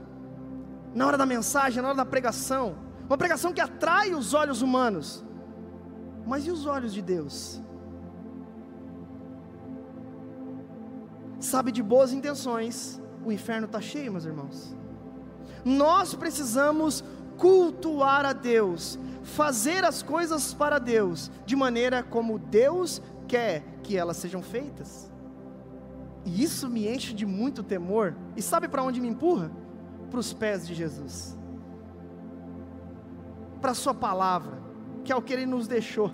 na 0.96 1.06
hora 1.06 1.18
da 1.18 1.26
mensagem, 1.26 1.82
na 1.82 1.90
hora 1.90 1.98
da 1.98 2.06
pregação, 2.06 2.76
uma 3.08 3.18
pregação 3.18 3.54
que 3.54 3.62
atrai 3.62 4.14
os 4.14 4.34
olhos 4.34 4.62
humanos, 4.62 5.24
mas 6.26 6.48
e 6.48 6.52
os 6.52 6.66
olhos 6.66 6.94
de 6.94 7.02
Deus? 7.02 7.62
Sabe 11.42 11.72
de 11.72 11.82
boas 11.82 12.14
intenções, 12.14 13.02
o 13.26 13.32
inferno 13.32 13.66
está 13.66 13.82
cheio, 13.82 14.12
meus 14.12 14.26
irmãos. 14.26 14.76
Nós 15.66 16.14
precisamos 16.14 17.04
cultuar 17.36 18.24
a 18.26 18.32
Deus, 18.32 19.00
fazer 19.24 19.84
as 19.84 20.04
coisas 20.04 20.54
para 20.54 20.78
Deus, 20.78 21.32
de 21.44 21.56
maneira 21.56 22.04
como 22.04 22.38
Deus 22.38 23.02
quer 23.28 23.64
que 23.82 23.98
elas 23.98 24.18
sejam 24.18 24.44
feitas. 24.44 25.12
E 26.24 26.44
isso 26.44 26.70
me 26.70 26.88
enche 26.88 27.12
de 27.12 27.26
muito 27.26 27.64
temor. 27.64 28.16
E 28.38 28.42
sabe 28.42 28.68
para 28.68 28.84
onde 28.84 29.02
me 29.02 29.08
empurra? 29.08 29.52
Para 30.12 30.20
os 30.20 30.32
pés 30.34 30.68
de 30.68 30.76
Jesus. 30.76 31.36
Para 33.60 33.72
a 33.72 33.76
Sua 33.76 33.96
palavra, 33.96 34.60
que 35.04 35.12
é 35.12 35.16
o 35.16 35.24
que 35.24 35.34
Ele 35.34 35.48
nos 35.48 35.68
deixou. 35.68 36.12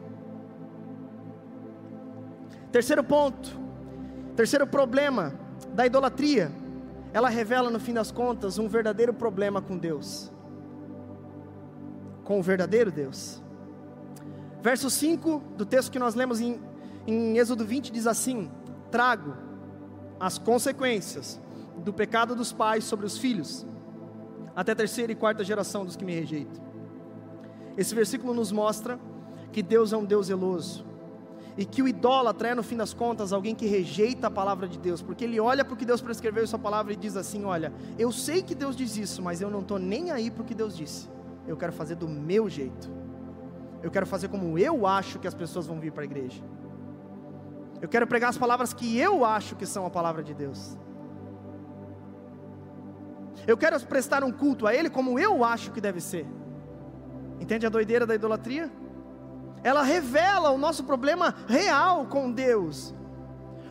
Terceiro 2.71 3.03
ponto, 3.03 3.66
terceiro 4.37 4.67
problema 4.67 5.33
da 5.73 5.87
idolatria, 5.87 6.51
ela 7.11 7.27
revela 7.27 7.71
no 7.71 7.79
fim 7.79 7.93
das 7.93 8.11
contas 8.11 8.59
um 8.59 8.69
verdadeiro 8.69 9.11
problema 9.11 9.63
com 9.63 9.75
Deus. 9.75 10.31
Com 12.23 12.39
o 12.39 12.43
verdadeiro 12.43 12.91
Deus. 12.91 13.41
Verso 14.61 14.91
5 14.91 15.41
do 15.57 15.65
texto 15.65 15.91
que 15.91 15.97
nós 15.97 16.13
lemos 16.13 16.39
em, 16.39 16.61
em 17.07 17.37
Êxodo 17.39 17.65
20 17.65 17.91
diz 17.91 18.05
assim: 18.05 18.51
Trago 18.91 19.35
as 20.19 20.37
consequências 20.37 21.41
do 21.77 21.91
pecado 21.91 22.35
dos 22.35 22.53
pais 22.53 22.83
sobre 22.83 23.07
os 23.07 23.17
filhos, 23.17 23.65
até 24.55 24.73
a 24.73 24.75
terceira 24.75 25.11
e 25.11 25.15
quarta 25.15 25.43
geração 25.43 25.83
dos 25.83 25.95
que 25.95 26.05
me 26.05 26.13
rejeitam. 26.13 26.63
Esse 27.75 27.95
versículo 27.95 28.35
nos 28.35 28.51
mostra 28.51 28.99
que 29.51 29.63
Deus 29.63 29.93
é 29.93 29.97
um 29.97 30.05
Deus 30.05 30.27
zeloso, 30.27 30.85
e 31.57 31.65
que 31.65 31.81
o 31.81 31.87
idólatra 31.87 32.49
é, 32.49 32.55
no 32.55 32.61
fim 32.61 32.77
das 32.77 32.93
contas, 32.93 33.33
alguém 33.33 33.55
que 33.55 33.65
rejeita 33.65 34.27
a 34.27 34.31
palavra 34.31 34.67
de 34.67 34.77
Deus, 34.77 35.01
porque 35.01 35.23
ele 35.23 35.39
olha 35.39 35.65
para 35.65 35.73
o 35.73 35.77
que 35.77 35.85
Deus 35.85 36.01
prescreveu 36.01 36.43
em 36.43 36.47
Sua 36.47 36.59
palavra 36.59 36.93
e 36.93 36.95
diz 36.95 37.17
assim: 37.17 37.43
Olha, 37.45 37.73
eu 37.97 38.11
sei 38.11 38.43
que 38.43 38.53
Deus 38.53 38.75
diz 38.75 38.95
isso, 38.95 39.23
mas 39.23 39.41
eu 39.41 39.49
não 39.49 39.61
estou 39.61 39.79
nem 39.79 40.11
aí 40.11 40.29
para 40.29 40.43
o 40.43 40.45
que 40.45 40.53
Deus 40.53 40.77
disse, 40.77 41.09
eu 41.47 41.57
quero 41.57 41.73
fazer 41.73 41.95
do 41.95 42.07
meu 42.07 42.47
jeito, 42.47 42.91
eu 43.81 43.89
quero 43.89 44.05
fazer 44.05 44.27
como 44.27 44.59
eu 44.59 44.85
acho 44.85 45.17
que 45.17 45.27
as 45.27 45.33
pessoas 45.33 45.65
vão 45.65 45.79
vir 45.79 45.91
para 45.91 46.03
a 46.03 46.05
igreja. 46.05 46.43
Eu 47.81 47.87
quero 47.87 48.05
pregar 48.05 48.29
as 48.29 48.37
palavras 48.37 48.73
que 48.73 48.97
eu 48.99 49.25
acho 49.25 49.55
que 49.55 49.65
são 49.65 49.85
a 49.85 49.89
palavra 49.89 50.23
de 50.23 50.33
Deus. 50.33 50.77
Eu 53.45 53.57
quero 53.57 53.79
prestar 53.81 54.23
um 54.23 54.31
culto 54.31 54.65
a 54.65 54.73
Ele 54.73 54.89
como 54.89 55.19
eu 55.19 55.43
acho 55.43 55.71
que 55.71 55.79
deve 55.79 56.01
ser. 56.01 56.25
Entende 57.39 57.65
a 57.65 57.69
doideira 57.69 58.05
da 58.05 58.15
idolatria? 58.15 58.71
Ela 59.63 59.83
revela 59.83 60.51
o 60.51 60.57
nosso 60.57 60.83
problema 60.83 61.33
real 61.47 62.05
com 62.05 62.31
Deus. 62.31 62.93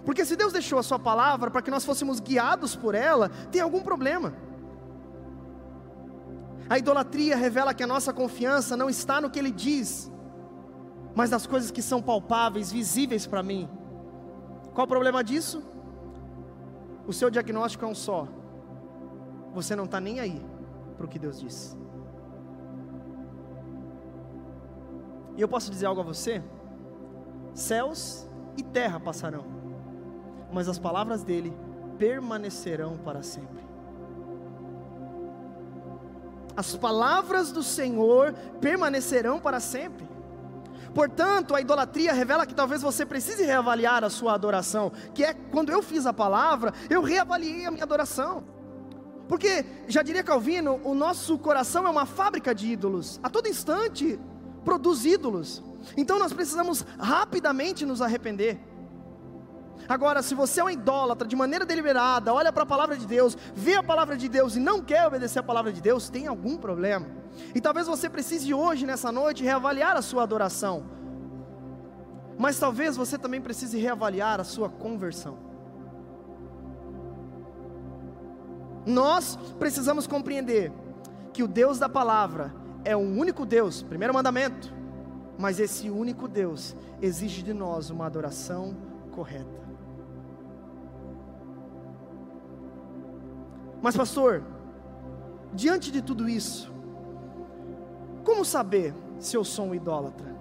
Porque 0.04 0.24
se 0.24 0.36
Deus 0.36 0.52
deixou 0.52 0.78
a 0.78 0.82
Sua 0.82 0.98
palavra 0.98 1.50
para 1.50 1.62
que 1.62 1.70
nós 1.70 1.84
fôssemos 1.84 2.20
guiados 2.20 2.76
por 2.76 2.94
ela, 2.94 3.28
tem 3.50 3.60
algum 3.60 3.82
problema. 3.82 4.34
A 6.68 6.78
idolatria 6.78 7.36
revela 7.36 7.74
que 7.74 7.82
a 7.82 7.86
nossa 7.86 8.12
confiança 8.12 8.76
não 8.76 8.90
está 8.90 9.20
no 9.20 9.30
que 9.30 9.38
Ele 9.38 9.50
diz, 9.50 10.10
mas 11.14 11.30
nas 11.30 11.46
coisas 11.46 11.70
que 11.70 11.82
são 11.82 12.02
palpáveis, 12.02 12.70
visíveis 12.70 13.26
para 13.26 13.42
mim. 13.42 13.68
Qual 14.74 14.84
o 14.84 14.88
problema 14.88 15.24
disso? 15.24 15.62
O 17.06 17.12
seu 17.12 17.30
diagnóstico 17.30 17.84
é 17.84 17.88
um 17.88 17.94
só. 17.94 18.28
Você 19.54 19.74
não 19.74 19.84
está 19.84 20.00
nem 20.00 20.20
aí 20.20 20.44
para 20.96 21.06
o 21.06 21.08
que 21.08 21.18
Deus 21.18 21.40
diz. 21.40 21.76
E 25.36 25.40
eu 25.40 25.48
posso 25.48 25.70
dizer 25.70 25.86
algo 25.86 26.00
a 26.00 26.04
você? 26.04 26.42
Céus 27.54 28.26
e 28.56 28.62
terra 28.62 28.98
passarão, 28.98 29.44
mas 30.52 30.68
as 30.68 30.78
palavras 30.78 31.22
dele 31.22 31.56
permanecerão 31.98 32.96
para 32.96 33.22
sempre. 33.22 33.64
As 36.56 36.74
palavras 36.74 37.52
do 37.52 37.62
Senhor 37.62 38.32
permanecerão 38.60 39.38
para 39.38 39.60
sempre. 39.60 40.08
Portanto, 40.94 41.54
a 41.54 41.60
idolatria 41.60 42.14
revela 42.14 42.46
que 42.46 42.54
talvez 42.54 42.80
você 42.80 43.04
precise 43.04 43.44
reavaliar 43.44 44.02
a 44.02 44.08
sua 44.08 44.32
adoração, 44.32 44.90
que 45.12 45.22
é 45.22 45.34
quando 45.34 45.70
eu 45.70 45.82
fiz 45.82 46.06
a 46.06 46.12
palavra, 46.14 46.72
eu 46.88 47.02
reavaliei 47.02 47.66
a 47.66 47.70
minha 47.70 47.84
adoração. 47.84 48.42
Porque, 49.28 49.66
já 49.86 50.02
diria 50.02 50.22
Calvino, 50.22 50.80
o 50.84 50.94
nosso 50.94 51.38
coração 51.38 51.86
é 51.86 51.90
uma 51.90 52.06
fábrica 52.06 52.54
de 52.54 52.68
ídolos, 52.68 53.20
a 53.22 53.28
todo 53.28 53.48
instante 53.48 54.18
produz 54.66 55.04
ídolos. 55.04 55.62
Então 55.96 56.18
nós 56.18 56.32
precisamos 56.32 56.84
rapidamente 56.98 57.86
nos 57.86 58.02
arrepender. 58.02 58.58
Agora, 59.88 60.20
se 60.20 60.34
você 60.34 60.60
é 60.60 60.64
um 60.64 60.70
idólatra 60.70 61.28
de 61.28 61.36
maneira 61.36 61.64
deliberada, 61.64 62.34
olha 62.34 62.52
para 62.52 62.64
a 62.64 62.66
palavra 62.66 62.96
de 62.96 63.06
Deus, 63.06 63.38
vê 63.54 63.74
a 63.76 63.82
palavra 63.82 64.16
de 64.16 64.28
Deus 64.28 64.56
e 64.56 64.60
não 64.60 64.82
quer 64.82 65.06
obedecer 65.06 65.38
a 65.38 65.44
palavra 65.44 65.72
de 65.72 65.80
Deus, 65.80 66.08
tem 66.08 66.26
algum 66.26 66.56
problema. 66.56 67.06
E 67.54 67.60
talvez 67.60 67.86
você 67.86 68.10
precise 68.10 68.52
hoje, 68.52 68.84
nessa 68.84 69.12
noite, 69.12 69.44
reavaliar 69.44 69.96
a 69.96 70.02
sua 70.02 70.24
adoração. 70.24 70.84
Mas 72.36 72.58
talvez 72.58 72.96
você 72.96 73.16
também 73.16 73.40
precise 73.40 73.78
reavaliar 73.78 74.40
a 74.40 74.44
sua 74.44 74.68
conversão. 74.68 75.38
Nós 78.84 79.38
precisamos 79.60 80.06
compreender 80.08 80.72
que 81.32 81.44
o 81.44 81.48
Deus 81.48 81.78
da 81.78 81.88
palavra 81.88 82.65
é 82.86 82.96
um 82.96 83.18
único 83.18 83.44
Deus, 83.44 83.82
primeiro 83.82 84.14
mandamento, 84.14 84.72
mas 85.36 85.58
esse 85.58 85.90
único 85.90 86.28
Deus 86.28 86.76
exige 87.02 87.42
de 87.42 87.52
nós 87.52 87.90
uma 87.90 88.06
adoração 88.06 88.76
correta. 89.10 89.66
Mas, 93.82 93.96
pastor, 93.96 94.44
diante 95.52 95.90
de 95.90 96.00
tudo 96.00 96.28
isso, 96.28 96.72
como 98.24 98.44
saber 98.44 98.94
se 99.18 99.36
eu 99.36 99.44
sou 99.44 99.66
um 99.66 99.74
idólatra? 99.74 100.34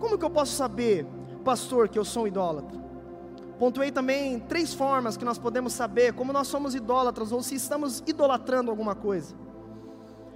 Como 0.00 0.16
que 0.16 0.24
eu 0.24 0.30
posso 0.30 0.52
saber, 0.52 1.06
pastor, 1.44 1.90
que 1.90 1.98
eu 1.98 2.04
sou 2.04 2.24
um 2.24 2.26
idólatra? 2.26 2.82
Pontuei 3.58 3.92
também 3.92 4.40
três 4.40 4.72
formas 4.72 5.18
que 5.18 5.24
nós 5.24 5.38
podemos 5.38 5.74
saber 5.74 6.14
como 6.14 6.32
nós 6.32 6.48
somos 6.48 6.74
idólatras 6.74 7.30
ou 7.30 7.42
se 7.42 7.54
estamos 7.54 8.02
idolatrando 8.06 8.70
alguma 8.70 8.94
coisa. 8.94 9.34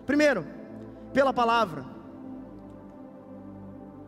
Primeiro, 0.07 0.58
pela 1.13 1.33
palavra. 1.33 1.85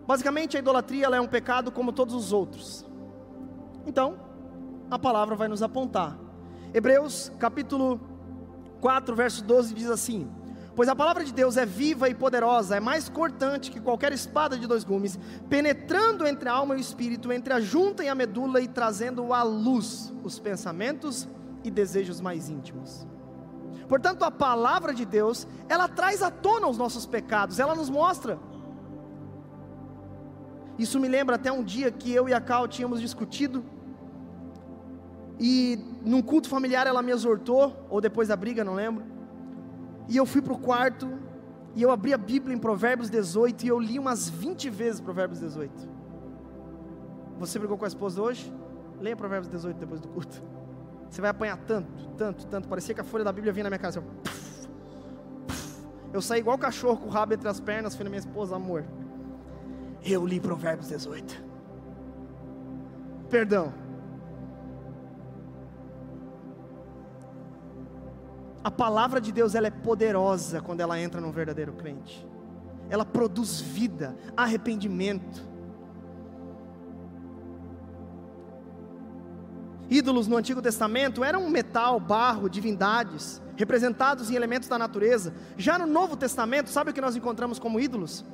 Basicamente, 0.06 0.56
a 0.56 0.60
idolatria 0.60 1.06
é 1.06 1.20
um 1.20 1.26
pecado 1.26 1.70
como 1.70 1.92
todos 1.92 2.14
os 2.14 2.32
outros. 2.32 2.84
Então, 3.86 4.18
a 4.90 4.98
palavra 4.98 5.36
vai 5.36 5.48
nos 5.48 5.62
apontar. 5.62 6.18
Hebreus 6.74 7.30
capítulo 7.38 8.00
4, 8.80 9.14
verso 9.14 9.44
12 9.44 9.74
diz 9.74 9.88
assim: 9.88 10.28
Pois 10.74 10.88
a 10.88 10.96
palavra 10.96 11.24
de 11.24 11.32
Deus 11.32 11.56
é 11.56 11.66
viva 11.66 12.08
e 12.08 12.14
poderosa, 12.14 12.76
é 12.76 12.80
mais 12.80 13.08
cortante 13.08 13.70
que 13.70 13.80
qualquer 13.80 14.12
espada 14.12 14.58
de 14.58 14.66
dois 14.66 14.84
gumes, 14.84 15.18
penetrando 15.48 16.26
entre 16.26 16.48
a 16.48 16.52
alma 16.52 16.74
e 16.74 16.78
o 16.78 16.80
espírito, 16.80 17.32
entre 17.32 17.52
a 17.52 17.60
junta 17.60 18.04
e 18.04 18.08
a 18.08 18.14
medula 18.14 18.60
e 18.60 18.68
trazendo 18.68 19.32
à 19.32 19.42
luz 19.42 20.12
os 20.24 20.38
pensamentos 20.38 21.28
e 21.62 21.70
desejos 21.70 22.20
mais 22.20 22.48
íntimos. 22.48 23.06
Portanto, 23.90 24.24
a 24.24 24.30
palavra 24.30 24.94
de 24.94 25.04
Deus, 25.04 25.46
ela 25.68 25.86
traz 25.86 26.22
à 26.22 26.30
tona 26.30 26.66
os 26.66 26.78
nossos 26.78 27.04
pecados, 27.04 27.58
ela 27.58 27.74
nos 27.74 27.90
mostra. 27.90 28.38
Isso 30.78 30.98
me 30.98 31.08
lembra 31.08 31.36
até 31.36 31.52
um 31.52 31.62
dia 31.62 31.90
que 31.90 32.10
eu 32.10 32.26
e 32.26 32.32
a 32.32 32.40
Cal 32.40 32.66
tínhamos 32.66 33.02
discutido, 33.02 33.62
e 35.38 35.78
num 36.02 36.22
culto 36.22 36.48
familiar 36.48 36.86
ela 36.86 37.02
me 37.02 37.12
exortou, 37.12 37.86
ou 37.90 38.00
depois 38.00 38.28
da 38.28 38.36
briga, 38.36 38.64
não 38.64 38.74
lembro 38.74 39.20
e 40.10 40.16
eu 40.16 40.26
fui 40.26 40.42
para 40.42 40.52
o 40.52 40.58
quarto 40.58 41.08
e 41.76 41.82
eu 41.82 41.90
abri 41.92 42.12
a 42.12 42.18
Bíblia 42.18 42.52
em 42.52 42.58
Provérbios 42.58 43.08
18 43.08 43.64
e 43.64 43.68
eu 43.68 43.78
li 43.78 43.96
umas 43.96 44.28
20 44.28 44.68
vezes 44.68 45.00
Provérbios 45.00 45.38
18. 45.38 45.88
Você 47.38 47.60
brigou 47.60 47.78
com 47.78 47.84
a 47.84 47.88
esposa 47.88 48.20
hoje? 48.20 48.52
Leia 49.00 49.16
Provérbios 49.16 49.48
18 49.48 49.76
depois 49.78 50.00
do 50.00 50.08
culto. 50.08 50.42
Você 51.10 51.20
vai 51.20 51.30
apanhar 51.30 51.56
tanto, 51.56 52.06
tanto, 52.16 52.46
tanto. 52.46 52.68
Parecia 52.68 52.94
que 52.94 53.00
a 53.00 53.04
folha 53.04 53.24
da 53.24 53.32
Bíblia 53.32 53.52
vinha 53.52 53.64
na 53.64 53.70
minha 53.70 53.78
casa. 53.78 53.98
Assim, 53.98 54.68
eu 56.12 56.22
saí 56.22 56.40
igual 56.40 56.56
cachorro 56.56 56.98
com 56.98 57.06
o 57.06 57.10
rabo 57.10 57.34
entre 57.34 57.48
as 57.48 57.60
pernas, 57.60 57.98
na 57.98 58.04
minha 58.04 58.18
esposa, 58.18 58.54
amor. 58.56 58.84
Eu 60.04 60.24
li 60.24 60.38
Provérbios 60.38 60.88
18. 60.88 61.44
Perdão. 63.28 63.72
A 68.62 68.70
palavra 68.70 69.20
de 69.20 69.32
Deus 69.32 69.54
ela 69.54 69.66
é 69.66 69.70
poderosa 69.70 70.60
quando 70.60 70.80
ela 70.80 71.00
entra 71.00 71.20
num 71.20 71.32
verdadeiro 71.32 71.72
crente. 71.72 72.26
Ela 72.88 73.04
produz 73.04 73.60
vida, 73.60 74.16
arrependimento. 74.36 75.49
Ídolos 79.90 80.28
no 80.28 80.36
Antigo 80.36 80.62
Testamento 80.62 81.24
eram 81.24 81.50
metal, 81.50 81.98
barro, 81.98 82.48
divindades, 82.48 83.42
representados 83.56 84.30
em 84.30 84.36
elementos 84.36 84.68
da 84.68 84.78
natureza. 84.78 85.34
Já 85.58 85.76
no 85.76 85.86
Novo 85.86 86.16
Testamento, 86.16 86.70
sabe 86.70 86.92
o 86.92 86.94
que 86.94 87.00
nós 87.00 87.16
encontramos 87.16 87.58
como 87.58 87.80
ídolos? 87.80 88.24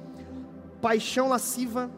Paixão 0.82 1.28
lasciva, 1.30 1.90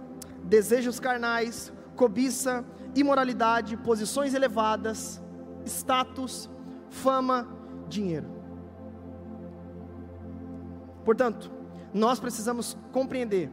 desejos 0.45 1.01
carnais, 1.01 1.73
cobiça, 1.97 2.65
imoralidade, 2.95 3.77
posições 3.77 4.33
elevadas, 4.33 5.21
status, 5.67 6.49
fama, 6.89 7.49
dinheiro. 7.89 8.29
Portanto, 11.05 11.51
nós 11.93 12.21
precisamos 12.21 12.79
compreender 12.93 13.51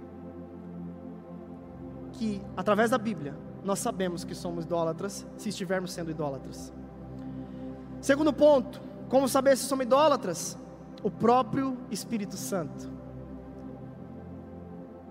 que, 2.12 2.42
através 2.56 2.92
da 2.92 2.98
Bíblia, 2.98 3.36
nós 3.66 3.80
sabemos 3.80 4.24
que 4.24 4.36
somos 4.36 4.64
idólatras 4.64 5.26
se 5.38 5.50
estivermos 5.50 5.92
sendo 5.92 6.12
idólatras. 6.12 6.72
Segundo 8.00 8.32
ponto, 8.32 8.80
como 9.10 9.28
saber 9.28 9.58
se 9.58 9.64
somos 9.64 9.86
idólatras? 9.86 10.56
O 11.02 11.10
próprio 11.10 11.76
Espírito 11.90 12.38
Santo. 12.38 12.94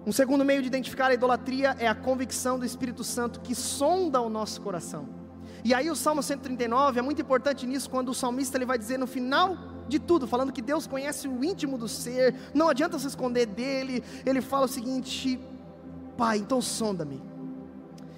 Um 0.06 0.12
segundo 0.12 0.44
meio 0.44 0.62
de 0.62 0.68
identificar 0.68 1.06
a 1.08 1.14
idolatria 1.14 1.74
é 1.80 1.88
a 1.88 1.94
convicção 1.96 2.56
do 2.56 2.64
Espírito 2.64 3.02
Santo 3.02 3.40
que 3.40 3.56
sonda 3.56 4.20
o 4.20 4.28
nosso 4.28 4.60
coração. 4.60 5.08
E 5.64 5.74
aí 5.74 5.90
o 5.90 5.96
Salmo 5.96 6.22
139 6.22 7.00
é 7.00 7.02
muito 7.02 7.22
importante 7.22 7.66
nisso, 7.66 7.90
quando 7.90 8.10
o 8.10 8.14
salmista 8.14 8.56
ele 8.56 8.66
vai 8.66 8.78
dizer 8.78 8.98
no 8.98 9.06
final 9.06 9.56
de 9.88 9.98
tudo, 9.98 10.28
falando 10.28 10.52
que 10.52 10.62
Deus 10.62 10.86
conhece 10.86 11.26
o 11.26 11.44
íntimo 11.44 11.76
do 11.76 11.88
ser, 11.88 12.34
não 12.54 12.68
adianta 12.68 12.98
se 13.00 13.08
esconder 13.08 13.46
dele. 13.46 14.04
Ele 14.24 14.40
fala 14.40 14.66
o 14.66 14.68
seguinte: 14.68 15.40
Pai, 16.16 16.38
então 16.38 16.60
sonda-me 16.60 17.33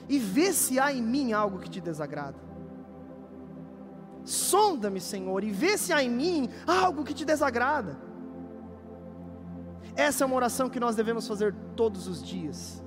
e 0.09 0.19
vê 0.19 0.53
se 0.53 0.79
há 0.79 0.93
em 0.93 1.03
mim 1.03 1.33
algo 1.33 1.59
que 1.59 1.69
te 1.69 1.81
desagrada. 1.81 2.39
Sonda-me, 4.25 5.01
Senhor, 5.01 5.43
e 5.45 5.51
vê 5.51 5.77
se 5.79 5.93
há 5.93 6.03
em 6.03 6.11
mim 6.11 6.49
algo 6.67 7.05
que 7.05 7.15
te 7.15 7.25
desagrada. 7.25 7.97
Essa 9.95 10.25
é 10.25 10.27
uma 10.27 10.37
oração 10.37 10.69
que 10.69 10.81
nós 10.81 10.97
devemos 10.97 11.27
fazer 11.27 11.55
todos 11.75 12.07
os 12.09 12.23
dias. 12.23 12.83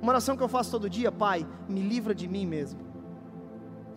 Uma 0.00 0.12
oração 0.12 0.36
que 0.36 0.42
eu 0.42 0.48
faço 0.48 0.70
todo 0.70 0.88
dia, 0.88 1.10
Pai, 1.10 1.46
me 1.68 1.80
livra 1.80 2.14
de 2.14 2.28
mim 2.28 2.46
mesmo 2.46 2.86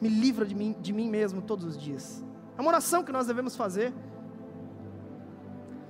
me 0.02 0.08
livra 0.08 0.46
de 0.46 0.56
mim, 0.56 0.76
de 0.80 0.94
mim 0.94 1.10
mesmo 1.10 1.42
todos 1.42 1.66
os 1.66 1.78
dias. 1.78 2.24
É 2.58 2.62
uma 2.62 2.70
oração 2.70 3.04
que 3.04 3.12
nós 3.12 3.28
devemos 3.28 3.56
fazer. 3.56 3.94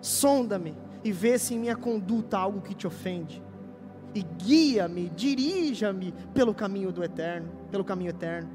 Sonda-me 0.02 0.76
e 1.04 1.12
vê 1.12 1.38
se 1.38 1.54
em 1.54 1.60
minha 1.60 1.76
conduta 1.76 2.38
há 2.38 2.42
algo 2.42 2.62
que 2.62 2.74
te 2.74 2.88
ofende. 2.88 3.44
E 4.14 4.22
guia-me, 4.22 5.10
dirija-me 5.10 6.14
pelo 6.34 6.54
caminho 6.54 6.92
do 6.92 7.04
eterno, 7.04 7.50
pelo 7.70 7.84
caminho 7.84 8.10
eterno. 8.10 8.50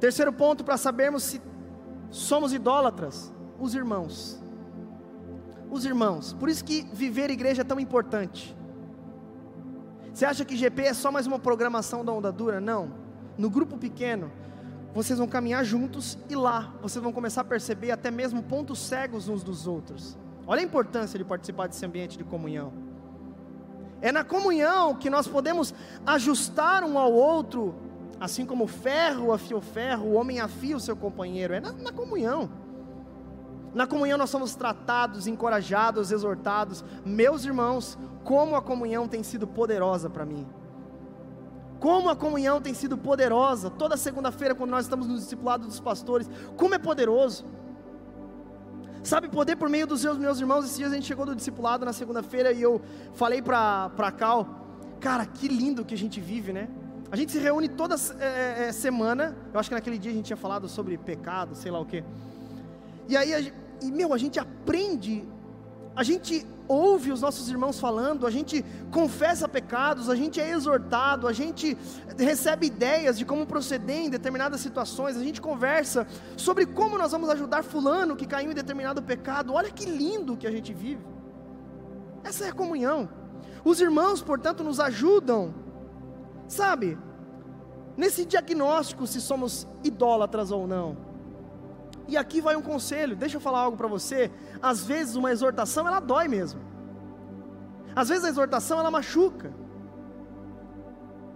Terceiro 0.00 0.32
ponto 0.32 0.64
para 0.64 0.76
sabermos 0.76 1.22
se 1.22 1.42
somos 2.10 2.52
idólatras, 2.52 3.32
os 3.58 3.74
irmãos. 3.74 4.42
Os 5.70 5.84
irmãos. 5.84 6.32
Por 6.32 6.48
isso 6.48 6.64
que 6.64 6.82
viver 6.92 7.30
igreja 7.30 7.62
é 7.62 7.64
tão 7.64 7.80
importante. 7.80 8.56
Você 10.12 10.24
acha 10.24 10.44
que 10.44 10.56
GP 10.56 10.82
é 10.82 10.94
só 10.94 11.10
mais 11.10 11.26
uma 11.26 11.38
programação 11.38 12.04
da 12.04 12.12
onda 12.12 12.30
dura? 12.30 12.60
Não 12.60 13.04
no 13.36 13.50
grupo 13.50 13.76
pequeno, 13.76 14.30
vocês 14.94 15.18
vão 15.18 15.26
caminhar 15.26 15.64
juntos 15.64 16.16
e 16.28 16.36
lá 16.36 16.72
vocês 16.80 17.02
vão 17.02 17.12
começar 17.12 17.40
a 17.40 17.44
perceber 17.44 17.90
até 17.90 18.10
mesmo 18.10 18.42
pontos 18.42 18.78
cegos 18.78 19.28
uns 19.28 19.42
dos 19.42 19.66
outros. 19.66 20.16
Olha 20.46 20.60
a 20.60 20.64
importância 20.64 21.18
de 21.18 21.24
participar 21.24 21.66
desse 21.68 21.84
ambiente 21.84 22.16
de 22.16 22.24
comunhão. 22.24 22.72
É 24.00 24.12
na 24.12 24.24
comunhão 24.24 24.94
que 24.94 25.08
nós 25.08 25.26
podemos 25.26 25.74
ajustar 26.06 26.84
um 26.84 26.98
ao 26.98 27.12
outro, 27.12 27.74
assim 28.20 28.44
como 28.44 28.64
o 28.64 28.68
ferro 28.68 29.32
afia 29.32 29.56
o 29.56 29.60
ferro, 29.60 30.06
o 30.08 30.12
homem 30.14 30.40
afia 30.40 30.76
o 30.76 30.80
seu 30.80 30.96
companheiro. 30.96 31.54
É 31.54 31.60
na, 31.60 31.72
na 31.72 31.92
comunhão. 31.92 32.50
Na 33.74 33.86
comunhão 33.86 34.16
nós 34.16 34.30
somos 34.30 34.54
tratados, 34.54 35.26
encorajados, 35.26 36.12
exortados. 36.12 36.84
Meus 37.04 37.44
irmãos, 37.44 37.98
como 38.22 38.54
a 38.54 38.62
comunhão 38.62 39.08
tem 39.08 39.22
sido 39.22 39.46
poderosa 39.46 40.08
para 40.08 40.24
mim. 40.24 40.46
Como 41.80 42.08
a 42.08 42.16
comunhão 42.16 42.60
tem 42.60 42.72
sido 42.72 42.96
poderosa. 42.96 43.68
Toda 43.68 43.96
segunda-feira, 43.96 44.54
quando 44.54 44.70
nós 44.70 44.84
estamos 44.84 45.08
no 45.08 45.16
discipulado 45.16 45.66
dos 45.66 45.80
pastores, 45.80 46.30
como 46.56 46.74
é 46.74 46.78
poderoso. 46.78 47.44
Sabe, 49.04 49.28
poder 49.28 49.56
por 49.56 49.68
meio 49.68 49.86
dos 49.86 50.00
seus 50.00 50.16
meus 50.16 50.40
irmãos. 50.40 50.64
Esses 50.64 50.78
dias 50.78 50.90
a 50.90 50.94
gente 50.94 51.06
chegou 51.06 51.26
do 51.26 51.36
discipulado 51.36 51.84
na 51.84 51.92
segunda-feira 51.92 52.52
e 52.52 52.62
eu 52.62 52.80
falei 53.12 53.42
para 53.42 54.10
Cal, 54.16 54.48
cara, 54.98 55.26
que 55.26 55.46
lindo 55.46 55.84
que 55.84 55.94
a 55.94 55.98
gente 55.98 56.18
vive, 56.18 56.54
né? 56.54 56.68
A 57.12 57.16
gente 57.16 57.30
se 57.30 57.38
reúne 57.38 57.68
toda 57.68 57.96
é, 58.18 58.68
é, 58.68 58.72
semana. 58.72 59.36
Eu 59.52 59.60
acho 59.60 59.68
que 59.68 59.74
naquele 59.74 59.98
dia 59.98 60.10
a 60.10 60.14
gente 60.14 60.24
tinha 60.24 60.38
falado 60.38 60.66
sobre 60.70 60.96
pecado, 60.96 61.54
sei 61.54 61.70
lá 61.70 61.78
o 61.78 61.84
que. 61.84 62.02
E 63.06 63.14
aí, 63.14 63.52
e, 63.82 63.92
meu, 63.92 64.14
a 64.14 64.16
gente 64.16 64.40
aprende, 64.40 65.22
a 65.94 66.02
gente 66.02 66.46
ouve 66.66 67.12
os 67.12 67.20
nossos 67.20 67.48
irmãos 67.48 67.78
falando, 67.78 68.26
a 68.26 68.30
gente 68.30 68.64
confessa 68.90 69.48
pecados, 69.48 70.08
a 70.08 70.14
gente 70.14 70.40
é 70.40 70.50
exortado, 70.50 71.28
a 71.28 71.32
gente 71.32 71.76
recebe 72.18 72.66
ideias 72.66 73.18
de 73.18 73.24
como 73.24 73.46
proceder 73.46 73.98
em 73.98 74.10
determinadas 74.10 74.60
situações, 74.60 75.16
a 75.16 75.22
gente 75.22 75.40
conversa 75.40 76.06
sobre 76.36 76.66
como 76.66 76.96
nós 76.96 77.12
vamos 77.12 77.28
ajudar 77.30 77.62
Fulano 77.62 78.16
que 78.16 78.26
caiu 78.26 78.50
em 78.50 78.54
determinado 78.54 79.02
pecado. 79.02 79.52
Olha 79.52 79.70
que 79.70 79.84
lindo 79.84 80.36
que 80.36 80.46
a 80.46 80.50
gente 80.50 80.72
vive. 80.72 81.04
Essa 82.22 82.46
é 82.46 82.48
a 82.48 82.52
comunhão. 82.52 83.08
Os 83.64 83.80
irmãos, 83.80 84.22
portanto, 84.22 84.64
nos 84.64 84.80
ajudam, 84.80 85.54
sabe, 86.48 86.98
nesse 87.96 88.24
diagnóstico 88.24 89.06
se 89.06 89.20
somos 89.20 89.66
idólatras 89.82 90.50
ou 90.50 90.66
não. 90.66 91.13
E 92.06 92.16
aqui 92.16 92.40
vai 92.40 92.54
um 92.54 92.62
conselho, 92.62 93.16
deixa 93.16 93.36
eu 93.36 93.40
falar 93.40 93.60
algo 93.60 93.76
para 93.76 93.88
você. 93.88 94.30
Às 94.60 94.84
vezes 94.84 95.16
uma 95.16 95.30
exortação 95.30 95.86
ela 95.88 96.00
dói 96.00 96.28
mesmo. 96.28 96.60
Às 97.96 98.08
vezes 98.08 98.24
a 98.24 98.28
exortação 98.28 98.78
ela 98.78 98.90
machuca. 98.90 99.52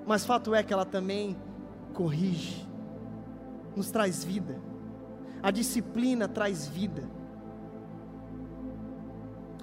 Mas 0.07 0.25
fato 0.25 0.55
é 0.55 0.62
que 0.62 0.73
ela 0.73 0.85
também 0.85 1.37
corrige, 1.93 2.66
nos 3.75 3.91
traz 3.91 4.25
vida. 4.25 4.61
A 5.43 5.51
disciplina 5.51 6.27
traz 6.29 6.66
vida. 6.66 7.05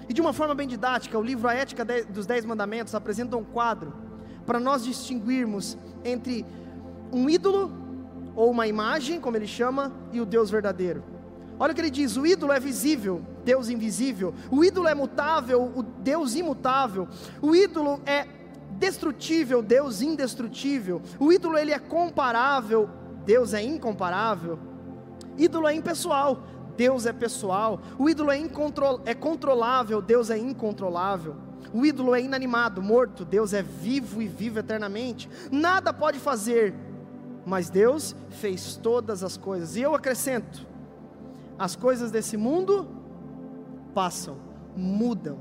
E 0.08 0.12
de 0.12 0.20
uma 0.20 0.32
forma 0.32 0.54
bem 0.54 0.68
didática, 0.68 1.18
o 1.18 1.22
livro 1.22 1.48
A 1.48 1.54
Ética 1.54 1.84
dos 2.08 2.26
Dez 2.26 2.44
Mandamentos 2.44 2.94
apresenta 2.94 3.36
um 3.36 3.44
quadro 3.44 3.92
para 4.44 4.60
nós 4.60 4.84
distinguirmos 4.84 5.76
entre 6.04 6.46
um 7.12 7.28
ídolo 7.28 7.85
ou 8.36 8.50
uma 8.50 8.66
imagem, 8.66 9.18
como 9.18 9.36
ele 9.36 9.46
chama, 9.46 9.92
e 10.12 10.20
o 10.20 10.26
Deus 10.26 10.50
verdadeiro. 10.50 11.02
Olha 11.58 11.72
o 11.72 11.74
que 11.74 11.80
ele 11.80 11.90
diz: 11.90 12.16
o 12.16 12.26
ídolo 12.26 12.52
é 12.52 12.60
visível, 12.60 13.22
Deus 13.44 13.68
invisível. 13.68 14.34
O 14.50 14.62
ídolo 14.62 14.86
é 14.86 14.94
mutável, 14.94 15.72
o 15.74 15.82
Deus 15.82 16.34
imutável. 16.34 17.08
O 17.40 17.56
ídolo 17.56 18.00
é 18.04 18.26
destrutível, 18.72 19.62
Deus 19.62 20.02
indestrutível. 20.02 21.00
O 21.18 21.32
ídolo 21.32 21.56
ele 21.56 21.72
é 21.72 21.78
comparável, 21.78 22.90
Deus 23.24 23.54
é 23.54 23.62
incomparável. 23.62 24.58
Ídolo 25.38 25.66
é 25.66 25.74
impessoal, 25.74 26.42
Deus 26.76 27.06
é 27.06 27.12
pessoal. 27.12 27.80
O 27.98 28.08
ídolo 28.08 28.30
é, 28.30 28.38
é 29.06 29.14
controlável, 29.14 30.02
Deus 30.02 30.30
é 30.30 30.36
incontrolável. 30.36 31.36
O 31.72 31.84
ídolo 31.84 32.14
é 32.14 32.20
inanimado, 32.20 32.80
morto, 32.80 33.24
Deus 33.24 33.52
é 33.52 33.62
vivo 33.62 34.22
e 34.22 34.28
vive 34.28 34.60
eternamente. 34.60 35.28
Nada 35.50 35.92
pode 35.92 36.18
fazer 36.18 36.72
mas 37.46 37.70
Deus 37.70 38.16
fez 38.28 38.76
todas 38.76 39.22
as 39.22 39.36
coisas. 39.36 39.76
E 39.76 39.80
eu 39.80 39.94
acrescento: 39.94 40.66
as 41.56 41.76
coisas 41.76 42.10
desse 42.10 42.36
mundo 42.36 42.88
passam, 43.94 44.36
mudam 44.76 45.38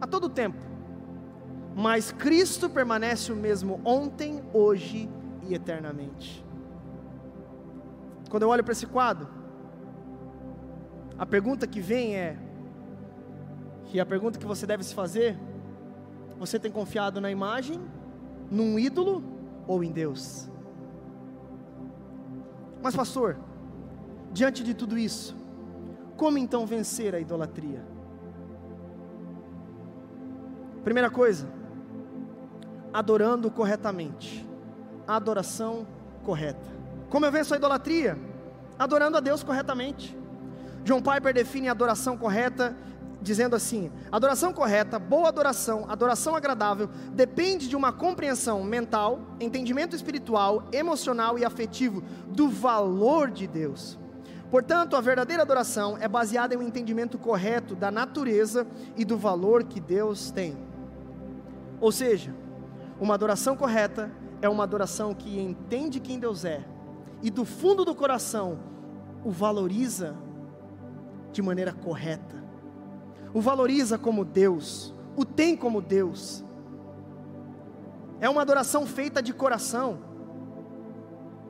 a 0.00 0.06
todo 0.08 0.28
tempo. 0.28 0.58
Mas 1.76 2.10
Cristo 2.10 2.68
permanece 2.68 3.32
o 3.32 3.36
mesmo 3.36 3.80
ontem, 3.84 4.42
hoje 4.52 5.08
e 5.42 5.54
eternamente. 5.54 6.44
Quando 8.28 8.42
eu 8.42 8.48
olho 8.48 8.64
para 8.64 8.72
esse 8.72 8.86
quadro, 8.86 9.28
a 11.16 11.24
pergunta 11.24 11.66
que 11.66 11.80
vem 11.80 12.16
é, 12.16 12.36
e 13.92 14.00
a 14.00 14.06
pergunta 14.06 14.38
que 14.38 14.46
você 14.46 14.66
deve 14.66 14.82
se 14.82 14.92
fazer, 14.92 15.38
você 16.38 16.58
tem 16.58 16.70
confiado 16.70 17.20
na 17.20 17.30
imagem, 17.30 17.80
num 18.50 18.76
ídolo 18.78 19.22
ou 19.66 19.84
em 19.84 19.92
Deus? 19.92 20.50
Mas, 22.84 22.94
pastor, 22.94 23.38
diante 24.30 24.62
de 24.62 24.74
tudo 24.74 24.98
isso, 24.98 25.34
como 26.18 26.36
então 26.36 26.66
vencer 26.66 27.14
a 27.14 27.18
idolatria? 27.18 27.82
Primeira 30.84 31.08
coisa, 31.08 31.48
adorando 32.92 33.50
corretamente. 33.50 34.46
adoração 35.06 35.86
correta. 36.24 36.68
Como 37.08 37.24
eu 37.24 37.32
venço 37.32 37.54
a 37.54 37.56
idolatria? 37.56 38.18
Adorando 38.78 39.16
a 39.16 39.20
Deus 39.20 39.42
corretamente. 39.42 40.14
John 40.82 41.00
Piper 41.00 41.32
define 41.32 41.68
a 41.68 41.72
adoração 41.72 42.18
correta 42.18 42.76
dizendo 43.24 43.56
assim: 43.56 43.90
adoração 44.12 44.52
correta, 44.52 44.98
boa 44.98 45.28
adoração, 45.28 45.86
adoração 45.88 46.36
agradável, 46.36 46.88
depende 47.12 47.66
de 47.66 47.74
uma 47.74 47.90
compreensão 47.90 48.62
mental, 48.62 49.18
entendimento 49.40 49.96
espiritual, 49.96 50.64
emocional 50.70 51.38
e 51.38 51.44
afetivo 51.44 52.02
do 52.28 52.48
valor 52.48 53.30
de 53.30 53.46
Deus. 53.46 53.98
Portanto, 54.50 54.94
a 54.94 55.00
verdadeira 55.00 55.42
adoração 55.42 55.96
é 55.98 56.06
baseada 56.06 56.54
em 56.54 56.58
um 56.58 56.62
entendimento 56.62 57.18
correto 57.18 57.74
da 57.74 57.90
natureza 57.90 58.66
e 58.96 59.04
do 59.04 59.16
valor 59.16 59.64
que 59.64 59.80
Deus 59.80 60.30
tem. 60.30 60.56
Ou 61.80 61.90
seja, 61.90 62.32
uma 63.00 63.14
adoração 63.14 63.56
correta 63.56 64.12
é 64.40 64.48
uma 64.48 64.62
adoração 64.62 65.14
que 65.14 65.40
entende 65.40 65.98
quem 65.98 66.20
Deus 66.20 66.44
é 66.44 66.62
e 67.22 67.30
do 67.30 67.44
fundo 67.44 67.84
do 67.84 67.94
coração 67.94 68.58
o 69.24 69.30
valoriza 69.30 70.14
de 71.32 71.42
maneira 71.42 71.72
correta 71.72 72.43
o 73.34 73.40
valoriza 73.40 73.98
como 73.98 74.24
Deus, 74.24 74.94
o 75.16 75.24
tem 75.24 75.56
como 75.56 75.82
Deus. 75.82 76.44
É 78.20 78.30
uma 78.30 78.40
adoração 78.40 78.86
feita 78.86 79.20
de 79.20 79.34
coração. 79.34 79.98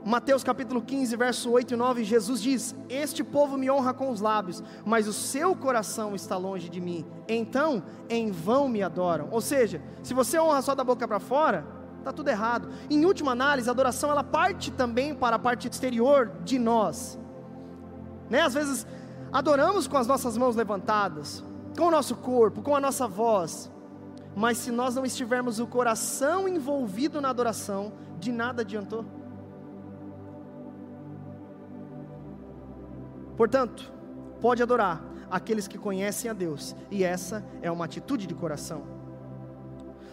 Mateus 0.03 0.43
capítulo 0.43 0.82
15, 0.82 1.16
verso 1.16 1.51
8 1.51 1.74
e 1.74 1.76
9, 1.76 2.05
Jesus 2.05 2.43
diz: 2.43 2.74
Este 2.89 3.22
povo 3.22 3.57
me 3.57 3.70
honra 3.70 3.93
com 3.93 4.11
os 4.11 4.20
lábios, 4.20 4.62
mas 4.85 5.07
o 5.07 5.12
seu 5.12 5.55
coração 5.55 6.14
está 6.14 6.37
longe 6.37 6.68
de 6.68 6.80
mim. 6.80 7.07
Então, 7.28 7.82
em 8.09 8.30
vão 8.30 8.66
me 8.66 8.82
adoram. 8.82 9.28
Ou 9.30 9.41
seja, 9.41 9.80
se 10.03 10.12
você 10.12 10.39
honra 10.39 10.62
só 10.62 10.74
da 10.74 10.85
boca 10.85 11.07
para 11.07 11.20
fora, 11.20 11.66
está 11.99 12.12
tudo 12.12 12.28
errado. 12.28 12.68
Em 12.91 13.05
última 13.05 13.32
análise, 13.32 13.68
a 13.68 13.72
adoração 13.72 14.11
ela 14.11 14.24
parte 14.24 14.70
também 14.70 15.14
para 15.14 15.37
a 15.37 15.39
parte 15.39 15.68
exterior 15.68 16.32
de 16.45 16.59
nós. 16.59 17.18
Né? 18.28 18.41
Às 18.41 18.55
vezes 18.55 18.87
adoramos 19.32 19.87
com 19.87 19.97
as 19.97 20.07
nossas 20.07 20.37
mãos 20.37 20.55
levantadas, 20.55 21.43
com 21.77 21.85
o 21.85 21.91
nosso 21.91 22.16
corpo, 22.16 22.62
com 22.62 22.75
a 22.75 22.81
nossa 22.81 23.07
voz, 23.07 23.70
mas 24.35 24.59
se 24.59 24.70
nós 24.70 24.95
não 24.95 25.05
estivermos 25.05 25.61
o 25.61 25.66
coração 25.66 26.49
envolvido 26.49 27.20
na 27.20 27.31
adoração, 27.31 27.93
de 28.18 28.33
nada 28.33 28.62
adiantou. 28.62 29.05
Portanto, 33.37 33.93
pode 34.41 34.62
adorar 34.62 35.03
aqueles 35.31 35.66
que 35.66 35.79
conhecem 35.79 36.31
a 36.31 36.35
Deus, 36.35 36.77
e 36.91 37.03
essa 37.03 37.45
é 37.61 37.70
uma 37.70 37.85
atitude 37.85 38.27
de 38.27 38.35
coração. 38.35 38.83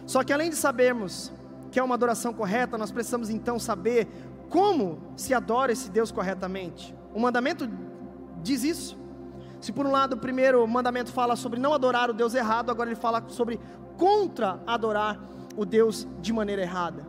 Só 0.06 0.24
que 0.24 0.32
além 0.32 0.50
de 0.50 0.56
sabermos 0.56 1.32
que 1.70 1.78
é 1.78 1.82
uma 1.82 1.94
adoração 1.94 2.34
correta, 2.34 2.76
nós 2.76 2.90
precisamos 2.90 3.30
então 3.30 3.58
saber 3.58 4.08
como 4.50 5.00
se 5.16 5.32
adora 5.32 5.72
esse 5.72 5.90
Deus 5.90 6.12
corretamente. 6.12 6.94
O 7.14 7.20
mandamento 7.20 7.68
diz 8.42 8.62
isso. 8.64 9.01
Se 9.62 9.72
por 9.72 9.86
um 9.86 9.92
lado 9.92 10.14
o 10.14 10.18
primeiro 10.18 10.66
mandamento 10.66 11.12
fala 11.12 11.36
sobre 11.36 11.60
não 11.60 11.72
adorar 11.72 12.10
o 12.10 12.12
Deus 12.12 12.34
errado, 12.34 12.68
agora 12.68 12.90
ele 12.90 12.98
fala 12.98 13.22
sobre 13.28 13.60
contra 13.96 14.60
adorar 14.66 15.20
o 15.56 15.64
Deus 15.64 16.04
de 16.20 16.32
maneira 16.32 16.62
errada. 16.62 17.06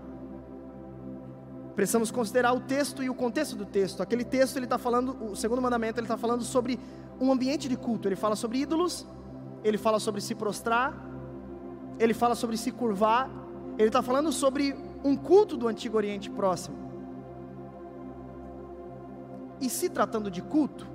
Precisamos 1.76 2.12
considerar 2.12 2.54
o 2.54 2.60
texto 2.60 3.01
e 3.01 3.10
o 3.10 3.16
contexto 3.16 3.56
do 3.56 3.66
texto. 3.66 4.04
Aquele 4.04 4.24
texto 4.24 4.58
ele 4.58 4.68
está 4.68 4.78
falando, 4.78 5.32
o 5.32 5.36
segundo 5.36 5.64
mandamento 5.64 5.99
ele 5.99 6.06
está 6.06 6.16
falando 6.16 6.43
sobre 6.43 6.80
um 7.20 7.32
ambiente 7.32 7.68
de 7.68 7.76
culto. 7.76 8.08
Ele 8.08 8.16
fala 8.16 8.36
sobre 8.36 8.60
ídolos, 8.60 9.08
ele 9.64 9.80
fala 9.80 9.99
sobre 9.99 10.22
se 10.22 10.36
prostrar, 10.36 10.93
ele 11.97 12.14
fala 12.14 12.36
sobre 12.36 12.56
se 12.56 12.72
curvar. 12.72 13.32
Ele 13.80 13.89
está 13.89 14.04
falando 14.04 14.32
sobre 14.32 14.76
um 15.04 15.16
culto 15.16 15.58
do 15.58 15.68
Antigo 15.68 15.97
Oriente 15.97 16.30
Próximo. 16.30 16.78
E 19.60 19.68
se 19.72 19.89
tratando 19.89 20.30
de 20.30 20.43
culto, 20.43 20.92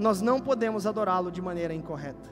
nós 0.00 0.22
não 0.22 0.40
podemos 0.40 0.86
adorá-lo 0.86 1.30
de 1.30 1.42
maneira 1.42 1.74
incorreta. 1.74 2.30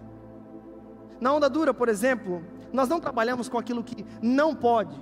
Na 1.21 1.33
onda 1.33 1.51
dura, 1.51 1.75
por 1.75 1.89
exemplo, 1.89 2.43
nós 2.73 2.89
não 2.89 2.99
trabalhamos 2.99 3.49
com 3.49 3.59
aquilo 3.59 3.85
que 3.85 4.07
não 4.23 4.55
pode, 4.55 4.99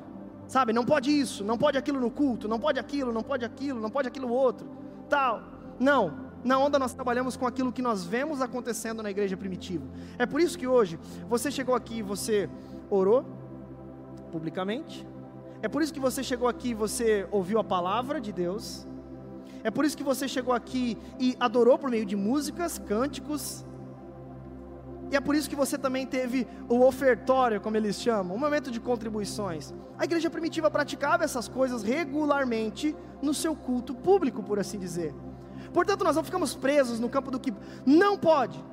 sabe? 0.48 0.72
Não 0.72 0.84
pode 0.84 1.10
isso, 1.10 1.44
não 1.44 1.56
pode 1.56 1.78
aquilo 1.78 2.00
no 2.00 2.10
culto, 2.10 2.48
não 2.48 2.58
pode 2.58 2.80
aquilo, 2.80 3.12
não 3.12 3.22
pode 3.22 3.44
aquilo, 3.44 3.80
não 3.80 3.90
pode 3.90 4.08
aquilo 4.08 4.28
outro, 4.28 4.68
tal. 5.08 5.42
Não. 5.78 6.26
Na 6.42 6.58
onda 6.58 6.78
nós 6.78 6.92
trabalhamos 6.92 7.36
com 7.36 7.46
aquilo 7.46 7.72
que 7.72 7.82
nós 7.82 8.04
vemos 8.04 8.40
acontecendo 8.40 9.02
na 9.02 9.10
igreja 9.10 9.36
primitiva. 9.36 9.86
É 10.18 10.26
por 10.26 10.40
isso 10.40 10.58
que 10.58 10.66
hoje 10.66 10.98
você 11.28 11.50
chegou 11.50 11.74
aqui 11.74 12.02
você 12.02 12.48
orou 12.90 13.24
publicamente. 14.32 15.06
É 15.62 15.68
por 15.68 15.82
isso 15.82 15.92
que 15.92 16.00
você 16.00 16.22
chegou 16.22 16.48
aqui 16.48 16.74
você 16.74 17.26
ouviu 17.30 17.58
a 17.58 17.64
palavra 17.64 18.20
de 18.20 18.32
Deus. 18.32 18.86
É 19.66 19.70
por 19.76 19.84
isso 19.84 19.96
que 19.96 20.04
você 20.04 20.28
chegou 20.28 20.54
aqui 20.54 20.96
e 21.18 21.36
adorou 21.40 21.76
por 21.76 21.90
meio 21.90 22.06
de 22.06 22.14
músicas, 22.14 22.78
cânticos. 22.78 23.66
E 25.10 25.16
é 25.16 25.20
por 25.20 25.34
isso 25.34 25.50
que 25.50 25.56
você 25.56 25.76
também 25.76 26.06
teve 26.06 26.46
o 26.68 26.86
ofertório, 26.86 27.60
como 27.60 27.76
eles 27.76 28.00
chamam, 28.00 28.36
um 28.36 28.38
momento 28.38 28.70
de 28.70 28.78
contribuições. 28.78 29.74
A 29.98 30.04
igreja 30.04 30.30
primitiva 30.30 30.70
praticava 30.70 31.24
essas 31.24 31.48
coisas 31.48 31.82
regularmente 31.82 32.94
no 33.20 33.34
seu 33.34 33.56
culto 33.56 33.92
público, 33.92 34.40
por 34.40 34.60
assim 34.60 34.78
dizer. 34.78 35.12
Portanto, 35.74 36.04
nós 36.04 36.14
não 36.14 36.22
ficamos 36.22 36.54
presos 36.54 37.00
no 37.00 37.08
campo 37.08 37.32
do 37.32 37.40
que 37.40 37.52
não 37.84 38.16
pode, 38.16 38.64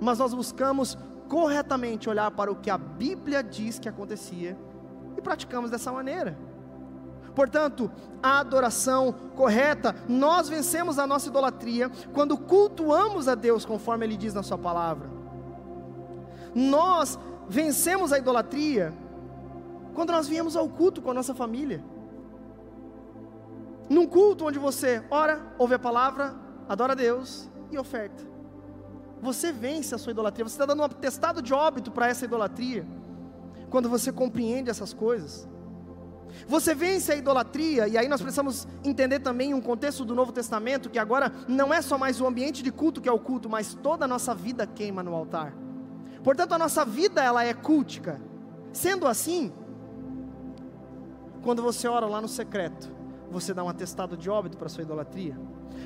mas 0.00 0.20
nós 0.20 0.32
buscamos 0.32 0.96
corretamente 1.28 2.08
olhar 2.08 2.30
para 2.30 2.52
o 2.52 2.54
que 2.54 2.70
a 2.70 2.78
Bíblia 2.78 3.42
diz 3.42 3.80
que 3.80 3.88
acontecia 3.88 4.56
e 5.18 5.20
praticamos 5.20 5.72
dessa 5.72 5.90
maneira. 5.90 6.38
Portanto, 7.34 7.90
a 8.22 8.40
adoração 8.40 9.12
correta, 9.34 9.94
nós 10.08 10.48
vencemos 10.48 10.98
a 10.98 11.06
nossa 11.06 11.28
idolatria 11.28 11.90
quando 12.12 12.36
cultuamos 12.36 13.28
a 13.28 13.34
Deus 13.34 13.64
conforme 13.64 14.04
Ele 14.04 14.16
diz 14.16 14.34
na 14.34 14.42
Sua 14.42 14.58
palavra. 14.58 15.08
Nós 16.54 17.18
vencemos 17.48 18.12
a 18.12 18.18
idolatria 18.18 18.92
quando 19.94 20.12
nós 20.12 20.28
viemos 20.28 20.56
ao 20.56 20.68
culto 20.68 21.02
com 21.02 21.10
a 21.10 21.14
nossa 21.14 21.34
família. 21.34 21.82
Num 23.88 24.06
culto 24.06 24.46
onde 24.46 24.58
você 24.58 25.02
ora, 25.10 25.40
ouve 25.58 25.74
a 25.74 25.78
palavra, 25.78 26.34
adora 26.68 26.92
a 26.92 26.96
Deus 26.96 27.48
e 27.70 27.78
oferta. 27.78 28.22
Você 29.20 29.52
vence 29.52 29.94
a 29.94 29.98
sua 29.98 30.12
idolatria, 30.12 30.44
você 30.44 30.54
está 30.54 30.64
dando 30.64 30.80
um 30.80 30.84
atestado 30.84 31.42
de 31.42 31.52
óbito 31.52 31.90
para 31.90 32.08
essa 32.08 32.24
idolatria, 32.24 32.86
quando 33.68 33.88
você 33.88 34.10
compreende 34.12 34.70
essas 34.70 34.92
coisas. 34.92 35.48
Você 36.46 36.74
vence 36.74 37.12
a 37.12 37.16
idolatria, 37.16 37.88
e 37.88 37.96
aí 37.96 38.08
nós 38.08 38.20
precisamos 38.20 38.66
entender 38.84 39.20
também 39.20 39.54
um 39.54 39.60
contexto 39.60 40.04
do 40.04 40.14
Novo 40.14 40.32
Testamento, 40.32 40.90
que 40.90 40.98
agora 40.98 41.32
não 41.48 41.72
é 41.72 41.80
só 41.82 41.96
mais 41.96 42.20
o 42.20 42.26
ambiente 42.26 42.62
de 42.62 42.70
culto 42.70 43.00
que 43.00 43.08
é 43.08 43.12
o 43.12 43.18
culto, 43.18 43.48
mas 43.48 43.74
toda 43.74 44.04
a 44.04 44.08
nossa 44.08 44.34
vida 44.34 44.66
queima 44.66 45.02
no 45.02 45.14
altar. 45.14 45.54
Portanto, 46.22 46.52
a 46.52 46.58
nossa 46.58 46.84
vida 46.84 47.22
ela 47.22 47.44
é 47.44 47.54
cultica. 47.54 48.20
Sendo 48.72 49.06
assim, 49.06 49.52
quando 51.42 51.62
você 51.62 51.88
ora 51.88 52.06
lá 52.06 52.20
no 52.20 52.28
secreto, 52.28 52.90
você 53.30 53.54
dá 53.54 53.64
um 53.64 53.68
atestado 53.68 54.16
de 54.16 54.28
óbito 54.28 54.56
para 54.56 54.68
sua 54.68 54.82
idolatria. 54.82 55.36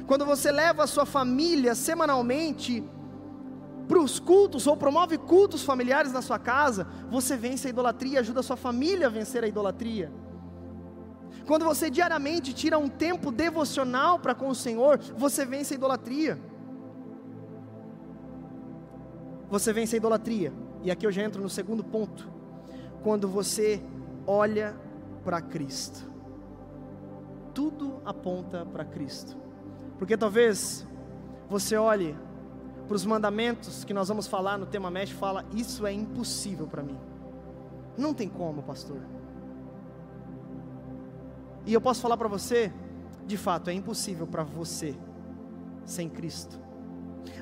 Quando 0.07 0.25
você 0.25 0.51
leva 0.51 0.85
a 0.85 0.87
sua 0.87 1.07
família 1.07 1.75
semanalmente 1.75 2.83
para 3.87 3.99
os 3.99 4.19
cultos 4.19 4.67
ou 4.67 4.77
promove 4.77 5.19
cultos 5.19 5.63
familiares 5.63 6.13
na 6.13 6.23
sua 6.23 6.39
casa, 6.39 6.87
você 7.11 7.37
vence 7.37 7.67
a 7.67 7.71
idolatria, 7.71 8.21
ajuda 8.21 8.41
a 8.41 8.43
sua 8.43 8.57
família 8.57 9.07
a 9.07 9.11
vencer 9.11 9.45
a 9.45 9.47
idolatria. 9.47 10.11
Quando 11.47 11.65
você 11.65 11.91
diariamente 11.91 12.55
tira 12.55 12.79
um 12.79 12.89
tempo 12.89 13.31
devocional 13.31 14.19
para 14.19 14.35
com 14.35 14.49
o 14.49 14.55
Senhor, 14.55 14.99
você 15.17 15.45
vence 15.45 15.75
a 15.75 15.77
idolatria. 15.77 16.39
Você 19.51 19.73
vence 19.73 19.95
a 19.95 19.99
idolatria. 19.99 20.53
E 20.83 20.91
aqui 20.91 21.07
eu 21.07 21.13
já 21.13 21.23
entro 21.23 21.43
no 21.43 21.51
segundo 21.51 21.85
ponto. 21.85 22.29
Quando 23.03 23.29
você 23.29 23.83
olha 24.27 24.75
para 25.23 25.41
Cristo. 25.41 26.11
Tudo 27.53 28.01
aponta 28.05 28.65
para 28.65 28.85
Cristo. 28.85 29.37
Porque 29.99 30.17
talvez 30.17 30.87
você 31.49 31.77
olhe 31.77 32.17
para 32.87 32.97
os 32.97 33.05
mandamentos 33.05 33.85
que 33.85 33.95
nós 33.95 34.09
vamos 34.09 34.27
falar 34.27 34.59
no 34.59 34.67
tema 34.67 34.91
Mesh, 34.91 35.11
fala: 35.11 35.45
Isso 35.53 35.87
é 35.87 35.93
impossível 35.93 36.67
para 36.67 36.83
mim. 36.83 36.99
Não 37.97 38.13
tem 38.13 38.29
como, 38.29 38.63
pastor. 38.63 39.01
E 41.67 41.73
eu 41.73 41.81
posso 41.81 42.01
falar 42.01 42.17
para 42.17 42.29
você, 42.29 42.73
de 43.27 43.37
fato, 43.37 43.71
é 43.71 43.73
impossível 43.73 44.27
para 44.27 44.43
você 44.43 44.95
sem 45.85 46.09
Cristo. 46.09 46.59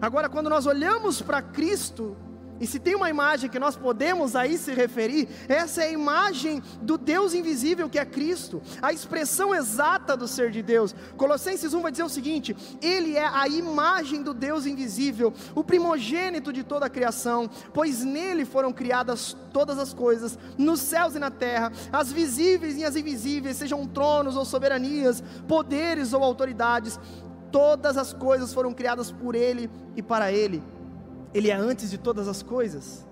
Agora, 0.01 0.29
quando 0.29 0.49
nós 0.49 0.67
olhamos 0.67 1.21
para 1.21 1.43
Cristo 1.43 2.17
E 2.63 2.67
se 2.69 2.79
tem 2.79 2.95
uma 2.95 3.11
imagem 3.11 3.51
que 3.51 3.59
nós 3.59 3.75
podemos 3.75 4.37
aí 4.37 4.57
se 4.57 4.73
referir, 4.73 5.29
essa 5.49 5.83
é 5.83 5.89
a 5.89 5.91
imagem 5.91 6.63
do 6.81 6.97
Deus 6.97 7.35
invisível 7.35 7.91
que 7.91 7.99
é 7.99 8.05
Cristo, 8.05 8.63
a 8.81 8.93
expressão 8.93 9.53
exata 9.53 10.17
do 10.17 10.29
ser 10.29 10.53
de 10.53 10.63
Deus. 10.63 10.95
Colossenses 11.17 11.75
1 11.75 11.81
vai 11.81 11.91
dizer 11.91 12.05
o 12.05 12.09
seguinte: 12.09 12.57
Ele 12.81 13.17
é 13.17 13.27
a 13.27 13.49
imagem 13.49 14.23
do 14.23 14.33
Deus 14.33 14.65
invisível, 14.65 15.35
o 15.57 15.65
primogênito 15.65 16.53
de 16.53 16.63
toda 16.63 16.87
a 16.87 16.89
criação, 16.89 17.51
pois 17.75 18.05
nele 18.05 18.45
foram 18.45 18.73
criadas 18.73 19.37
todas 19.53 19.77
as 19.77 19.93
coisas, 19.93 20.39
nos 20.57 20.79
céus 20.79 21.17
e 21.17 21.19
na 21.19 21.33
terra, 21.33 21.73
as 21.93 22.13
visíveis 22.13 22.77
e 22.77 22.85
as 22.85 22.95
invisíveis, 22.95 23.57
sejam 23.57 23.85
tronos 23.89 24.37
ou 24.37 24.45
soberanias, 24.45 25.21
poderes 25.49 26.13
ou 26.13 26.23
autoridades, 26.23 26.97
todas 27.51 27.97
as 27.97 28.13
coisas 28.13 28.55
foram 28.55 28.73
criadas 28.73 29.11
por 29.11 29.35
Ele 29.35 29.69
e 29.97 30.01
para 30.03 30.31
Ele 30.31 30.63
ele 31.35 31.51
é 31.51 31.55
antes 31.55 31.91
de 31.91 31.99
todas 31.99 32.29
as 32.29 32.43
coisas, 32.43 33.07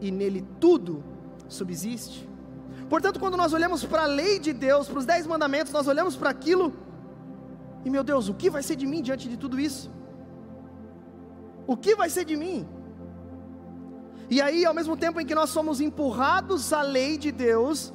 e 0.00 0.10
nele 0.10 0.44
tudo 0.58 1.04
subsiste. 1.48 2.28
Portanto, 2.88 3.20
quando 3.20 3.36
nós 3.36 3.52
olhamos 3.52 3.84
para 3.84 4.02
a 4.02 4.06
lei 4.06 4.38
de 4.38 4.52
Deus, 4.52 4.88
para 4.88 4.98
os 4.98 5.06
dez 5.06 5.26
mandamentos, 5.26 5.72
nós 5.72 5.86
olhamos 5.86 6.16
para 6.16 6.30
aquilo, 6.30 6.74
e 7.84 7.90
meu 7.90 8.02
Deus, 8.02 8.28
o 8.28 8.34
que 8.34 8.50
vai 8.50 8.62
ser 8.62 8.76
de 8.76 8.86
mim 8.86 9.00
diante 9.00 9.28
de 9.28 9.36
tudo 9.36 9.60
isso? 9.60 9.90
O 11.66 11.76
que 11.76 11.94
vai 11.94 12.10
ser 12.10 12.24
de 12.24 12.36
mim? 12.36 12.68
E 14.28 14.40
aí, 14.42 14.64
ao 14.64 14.74
mesmo 14.74 14.96
tempo 14.96 15.20
em 15.20 15.26
que 15.26 15.34
nós 15.34 15.50
somos 15.50 15.80
empurrados 15.80 16.72
à 16.72 16.82
lei 16.82 17.16
de 17.16 17.30
Deus, 17.30 17.92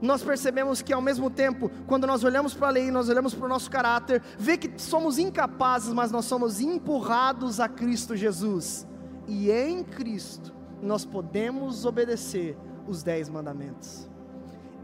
nós 0.00 0.22
percebemos 0.22 0.82
que 0.82 0.92
ao 0.92 1.00
mesmo 1.00 1.28
tempo, 1.28 1.70
quando 1.86 2.06
nós 2.06 2.22
olhamos 2.22 2.54
para 2.54 2.68
a 2.68 2.70
lei, 2.70 2.90
nós 2.90 3.08
olhamos 3.08 3.34
para 3.34 3.46
o 3.46 3.48
nosso 3.48 3.70
caráter, 3.70 4.22
vê 4.38 4.56
que 4.56 4.80
somos 4.80 5.18
incapazes, 5.18 5.92
mas 5.92 6.12
nós 6.12 6.24
somos 6.24 6.60
empurrados 6.60 7.58
a 7.58 7.68
Cristo 7.68 8.16
Jesus 8.16 8.86
e 9.26 9.50
em 9.50 9.82
Cristo 9.82 10.52
nós 10.80 11.04
podemos 11.04 11.84
obedecer 11.84 12.56
os 12.86 13.02
dez 13.02 13.28
mandamentos. 13.28 14.08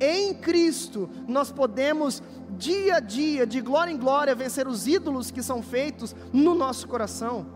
Em 0.00 0.32
Cristo 0.34 1.10
nós 1.26 1.50
podemos 1.50 2.22
dia 2.56 2.96
a 2.96 3.00
dia, 3.00 3.46
de 3.46 3.60
glória 3.60 3.90
em 3.90 3.98
glória, 3.98 4.34
vencer 4.34 4.68
os 4.68 4.86
ídolos 4.86 5.30
que 5.30 5.42
são 5.42 5.62
feitos 5.62 6.14
no 6.32 6.54
nosso 6.54 6.86
coração. 6.86 7.46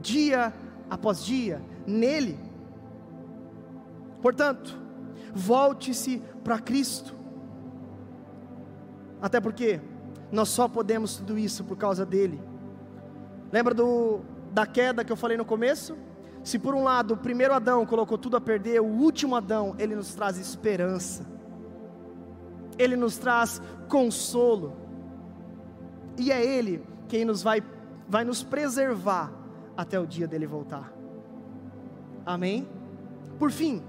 Dia 0.00 0.52
após 0.90 1.24
dia, 1.24 1.62
nele. 1.86 2.38
Portanto, 4.20 4.76
volte-se 5.34 6.22
para 6.42 6.58
Cristo. 6.58 7.14
Até 9.20 9.40
porque 9.40 9.80
nós 10.30 10.48
só 10.48 10.68
podemos 10.68 11.16
tudo 11.16 11.38
isso 11.38 11.64
por 11.64 11.76
causa 11.76 12.04
dele. 12.04 12.40
Lembra 13.52 13.74
do, 13.74 14.20
da 14.52 14.66
queda 14.66 15.04
que 15.04 15.12
eu 15.12 15.16
falei 15.16 15.36
no 15.36 15.44
começo? 15.44 15.96
Se 16.42 16.58
por 16.58 16.74
um 16.74 16.82
lado 16.82 17.14
o 17.14 17.16
primeiro 17.16 17.54
Adão 17.54 17.84
colocou 17.84 18.16
tudo 18.16 18.36
a 18.36 18.40
perder, 18.40 18.80
o 18.80 18.86
último 18.86 19.34
Adão, 19.34 19.74
ele 19.78 19.94
nos 19.94 20.14
traz 20.14 20.38
esperança, 20.38 21.26
ele 22.78 22.96
nos 22.96 23.18
traz 23.18 23.60
consolo, 23.88 24.86
e 26.18 26.32
é 26.32 26.44
Ele 26.44 26.82
quem 27.08 27.24
nos 27.24 27.42
vai, 27.42 27.62
vai 28.08 28.24
nos 28.24 28.42
preservar 28.42 29.32
até 29.76 29.98
o 30.00 30.06
dia 30.06 30.26
dele 30.26 30.46
voltar. 30.46 30.92
Amém? 32.24 32.66
Por 33.38 33.50
fim, 33.50 33.82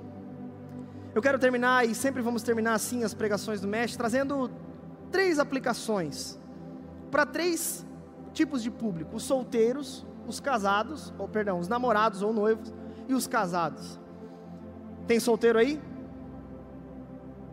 eu 1.16 1.22
quero 1.22 1.40
terminar, 1.40 1.88
e 1.88 1.96
sempre 1.96 2.22
vamos 2.22 2.44
terminar 2.44 2.74
assim 2.74 3.04
as 3.04 3.14
pregações 3.14 3.62
do 3.62 3.68
Mestre, 3.68 3.98
trazendo 3.98 4.52
três 5.12 5.40
aplicações 5.40 6.38
para 7.10 7.26
três 7.26 7.87
tipos 8.38 8.62
de 8.62 8.70
público: 8.70 9.16
os 9.16 9.24
solteiros, 9.24 10.06
os 10.28 10.40
casados, 10.40 11.14
ou 11.18 11.28
perdão, 11.28 11.60
os 11.60 11.68
namorados 11.68 12.22
ou 12.22 12.32
noivos 12.32 12.74
e 13.08 13.14
os 13.14 13.26
casados. 13.26 14.00
Tem 15.08 15.20
solteiro 15.20 15.58
aí? 15.58 15.82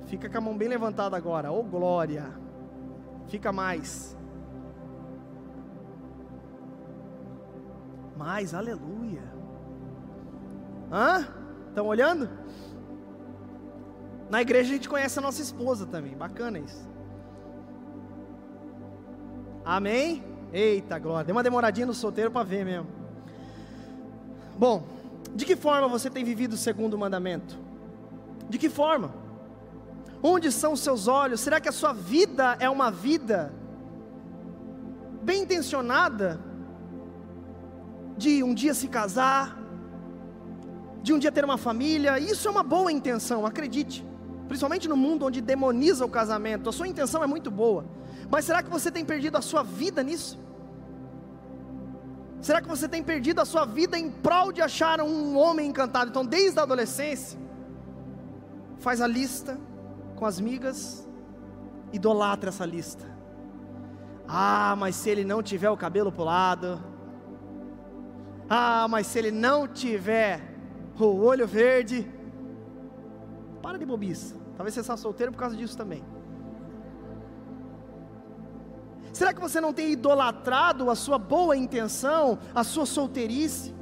Fica 0.07 0.29
com 0.29 0.39
a 0.39 0.41
mão 0.41 0.57
bem 0.57 0.69
levantada 0.69 1.17
agora. 1.17 1.51
Ô 1.51 1.61
oh, 1.61 1.65
glória! 1.65 2.27
Fica 3.29 3.51
mais. 3.51 4.17
Mais, 8.17 8.55
aleluia. 8.55 9.23
Hã? 10.93 11.27
Estão 11.69 11.87
olhando? 11.87 12.29
Na 14.31 14.43
igreja 14.43 14.71
a 14.71 14.75
gente 14.75 14.89
conhece 14.89 15.19
a 15.19 15.23
nossa 15.23 15.41
esposa 15.41 15.87
também. 15.87 16.17
Bacana 16.17 16.59
isso. 16.59 16.89
Amém? 19.65 20.34
Eita 20.55 21.01
glória, 21.01 21.25
deu 21.25 21.35
uma 21.35 21.43
demoradinha 21.43 21.85
no 21.85 21.93
solteiro 21.93 22.31
para 22.31 22.45
ver 22.45 22.65
mesmo. 22.65 22.87
Bom, 24.57 24.85
de 25.35 25.45
que 25.45 25.57
forma 25.57 25.89
você 25.89 26.09
tem 26.09 26.23
vivido 26.23 26.53
o 26.53 26.57
segundo 26.57 26.97
mandamento? 26.97 27.59
De 28.49 28.57
que 28.57 28.69
forma? 28.69 29.13
Onde 30.23 30.53
são 30.53 30.75
os 30.75 30.81
seus 30.81 31.09
olhos? 31.09 31.41
Será 31.41 31.59
que 31.59 31.69
a 31.69 31.73
sua 31.73 31.93
vida 31.93 32.57
é 32.61 32.71
uma 32.71 32.89
vida 32.89 33.53
bem 35.25 35.43
intencionada? 35.43 36.39
De 38.17 38.45
um 38.45 38.55
dia 38.55 38.75
se 38.75 38.87
casar, 38.87 39.59
de 41.03 41.13
um 41.13 41.19
dia 41.19 41.33
ter 41.33 41.45
uma 41.45 41.59
família, 41.59 42.17
isso 42.17 42.47
é 42.47 42.51
uma 42.53 42.63
boa 42.63 42.93
intenção, 42.93 43.45
acredite. 43.45 44.07
Principalmente 44.47 44.89
no 44.89 44.97
mundo 44.97 45.27
onde 45.27 45.41
demoniza 45.41 46.05
o 46.05 46.09
casamento, 46.09 46.69
a 46.69 46.73
sua 46.73 46.87
intenção 46.87 47.25
é 47.25 47.27
muito 47.27 47.51
boa. 47.51 47.85
Mas 48.31 48.45
será 48.45 48.63
que 48.63 48.71
você 48.71 48.89
tem 48.89 49.05
perdido 49.05 49.37
a 49.37 49.43
sua 49.43 49.65
vida 49.65 50.01
nisso? 50.01 50.44
Será 52.45 52.61
que 52.61 52.69
você 52.69 52.87
tem 52.87 53.03
perdido 53.03 53.41
a 53.41 53.47
sua 53.47 53.65
vida 53.65 53.99
em 53.99 54.11
prol 54.11 54.53
de 54.53 54.61
achar 54.61 55.01
um 55.01 55.35
homem 55.35 55.67
encantado? 55.67 56.11
Então, 56.11 56.27
desde 56.27 56.61
a 56.61 56.63
adolescência, 56.63 57.39
faz 58.81 59.01
a 59.01 59.07
lista 59.07 59.59
com 60.15 60.27
as 60.27 60.39
migas, 60.39 61.09
idolatra 61.91 62.51
essa 62.51 62.67
lista. 62.67 63.07
Ah, 64.29 64.77
mas 64.77 64.95
se 64.95 65.09
ele 65.09 65.25
não 65.25 65.43
tiver 65.43 65.71
o 65.71 65.77
cabelo 65.85 66.13
pulado, 66.13 66.79
ah, 68.47 68.87
mas 68.91 69.07
se 69.07 69.19
ele 69.19 69.31
não 69.31 69.67
tiver 69.67 70.43
o 71.01 71.23
olho 71.25 71.47
verde, 71.47 72.07
para 73.63 73.79
de 73.79 73.87
bobiça. 73.87 74.37
Talvez 74.55 74.75
você 74.75 74.83
seja 74.83 74.99
solteiro 74.99 75.33
por 75.33 75.39
causa 75.39 75.57
disso 75.57 75.79
também. 75.79 76.05
Será 79.15 79.33
que 79.33 79.41
você 79.41 79.61
não 79.61 79.73
tem 79.73 79.93
idolatrado 79.93 80.91
a 80.91 80.97
sua 80.97 81.19
boa 81.19 81.57
intenção, 81.57 82.37
a 82.53 82.65
sua 82.65 82.85
solteirice? 82.85 83.73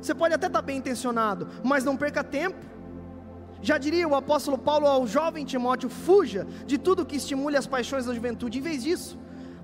Você 0.00 0.14
pode 0.14 0.32
até 0.34 0.46
estar 0.46 0.62
bem 0.62 0.78
intencionado, 0.78 1.46
mas 1.62 1.84
não 1.84 1.94
perca 1.94 2.24
tempo. 2.24 2.56
Já 3.60 3.76
diria 3.76 4.08
o 4.08 4.14
apóstolo 4.14 4.56
Paulo 4.56 4.86
ao 4.86 5.06
jovem 5.06 5.44
Timóteo: 5.44 5.90
fuja 5.90 6.46
de 6.66 6.78
tudo 6.78 7.04
que 7.04 7.16
estimule 7.16 7.54
as 7.54 7.66
paixões 7.66 8.06
da 8.06 8.14
juventude. 8.14 8.58
Em 8.58 8.62
vez 8.62 8.82
disso, 8.82 9.18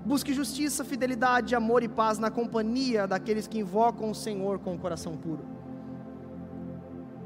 busque 0.05 0.31
justiça, 0.31 0.83
fidelidade, 0.83 1.55
amor 1.55 1.81
e 1.81 1.87
paz 1.87 2.19
na 2.19 2.29
companhia 2.29 3.07
daqueles 3.07 3.47
que 3.47 3.57
invocam 3.57 4.11
o 4.11 4.15
Senhor 4.15 4.59
com 4.59 4.75
o 4.75 4.77
coração 4.77 5.17
puro. 5.17 5.43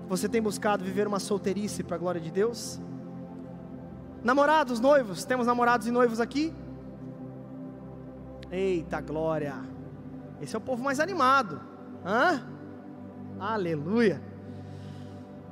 Você 0.07 0.29
tem 0.29 0.41
buscado 0.41 0.85
viver 0.85 1.05
uma 1.05 1.19
solteirice 1.19 1.83
para 1.83 1.97
a 1.97 1.99
glória 1.99 2.21
de 2.21 2.31
Deus? 2.31 2.79
Namorados, 4.25 4.79
noivos, 4.79 5.23
temos 5.23 5.45
namorados 5.45 5.85
e 5.85 5.91
noivos 5.91 6.19
aqui? 6.19 6.51
Eita 8.51 8.99
glória! 8.99 9.53
Esse 10.41 10.55
é 10.55 10.57
o 10.57 10.61
povo 10.61 10.83
mais 10.83 10.99
animado. 10.99 11.61
Hã? 12.03 12.43
Aleluia! 13.39 14.19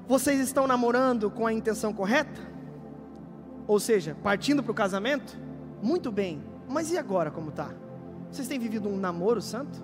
Vocês 0.07 0.39
estão 0.39 0.65
namorando 0.65 1.29
com 1.29 1.45
a 1.45 1.53
intenção 1.53 1.93
correta? 1.93 2.41
Ou 3.67 3.79
seja, 3.79 4.17
partindo 4.23 4.63
para 4.63 4.71
o 4.71 4.75
casamento? 4.75 5.37
Muito 5.79 6.11
bem. 6.11 6.43
Mas 6.67 6.91
e 6.91 6.97
agora 6.97 7.29
como 7.29 7.49
está? 7.49 7.69
Vocês 8.31 8.47
têm 8.47 8.57
vivido 8.57 8.89
um 8.89 8.97
namoro 8.97 9.39
santo? 9.39 9.83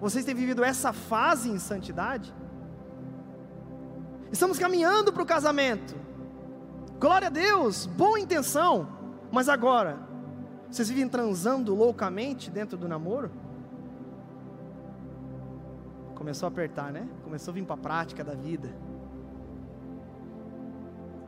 Vocês 0.00 0.24
têm 0.24 0.34
vivido 0.34 0.64
essa 0.64 0.90
fase 0.90 1.50
em 1.50 1.58
santidade? 1.58 2.34
Estamos 4.32 4.58
caminhando 4.58 5.12
para 5.12 5.22
o 5.22 5.26
casamento. 5.26 6.05
Glória 6.98 7.28
a 7.28 7.30
Deus, 7.30 7.84
boa 7.84 8.18
intenção. 8.18 8.88
Mas 9.30 9.48
agora, 9.48 9.98
vocês 10.70 10.88
vivem 10.88 11.08
transando 11.08 11.74
loucamente 11.74 12.50
dentro 12.50 12.76
do 12.76 12.88
namoro? 12.88 13.30
Começou 16.14 16.46
a 16.46 16.50
apertar, 16.50 16.90
né? 16.90 17.06
Começou 17.22 17.52
a 17.52 17.54
vir 17.54 17.64
para 17.64 17.74
a 17.74 17.78
prática 17.78 18.24
da 18.24 18.34
vida. 18.34 18.74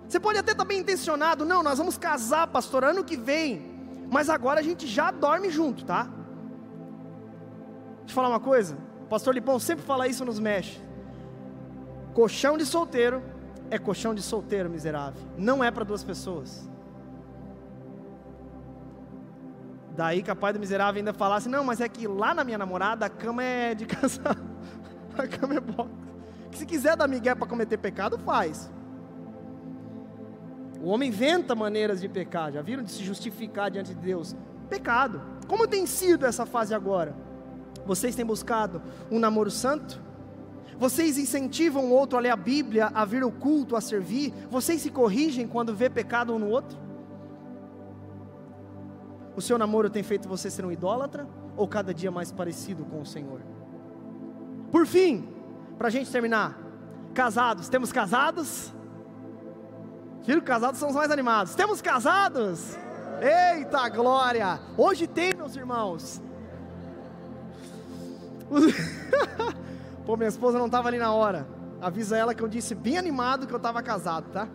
Você 0.09 0.19
pode 0.19 0.39
até 0.39 0.53
estar 0.53 0.65
bem 0.65 0.81
intencionado, 0.81 1.45
não, 1.45 1.63
nós 1.63 1.77
vamos 1.77 1.99
casar, 1.99 2.47
pastor, 2.47 2.83
ano 2.83 3.05
que 3.05 3.17
vem. 3.17 3.79
Mas 4.11 4.31
agora 4.31 4.61
a 4.61 4.63
gente 4.63 4.87
já 4.87 5.11
dorme 5.11 5.51
junto, 5.51 5.85
tá? 5.85 6.05
Deixa 7.99 8.09
eu 8.09 8.15
falar 8.15 8.31
uma 8.31 8.41
coisa. 8.41 8.75
O 9.03 9.07
pastor 9.07 9.35
Lipão 9.35 9.59
sempre 9.59 9.85
fala 9.85 10.09
isso 10.09 10.25
nos 10.25 10.39
mexe. 10.39 10.81
Colchão 12.15 12.57
de 12.57 12.65
solteiro 12.65 13.23
é 13.71 13.79
colchão 13.79 14.15
de 14.15 14.23
solteiro 14.23 14.71
miserável. 14.71 15.21
Não 15.37 15.63
é 15.63 15.71
para 15.71 15.85
duas 15.85 16.03
pessoas. 16.03 16.69
Daí 19.97 20.23
capaz 20.23 20.55
do 20.55 20.61
miserável 20.61 20.99
ainda 20.99 21.13
falasse: 21.13 21.49
Não, 21.49 21.65
mas 21.65 21.81
é 21.81 21.89
que 21.89 22.07
lá 22.07 22.33
na 22.33 22.45
minha 22.45 22.59
namorada 22.59 23.07
a 23.07 23.09
cama 23.09 23.43
é 23.43 23.75
de 23.75 23.85
casal, 23.85 24.37
a 25.19 25.27
cama 25.27 25.55
é 25.55 25.61
boa. 25.61 25.91
Se 26.53 26.65
quiser 26.65 26.97
dar 26.97 27.09
migué 27.09 27.35
para 27.35 27.47
cometer 27.47 27.77
pecado, 27.79 28.19
faz. 28.19 28.71
O 30.81 30.89
homem 30.89 31.09
inventa 31.09 31.55
maneiras 31.55 32.01
de 32.01 32.09
pecar, 32.09 32.53
já 32.53 32.63
viram? 32.63 32.85
De 32.85 32.93
se 32.93 33.03
justificar 33.03 33.71
diante 33.71 33.95
de 33.95 34.01
Deus. 34.01 34.37
Pecado. 34.69 35.21
Como 35.49 35.67
tem 35.67 35.87
sido 35.87 36.25
essa 36.25 36.47
fase 36.47 36.75
agora? 36.75 37.15
Vocês 37.85 38.15
têm 38.15 38.25
buscado 38.25 38.81
um 39.11 39.19
namoro 39.19 39.51
santo? 39.51 40.01
Vocês 40.79 41.19
incentivam 41.19 41.87
o 41.87 41.91
outro 41.91 42.17
a 42.17 42.21
ler 42.21 42.31
a 42.31 42.37
Bíblia, 42.37 42.91
a 42.95 43.05
vir 43.05 43.25
ao 43.25 43.33
culto, 43.33 43.75
a 43.75 43.81
servir? 43.81 44.33
Vocês 44.49 44.81
se 44.81 44.91
corrigem 44.91 45.49
quando 45.49 45.75
vê 45.75 45.91
pecado 45.91 46.33
um 46.33 46.39
no 46.39 46.49
outro? 46.49 46.79
O 49.35 49.43
seu 49.43 49.59
namoro 49.59 49.91
tem 49.91 50.05
feito 50.05 50.29
você 50.29 50.49
ser 50.49 50.65
um 50.65 50.71
idólatra 50.71 51.29
ou 51.57 51.67
cada 51.67 51.93
dia 51.93 52.13
mais 52.13 52.31
parecido 52.31 52.85
com 52.85 53.01
o 53.01 53.07
Senhor? 53.07 53.41
Por 54.71 54.87
fim, 54.87 55.29
para 55.77 55.89
a 55.89 55.91
gente 55.91 56.11
terminar, 56.13 56.57
casados, 57.13 57.69
temos 57.69 57.91
casados? 57.91 58.73
Filho, 60.23 60.43
casados 60.43 60.79
são 60.79 60.91
os 60.91 60.95
mais 60.95 61.11
animados. 61.11 61.57
Temos 61.57 61.83
casados? 61.83 62.77
Eita 63.21 63.89
glória! 63.89 64.61
Hoje 64.77 65.09
tem, 65.09 65.35
meus 65.35 65.57
irmãos. 65.57 66.23
Pô, 70.09 70.17
minha 70.17 70.31
esposa 70.31 70.59
não 70.59 70.65
estava 70.65 70.89
ali 70.89 70.97
na 70.97 71.13
hora. 71.13 71.47
Avisa 71.83 72.17
ela 72.17 72.35
que 72.35 72.43
eu 72.43 72.49
disse 72.49 72.75
bem 72.75 72.97
animado 72.97 73.47
que 73.47 73.53
eu 73.53 73.59
estava 73.59 73.83
casado, 73.83 74.31
tá? 74.31 74.49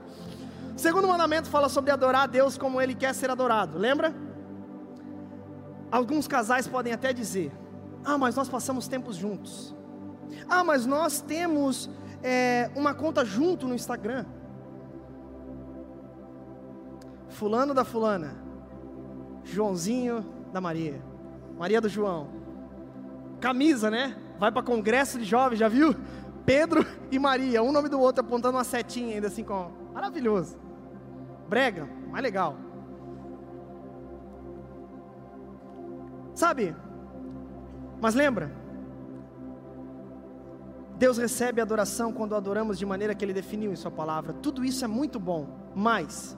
Segundo 0.75 1.07
mandamento 1.07 1.47
fala 1.47 1.69
sobre 1.69 1.91
adorar 1.91 2.23
a 2.23 2.25
Deus 2.25 2.57
como 2.57 2.81
Ele 2.81 2.95
quer 2.95 3.13
ser 3.13 3.29
adorado. 3.29 3.77
Lembra? 3.77 4.15
Alguns 5.91 6.27
casais 6.27 6.67
podem 6.67 6.91
até 6.91 7.13
dizer: 7.13 7.51
Ah, 8.03 8.17
mas 8.17 8.35
nós 8.35 8.49
passamos 8.49 8.87
tempos 8.87 9.15
juntos. 9.15 9.75
Ah, 10.49 10.63
mas 10.63 10.87
nós 10.87 11.21
temos 11.21 11.87
é, 12.23 12.71
uma 12.75 12.95
conta 12.95 13.23
junto 13.23 13.67
no 13.67 13.75
Instagram. 13.75 14.25
Fulano 17.29 17.75
da 17.75 17.85
Fulana, 17.85 18.33
Joãozinho 19.43 20.25
da 20.51 20.59
Maria, 20.59 20.99
Maria 21.59 21.79
do 21.79 21.87
João. 21.87 22.27
Camisa, 23.39 23.91
né? 23.91 24.17
Vai 24.39 24.51
para 24.51 24.63
congresso 24.63 25.17
de 25.19 25.25
jovens, 25.25 25.59
já 25.59 25.67
viu? 25.67 25.95
Pedro 26.45 26.85
e 27.11 27.17
Maria, 27.17 27.63
um 27.63 27.71
nome 27.71 27.87
do 27.87 27.99
outro 27.99 28.25
apontando 28.25 28.57
uma 28.57 28.63
setinha 28.63 29.15
ainda 29.15 29.27
assim 29.27 29.43
com 29.43 29.71
maravilhoso. 29.93 30.57
Brega, 31.47 31.87
mais 32.09 32.23
legal. 32.23 32.57
Sabe? 36.33 36.75
Mas 38.01 38.15
lembra? 38.15 38.51
Deus 40.97 41.17
recebe 41.17 41.61
a 41.61 41.63
adoração 41.63 42.11
quando 42.11 42.35
adoramos 42.35 42.77
de 42.77 42.85
maneira 42.85 43.15
que 43.15 43.23
Ele 43.23 43.33
definiu 43.33 43.71
em 43.71 43.75
Sua 43.75 43.91
palavra. 43.91 44.33
Tudo 44.33 44.63
isso 44.63 44.83
é 44.83 44.87
muito 44.87 45.19
bom, 45.19 45.47
mas, 45.75 46.37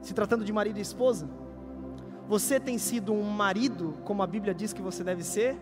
se 0.00 0.14
tratando 0.14 0.44
de 0.44 0.52
marido 0.52 0.78
e 0.78 0.82
esposa, 0.82 1.28
você 2.28 2.58
tem 2.58 2.78
sido 2.78 3.12
um 3.12 3.22
marido, 3.22 3.94
como 4.04 4.22
a 4.22 4.26
Bíblia 4.26 4.54
diz 4.54 4.72
que 4.72 4.82
você 4.82 5.02
deve 5.04 5.22
ser? 5.22 5.56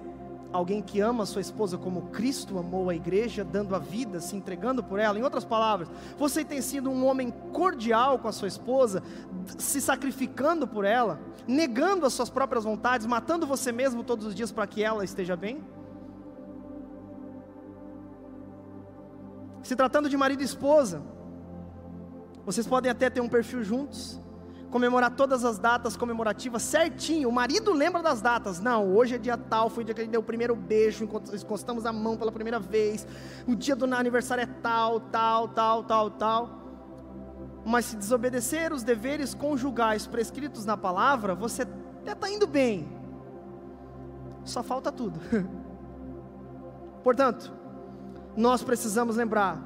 Alguém 0.53 0.83
que 0.83 1.01
ama 1.01 1.23
a 1.23 1.27
sua 1.27 1.41
esposa 1.41 1.79
como 1.79 2.09
Cristo 2.11 2.59
amou 2.59 2.91
a 2.91 2.95
igreja, 2.95 3.45
dando 3.45 3.75
a 3.77 3.79
vida, 3.79 4.21
se 4.21 4.35
entregando 4.35 4.83
por 4.83 4.99
ela. 4.99 5.17
Em 5.17 5.23
outras 5.23 5.45
palavras, 5.45 5.89
você 6.19 6.45
tem 6.45 6.61
sido 6.61 6.91
um 6.91 7.07
homem 7.07 7.31
cordial 7.53 8.19
com 8.19 8.27
a 8.27 8.33
sua 8.33 8.49
esposa, 8.49 9.01
se 9.59 9.81
sacrificando 9.81 10.67
por 10.67 10.85
ela, 10.85 11.21
negando 11.47 12.05
as 12.05 12.13
suas 12.13 12.29
próprias 12.29 12.65
vontades, 12.65 13.07
matando 13.07 13.47
você 13.47 13.71
mesmo 13.71 14.03
todos 14.03 14.27
os 14.27 14.35
dias 14.35 14.51
para 14.51 14.67
que 14.67 14.83
ela 14.83 15.05
esteja 15.05 15.37
bem? 15.37 15.63
Se 19.63 19.77
tratando 19.77 20.09
de 20.09 20.17
marido 20.17 20.43
e 20.43 20.45
esposa, 20.45 21.01
vocês 22.45 22.67
podem 22.67 22.91
até 22.91 23.09
ter 23.09 23.21
um 23.21 23.29
perfil 23.29 23.63
juntos, 23.63 24.20
comemorar 24.71 25.11
todas 25.11 25.45
as 25.45 25.59
datas 25.59 25.97
comemorativas 25.97 26.63
certinho. 26.63 27.29
O 27.29 27.33
marido 27.33 27.73
lembra 27.73 28.03
das 28.03 28.23
datas. 28.23 28.61
Não, 28.61 28.95
hoje 28.95 29.17
é 29.17 29.19
dia 29.19 29.37
tal, 29.37 29.69
foi 29.69 29.83
o 29.83 29.85
dia 29.85 29.95
que 29.95 30.01
ele 30.01 30.11
deu 30.11 30.21
o 30.21 30.25
primeiro 30.25 30.55
beijo, 30.55 31.05
encostamos 31.05 31.85
a 31.85 31.93
mão 31.93 32.17
pela 32.17 32.31
primeira 32.31 32.61
vez. 32.61 33.07
O 33.47 33.55
dia 33.55 33.75
do 33.75 33.85
aniversário 33.93 34.43
é 34.43 34.47
tal, 34.47 35.01
tal, 35.01 35.49
tal, 35.49 35.85
tal, 35.85 36.11
tal. 36.11 36.61
Mas 37.65 37.87
se 37.87 37.97
desobedecer 37.97 38.73
os 38.73 38.83
deveres 38.83 39.35
conjugais 39.35 40.07
prescritos 40.07 40.65
na 40.65 40.77
palavra, 40.77 41.35
você 41.35 41.63
até 41.63 42.13
está 42.13 42.31
indo 42.31 42.47
bem. 42.47 42.89
Só 44.45 44.63
falta 44.63 44.91
tudo. 44.91 45.21
Portanto, 47.03 47.53
nós 48.37 48.63
precisamos 48.63 49.17
lembrar 49.17 49.63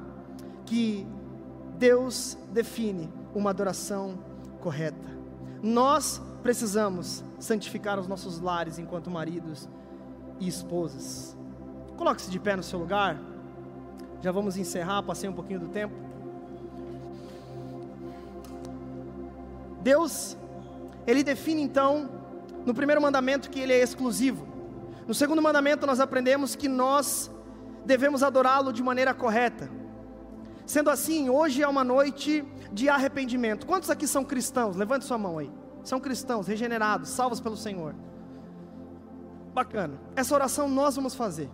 que 0.65 1.07
Deus 1.77 2.37
define 2.51 3.13
uma 3.33 3.51
adoração 3.51 4.17
correta. 4.65 4.97
Nós 5.61 6.19
precisamos 6.41 7.23
santificar 7.37 7.99
os 7.99 8.07
nossos 8.07 8.41
lares 8.41 8.79
enquanto 8.79 9.11
maridos 9.11 9.69
e 10.39 10.47
esposas. 10.47 11.37
Coloque-se 11.95 12.31
de 12.31 12.39
pé 12.39 12.55
no 12.55 12.63
seu 12.63 12.79
lugar. 12.79 13.21
Já 14.23 14.31
vamos 14.31 14.57
encerrar, 14.57 15.03
passei 15.03 15.29
um 15.29 15.33
pouquinho 15.33 15.59
do 15.59 15.67
tempo. 15.67 15.93
Deus, 19.83 20.35
Ele 21.05 21.23
define 21.23 21.61
então, 21.61 22.09
no 22.65 22.73
primeiro 22.73 22.99
mandamento, 22.99 23.51
que 23.51 23.59
Ele 23.59 23.73
é 23.73 23.83
exclusivo. 23.83 24.47
No 25.07 25.13
segundo 25.13 25.43
mandamento, 25.43 25.85
nós 25.85 25.99
aprendemos 25.99 26.55
que 26.55 26.67
nós 26.67 27.29
devemos 27.85 28.23
adorá-lo 28.23 28.73
de 28.73 28.81
maneira 28.81 29.13
correta. 29.13 29.69
Sendo 30.65 30.89
assim, 30.89 31.29
hoje 31.29 31.61
é 31.61 31.67
uma 31.67 31.83
noite 31.83 32.43
de 32.71 32.89
arrependimento. 32.89 33.65
Quantos 33.65 33.89
aqui 33.89 34.07
são 34.07 34.23
cristãos? 34.23 34.75
Levante 34.75 35.05
sua 35.05 35.17
mão 35.17 35.37
aí. 35.37 35.51
São 35.83 35.99
cristãos, 35.99 36.47
regenerados, 36.47 37.09
salvos 37.09 37.39
pelo 37.39 37.55
Senhor. 37.55 37.93
Bacana. 39.53 39.99
Essa 40.15 40.33
oração 40.33 40.67
nós 40.67 40.95
vamos 40.95 41.13
fazer. 41.13 41.49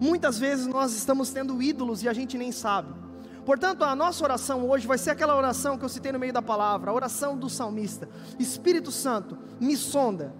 Muitas 0.00 0.38
vezes 0.38 0.66
nós 0.66 0.94
estamos 0.94 1.30
tendo 1.30 1.62
ídolos 1.62 2.02
e 2.02 2.08
a 2.08 2.12
gente 2.12 2.38
nem 2.38 2.50
sabe. 2.50 2.94
Portanto, 3.44 3.84
a 3.84 3.94
nossa 3.94 4.24
oração 4.24 4.68
hoje 4.68 4.86
vai 4.86 4.98
ser 4.98 5.10
aquela 5.10 5.36
oração 5.36 5.78
que 5.78 5.84
eu 5.84 5.88
citei 5.88 6.10
no 6.10 6.18
meio 6.18 6.32
da 6.32 6.42
palavra, 6.42 6.90
a 6.90 6.94
oração 6.94 7.38
do 7.38 7.48
salmista. 7.48 8.08
Espírito 8.38 8.90
Santo, 8.90 9.38
me 9.60 9.76
sonda. 9.76 10.34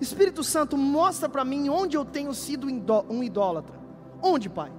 Espírito 0.00 0.44
Santo, 0.44 0.76
mostra 0.76 1.28
para 1.28 1.44
mim 1.44 1.68
onde 1.68 1.96
eu 1.96 2.04
tenho 2.04 2.34
sido 2.34 2.66
um 2.66 3.22
idólatra. 3.22 3.80
Onde, 4.20 4.50
Pai? 4.50 4.70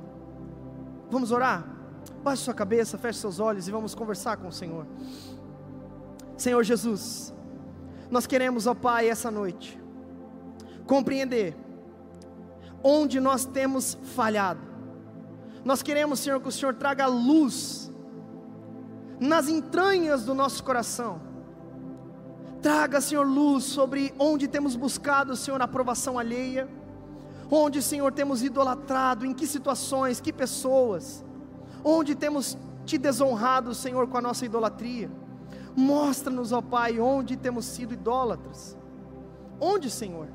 Vamos 1.15 1.31
orar? 1.31 1.65
Baixe 2.21 2.43
sua 2.43 2.53
cabeça, 2.53 2.97
feche 2.97 3.19
seus 3.19 3.39
olhos 3.39 3.69
e 3.69 3.71
vamos 3.71 3.95
conversar 3.95 4.35
com 4.35 4.49
o 4.49 4.51
Senhor. 4.51 4.85
Senhor 6.35 6.61
Jesus, 6.61 7.33
nós 8.11 8.27
queremos, 8.27 8.67
ó 8.67 8.73
Pai, 8.73 9.07
essa 9.07 9.31
noite, 9.31 9.79
compreender 10.85 11.55
onde 12.83 13.21
nós 13.21 13.45
temos 13.45 13.97
falhado. 14.13 14.59
Nós 15.63 15.81
queremos, 15.81 16.19
Senhor, 16.19 16.41
que 16.41 16.49
o 16.49 16.51
Senhor 16.51 16.73
traga 16.73 17.07
luz 17.07 17.89
nas 19.17 19.47
entranhas 19.47 20.25
do 20.25 20.33
nosso 20.33 20.61
coração. 20.65 21.21
Traga, 22.61 22.99
Senhor, 22.99 23.25
luz 23.25 23.63
sobre 23.63 24.13
onde 24.19 24.49
temos 24.49 24.75
buscado, 24.75 25.33
Senhor, 25.37 25.61
aprovação 25.61 26.19
alheia 26.19 26.67
onde, 27.49 27.81
Senhor, 27.81 28.11
temos 28.11 28.43
idolatrado, 28.43 29.25
em 29.25 29.33
que 29.33 29.45
situações, 29.45 30.19
que 30.19 30.33
pessoas, 30.33 31.23
onde 31.83 32.15
temos 32.15 32.57
te 32.85 32.97
desonrado, 32.97 33.73
Senhor, 33.73 34.07
com 34.07 34.17
a 34.17 34.21
nossa 34.21 34.45
idolatria. 34.45 35.09
Mostra-nos, 35.75 36.51
ó 36.51 36.61
Pai, 36.61 36.99
onde 36.99 37.35
temos 37.35 37.65
sido 37.65 37.93
idólatras. 37.93 38.77
Onde, 39.59 39.89
Senhor? 39.89 40.27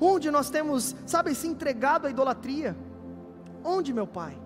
Onde 0.00 0.30
nós 0.30 0.50
temos, 0.50 0.94
sabe, 1.06 1.34
se 1.34 1.46
entregado 1.46 2.06
à 2.06 2.10
idolatria? 2.10 2.76
Onde, 3.62 3.92
meu 3.92 4.06
Pai? 4.06 4.36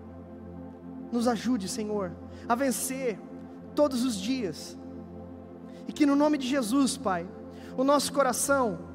Nos 1.11 1.27
ajude, 1.27 1.67
Senhor, 1.67 2.11
a 2.47 2.55
vencer 2.55 3.19
todos 3.75 4.03
os 4.03 4.15
dias. 4.15 4.77
E 5.87 5.91
que 5.91 6.05
no 6.05 6.15
nome 6.15 6.37
de 6.37 6.47
Jesus, 6.47 6.97
Pai, 6.97 7.27
o 7.75 7.83
nosso 7.83 8.13
coração 8.13 8.88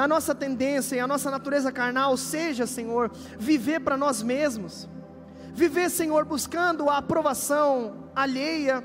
a 0.00 0.08
nossa 0.08 0.34
tendência 0.34 0.96
e 0.96 1.00
a 1.00 1.06
nossa 1.06 1.30
natureza 1.30 1.70
carnal 1.70 2.16
seja, 2.16 2.66
Senhor, 2.66 3.10
viver 3.38 3.80
para 3.80 3.96
nós 3.96 4.22
mesmos, 4.22 4.88
viver, 5.52 5.90
Senhor, 5.90 6.24
buscando 6.24 6.88
a 6.88 6.98
aprovação 6.98 8.08
alheia, 8.14 8.82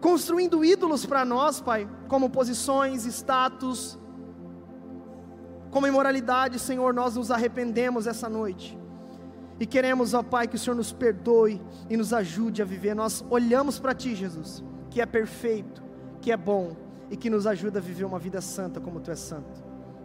construindo 0.00 0.64
ídolos 0.64 1.06
para 1.06 1.24
nós, 1.24 1.60
Pai, 1.60 1.88
como 2.08 2.30
posições, 2.30 3.04
status, 3.04 3.98
como 5.70 5.86
imoralidade, 5.86 6.58
Senhor, 6.58 6.92
nós 6.92 7.14
nos 7.14 7.30
arrependemos 7.30 8.06
essa 8.06 8.28
noite. 8.28 8.76
E 9.60 9.66
queremos, 9.66 10.14
ó 10.14 10.22
Pai, 10.22 10.48
que 10.48 10.56
o 10.56 10.58
Senhor 10.58 10.74
nos 10.74 10.92
perdoe 10.92 11.62
e 11.88 11.96
nos 11.96 12.12
ajude 12.12 12.60
a 12.60 12.64
viver. 12.64 12.94
Nós 12.94 13.24
olhamos 13.30 13.78
para 13.78 13.94
Ti, 13.94 14.16
Jesus, 14.16 14.64
que 14.90 15.00
é 15.00 15.06
perfeito, 15.06 15.82
que 16.20 16.32
é 16.32 16.36
bom 16.36 16.74
e 17.10 17.16
que 17.16 17.30
nos 17.30 17.46
ajuda 17.46 17.78
a 17.78 17.82
viver 17.82 18.04
uma 18.04 18.18
vida 18.18 18.40
santa 18.40 18.80
como 18.80 19.00
tu 19.00 19.10
és 19.10 19.20
santo. 19.20 19.69